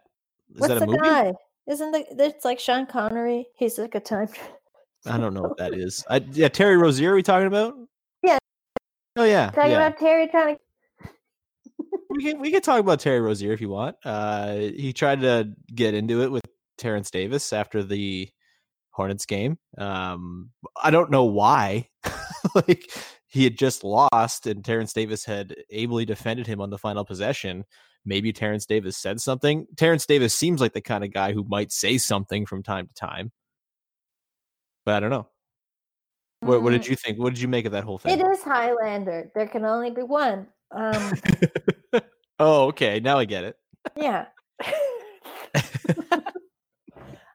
Is 0.56 0.62
What's 0.62 0.68
that 0.68 0.78
a 0.78 0.80
the 0.82 0.86
movie? 0.88 1.00
guy? 1.00 1.34
Isn't 1.70 1.92
the 1.92 2.06
it's 2.26 2.46
like 2.46 2.60
Sean 2.60 2.86
Connery? 2.86 3.48
He's 3.56 3.78
like 3.78 3.96
a 3.96 4.00
time. 4.00 4.30
I 5.06 5.18
don't 5.18 5.34
know 5.34 5.42
what 5.42 5.58
that 5.58 5.74
is. 5.74 6.04
I, 6.10 6.18
yeah, 6.32 6.48
Terry 6.48 6.78
Rozier. 6.78 7.12
Are 7.12 7.16
we 7.16 7.24
talking 7.24 7.48
about? 7.48 7.76
Yeah. 8.22 8.38
Oh 9.16 9.24
yeah. 9.24 9.50
Talking 9.50 9.72
yeah. 9.72 9.88
about 9.88 10.00
Terry 10.00 10.28
trying 10.28 10.58
to. 10.58 10.62
we 12.10 12.24
can 12.24 12.40
we 12.40 12.52
can 12.52 12.62
talk 12.62 12.80
about 12.80 13.00
Terry 13.00 13.20
Rozier 13.20 13.54
if 13.54 13.62
you 13.62 13.70
want. 13.70 13.96
Uh, 14.06 14.56
he 14.56 14.94
tried 14.94 15.22
to 15.22 15.54
get 15.74 15.94
into 15.94 16.22
it 16.22 16.32
with 16.32 16.44
Terence 16.78 17.10
Davis 17.10 17.52
after 17.54 17.84
the 17.84 18.30
Hornets 18.92 19.26
game. 19.26 19.58
Um, 19.78 20.52
I 20.82 20.92
don't 20.92 21.10
know 21.10 21.26
why. 21.26 21.90
like 22.56 22.92
he 23.28 23.44
had 23.44 23.58
just 23.58 23.84
lost, 23.84 24.46
and 24.46 24.64
Terence 24.64 24.94
Davis 24.94 25.26
had 25.26 25.56
ably 25.70 26.06
defended 26.06 26.48
him 26.48 26.62
on 26.62 26.70
the 26.70 26.78
final 26.78 27.06
possession. 27.06 27.66
Maybe 28.06 28.34
Terence 28.34 28.66
Davis 28.66 28.98
said 28.98 29.22
something. 29.22 29.68
Terence 29.78 30.06
Davis 30.06 30.34
seems 30.34 30.60
like 30.60 30.74
the 30.74 30.82
kind 30.82 31.04
of 31.04 31.14
guy 31.14 31.34
who 31.34 31.44
might 31.44 31.72
say 31.72 31.98
something 31.98 32.46
from 32.46 32.64
time 32.64 32.88
to 32.88 32.94
time, 32.94 33.32
but 34.86 34.96
I 34.96 35.00
don't 35.00 35.12
know. 35.12 35.28
What, 36.42 36.64
what 36.64 36.72
did 36.72 36.82
Mm, 36.82 36.90
you 36.90 36.96
think? 36.96 37.20
What 37.20 37.34
did 37.34 37.42
you 37.42 37.48
make 37.48 37.66
of 37.66 37.72
that 37.74 37.84
whole 37.84 38.00
thing? 38.00 38.20
It 38.20 38.26
is 38.26 38.42
Highlander. 38.42 39.32
There 39.36 39.48
can 39.48 39.64
only 39.66 39.92
be 39.92 40.02
one. 40.02 40.48
Um, 40.72 41.14
oh, 42.40 42.68
okay. 42.70 43.00
Now 43.00 43.20
I 43.20 43.26
get 43.26 43.44
it. 43.44 43.58
yeah. 43.96 44.26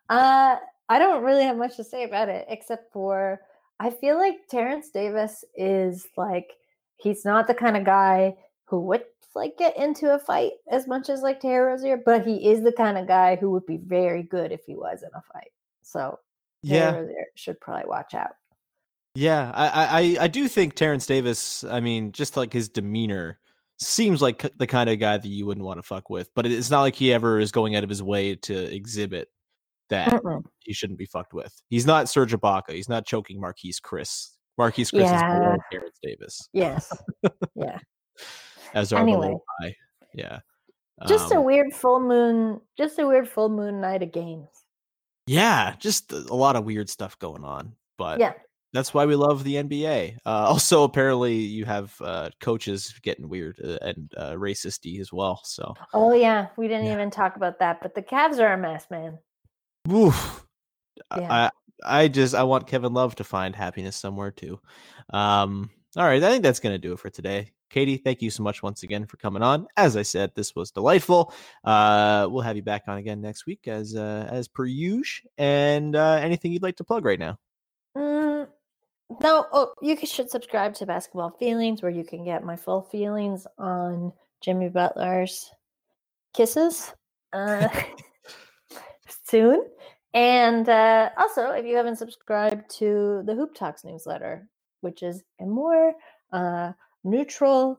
uh, 0.09 0.57
I 0.89 0.99
don't 0.99 1.23
really 1.23 1.45
have 1.45 1.57
much 1.57 1.77
to 1.77 1.85
say 1.85 2.05
about 2.05 2.29
it 2.29 2.47
except 2.49 2.93
for 2.93 3.41
I 3.79 3.91
feel 3.91 4.17
like 4.17 4.49
Terence 4.51 4.91
Davis 4.91 5.45
is 5.55 6.07
like 6.17 6.53
he's 6.97 7.25
not 7.25 7.47
the 7.47 7.55
kind 7.55 7.77
of 7.77 7.85
guy 7.85 8.35
who 8.65 8.81
would 8.81 9.05
like 9.37 9.57
get 9.59 9.77
into 9.77 10.13
a 10.15 10.19
fight 10.19 10.53
as 10.71 10.89
much 10.89 11.09
as 11.09 11.23
like 11.23 11.39
Terry 11.41 11.65
Rozier, 11.67 11.99
but 12.05 12.27
he 12.27 12.49
is 12.51 12.63
the 12.65 12.73
kind 12.73 12.99
of 12.99 13.07
guy 13.07 13.37
who 13.37 13.51
would 13.53 13.67
be 13.67 13.77
very 13.77 14.23
good 14.25 14.51
if 14.51 14.63
he 14.67 14.75
was 14.75 15.03
in 15.03 15.11
a 15.15 15.23
fight. 15.33 15.51
So 15.83 16.19
Yeah. 16.63 16.91
Terry 16.91 17.03
Rozier 17.03 17.27
should 17.37 17.61
probably 17.61 17.87
watch 17.89 18.15
out. 18.15 18.33
Yeah, 19.15 19.51
I, 19.55 19.69
I, 19.69 20.25
I- 20.25 20.29
do 20.29 20.47
think 20.49 20.75
Terence 20.75 21.07
Davis. 21.07 21.65
I 21.65 21.81
mean, 21.81 22.13
just 22.13 22.37
like 22.37 22.53
his 22.53 22.69
demeanor, 22.69 23.39
seems 23.79 24.21
like 24.21 24.45
the 24.59 24.67
kind 24.67 24.91
of 24.91 24.99
guy 24.99 25.17
that 25.17 25.27
you 25.29 25.47
wouldn't 25.47 25.65
want 25.65 25.79
to 25.79 25.83
fuck 25.83 26.11
with. 26.11 26.29
But 26.35 26.47
it's 26.47 26.71
not 26.71 26.83
like 26.83 26.95
he 26.97 27.13
ever 27.15 27.39
is 27.41 27.51
going 27.53 27.77
out 27.77 27.83
of 27.85 27.89
his 27.89 28.03
way 28.03 28.35
to 28.35 28.75
exhibit 28.75 29.29
that 29.89 30.21
he 30.61 30.73
shouldn't 30.75 30.99
be 30.99 31.07
fucked 31.07 31.33
with. 31.33 31.55
He's 31.71 31.87
not 31.87 32.09
Serge 32.11 32.33
Ibaka. 32.35 32.73
He's 32.73 32.89
not 32.89 33.07
choking 33.07 33.41
Marquese 33.41 33.81
Chriss. 33.83 34.31
Marquese 34.61 34.93
Chriss 34.93 35.05
is 35.05 35.11
Yeah. 35.11 35.39
below 35.39 35.57
Terence 35.71 35.99
Davis. 36.03 36.49
Yes. 36.53 36.93
yeah. 37.55 37.79
As 38.77 38.93
are 38.93 39.01
Anyway. 39.01 39.35
Yeah. 40.15 40.39
Just 41.09 41.33
a 41.33 41.39
Um, 41.39 41.45
weird 41.45 41.75
full 41.75 41.99
moon, 42.01 42.61
just 42.79 42.99
a 42.99 43.07
weird 43.07 43.29
full 43.29 43.49
moon 43.49 43.81
night 43.81 44.03
of 44.03 44.13
games. 44.13 44.49
yeah, 45.27 45.75
just 45.79 46.13
a 46.13 46.33
lot 46.35 46.55
of 46.57 46.65
weird 46.65 46.89
stuff 46.89 47.19
going 47.19 47.43
on. 47.45 47.75
But 47.99 48.21
Yeah. 48.21 48.35
that's 48.73 48.95
why 48.95 49.05
we 49.07 49.15
love 49.17 49.43
the 49.45 49.57
NBA. 49.57 50.17
Uh, 50.25 50.29
also, 50.49 50.85
apparently, 50.85 51.35
you 51.35 51.65
have 51.65 51.95
uh, 52.01 52.31
coaches 52.41 52.95
getting 53.03 53.29
weird 53.29 53.59
uh, 53.63 53.79
and 53.83 54.13
uh, 54.17 54.33
racisty 54.35 55.01
as 55.01 55.13
well. 55.13 55.41
So, 55.45 55.75
Oh 55.93 56.13
yeah, 56.15 56.49
we 56.57 56.69
didn't 56.69 56.87
even 56.93 57.11
talk 57.11 57.37
about 57.37 57.59
that, 57.59 57.81
but 57.83 57.95
the 57.95 58.03
Cavs 58.03 58.39
are 58.39 58.53
a 58.53 58.57
mess, 58.59 58.87
man. 58.91 59.19
Oof. 59.91 60.45
I- 61.11 61.21
Yeah. 61.21 61.33
I 61.33 61.51
I 61.85 62.09
just 62.09 62.35
I 62.35 62.43
want 62.45 62.67
Kevin 62.69 62.95
Love 62.95 63.17
to 63.17 63.25
find 63.25 63.55
happiness 63.55 63.97
somewhere 63.97 64.31
too. 64.31 64.59
Um, 65.13 65.69
all 65.95 66.05
right, 66.05 66.23
I 66.23 66.31
think 66.31 66.43
that's 66.43 66.61
gonna 66.61 66.79
do 66.79 66.93
it 66.95 66.99
for 67.01 67.11
today. 67.11 67.53
Katie, 67.69 67.97
thank 67.97 68.23
you 68.23 68.31
so 68.31 68.43
much 68.43 68.63
once 68.63 68.83
again 68.83 69.07
for 69.07 69.17
coming 69.17 69.43
on. 69.43 69.67
As 69.77 69.97
I 69.97 70.03
said, 70.03 70.33
this 70.35 70.55
was 70.55 70.71
delightful. 70.71 71.33
Uh, 71.65 72.29
we'll 72.31 72.43
have 72.43 72.57
you 72.57 72.63
back 72.63 72.85
on 72.87 72.99
again 72.99 73.21
next 73.21 73.47
week 73.47 73.67
as 73.67 73.97
uh, 73.97 74.29
as 74.31 74.49
per 74.49 74.65
usual. 74.65 75.31
And 75.39 75.97
uh, 75.97 76.19
anything 76.23 76.53
you'd 76.53 76.63
like 76.63 76.77
to 76.77 76.85
plug 76.85 77.05
right 77.05 77.19
now? 77.19 77.39
Mm, 77.97 78.47
no, 79.23 79.47
oh, 79.53 79.73
you 79.83 79.97
should 80.07 80.31
subscribe 80.31 80.75
to 80.75 80.87
Basketball 80.87 81.31
Feelings, 81.31 81.83
where 81.83 81.91
you 81.91 82.05
can 82.05 82.25
get 82.25 82.45
my 82.45 82.57
full 82.57 82.83
feelings 82.83 83.47
on 83.59 84.13
Jimmy 84.41 84.69
Butler's 84.69 85.51
kisses 86.35 86.93
uh, 87.33 87.69
soon. 89.25 89.65
And 90.15 90.69
uh, 90.69 91.11
also, 91.19 91.51
if 91.51 91.67
you 91.67 91.77
haven't 91.77 91.97
subscribed 91.97 92.71
to 92.79 93.23
the 93.27 93.35
Hoop 93.35 93.55
Talks 93.55 93.85
newsletter, 93.85 94.49
which 94.81 95.03
is 95.03 95.23
a 95.41 95.45
more 95.45 95.95
uh, 96.33 96.73
neutral 97.07 97.79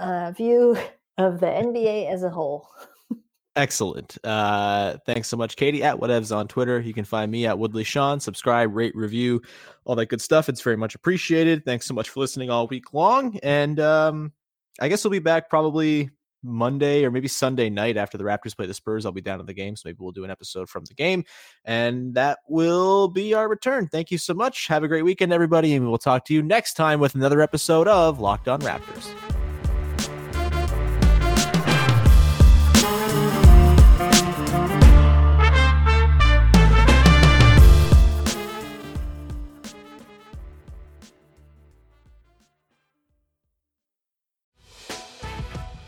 uh, 0.00 0.32
view 0.32 0.76
of 1.18 1.40
the 1.40 1.46
NBA 1.46 2.10
as 2.12 2.22
a 2.22 2.30
whole. 2.30 2.68
Excellent. 3.56 4.18
Uh, 4.24 4.96
thanks 5.06 5.28
so 5.28 5.36
much, 5.36 5.54
Katie. 5.54 5.84
At 5.84 5.96
whatevs 5.96 6.34
on 6.34 6.48
Twitter. 6.48 6.80
You 6.80 6.92
can 6.92 7.04
find 7.04 7.30
me 7.30 7.46
at 7.46 7.56
Woodley 7.56 7.84
Sean. 7.84 8.18
Subscribe, 8.18 8.74
rate, 8.74 8.96
review, 8.96 9.40
all 9.84 9.94
that 9.94 10.06
good 10.06 10.20
stuff. 10.20 10.48
It's 10.48 10.60
very 10.60 10.76
much 10.76 10.96
appreciated. 10.96 11.64
Thanks 11.64 11.86
so 11.86 11.94
much 11.94 12.10
for 12.10 12.18
listening 12.18 12.50
all 12.50 12.66
week 12.66 12.92
long. 12.92 13.38
And 13.44 13.78
um, 13.78 14.32
I 14.80 14.88
guess 14.88 15.04
we'll 15.04 15.12
be 15.12 15.20
back 15.20 15.48
probably 15.48 16.10
Monday 16.44 17.04
or 17.04 17.10
maybe 17.10 17.28
Sunday 17.28 17.70
night 17.70 17.96
after 17.96 18.18
the 18.18 18.24
Raptors 18.24 18.56
play 18.56 18.66
the 18.66 18.74
Spurs. 18.74 19.06
I'll 19.06 19.12
be 19.12 19.20
down 19.20 19.40
at 19.40 19.46
the 19.46 19.54
game, 19.54 19.76
so 19.76 19.88
maybe 19.88 19.98
we'll 20.00 20.12
do 20.12 20.24
an 20.24 20.30
episode 20.30 20.68
from 20.68 20.84
the 20.84 20.94
game, 20.94 21.24
and 21.64 22.14
that 22.14 22.38
will 22.48 23.08
be 23.08 23.34
our 23.34 23.48
return. 23.48 23.88
Thank 23.88 24.10
you 24.10 24.18
so 24.18 24.34
much. 24.34 24.68
Have 24.68 24.84
a 24.84 24.88
great 24.88 25.02
weekend, 25.02 25.32
everybody, 25.32 25.74
and 25.74 25.84
we 25.84 25.90
will 25.90 25.98
talk 25.98 26.24
to 26.26 26.34
you 26.34 26.42
next 26.42 26.74
time 26.74 27.00
with 27.00 27.14
another 27.14 27.40
episode 27.40 27.88
of 27.88 28.20
Locked 28.20 28.48
On 28.48 28.60
Raptors. 28.60 29.33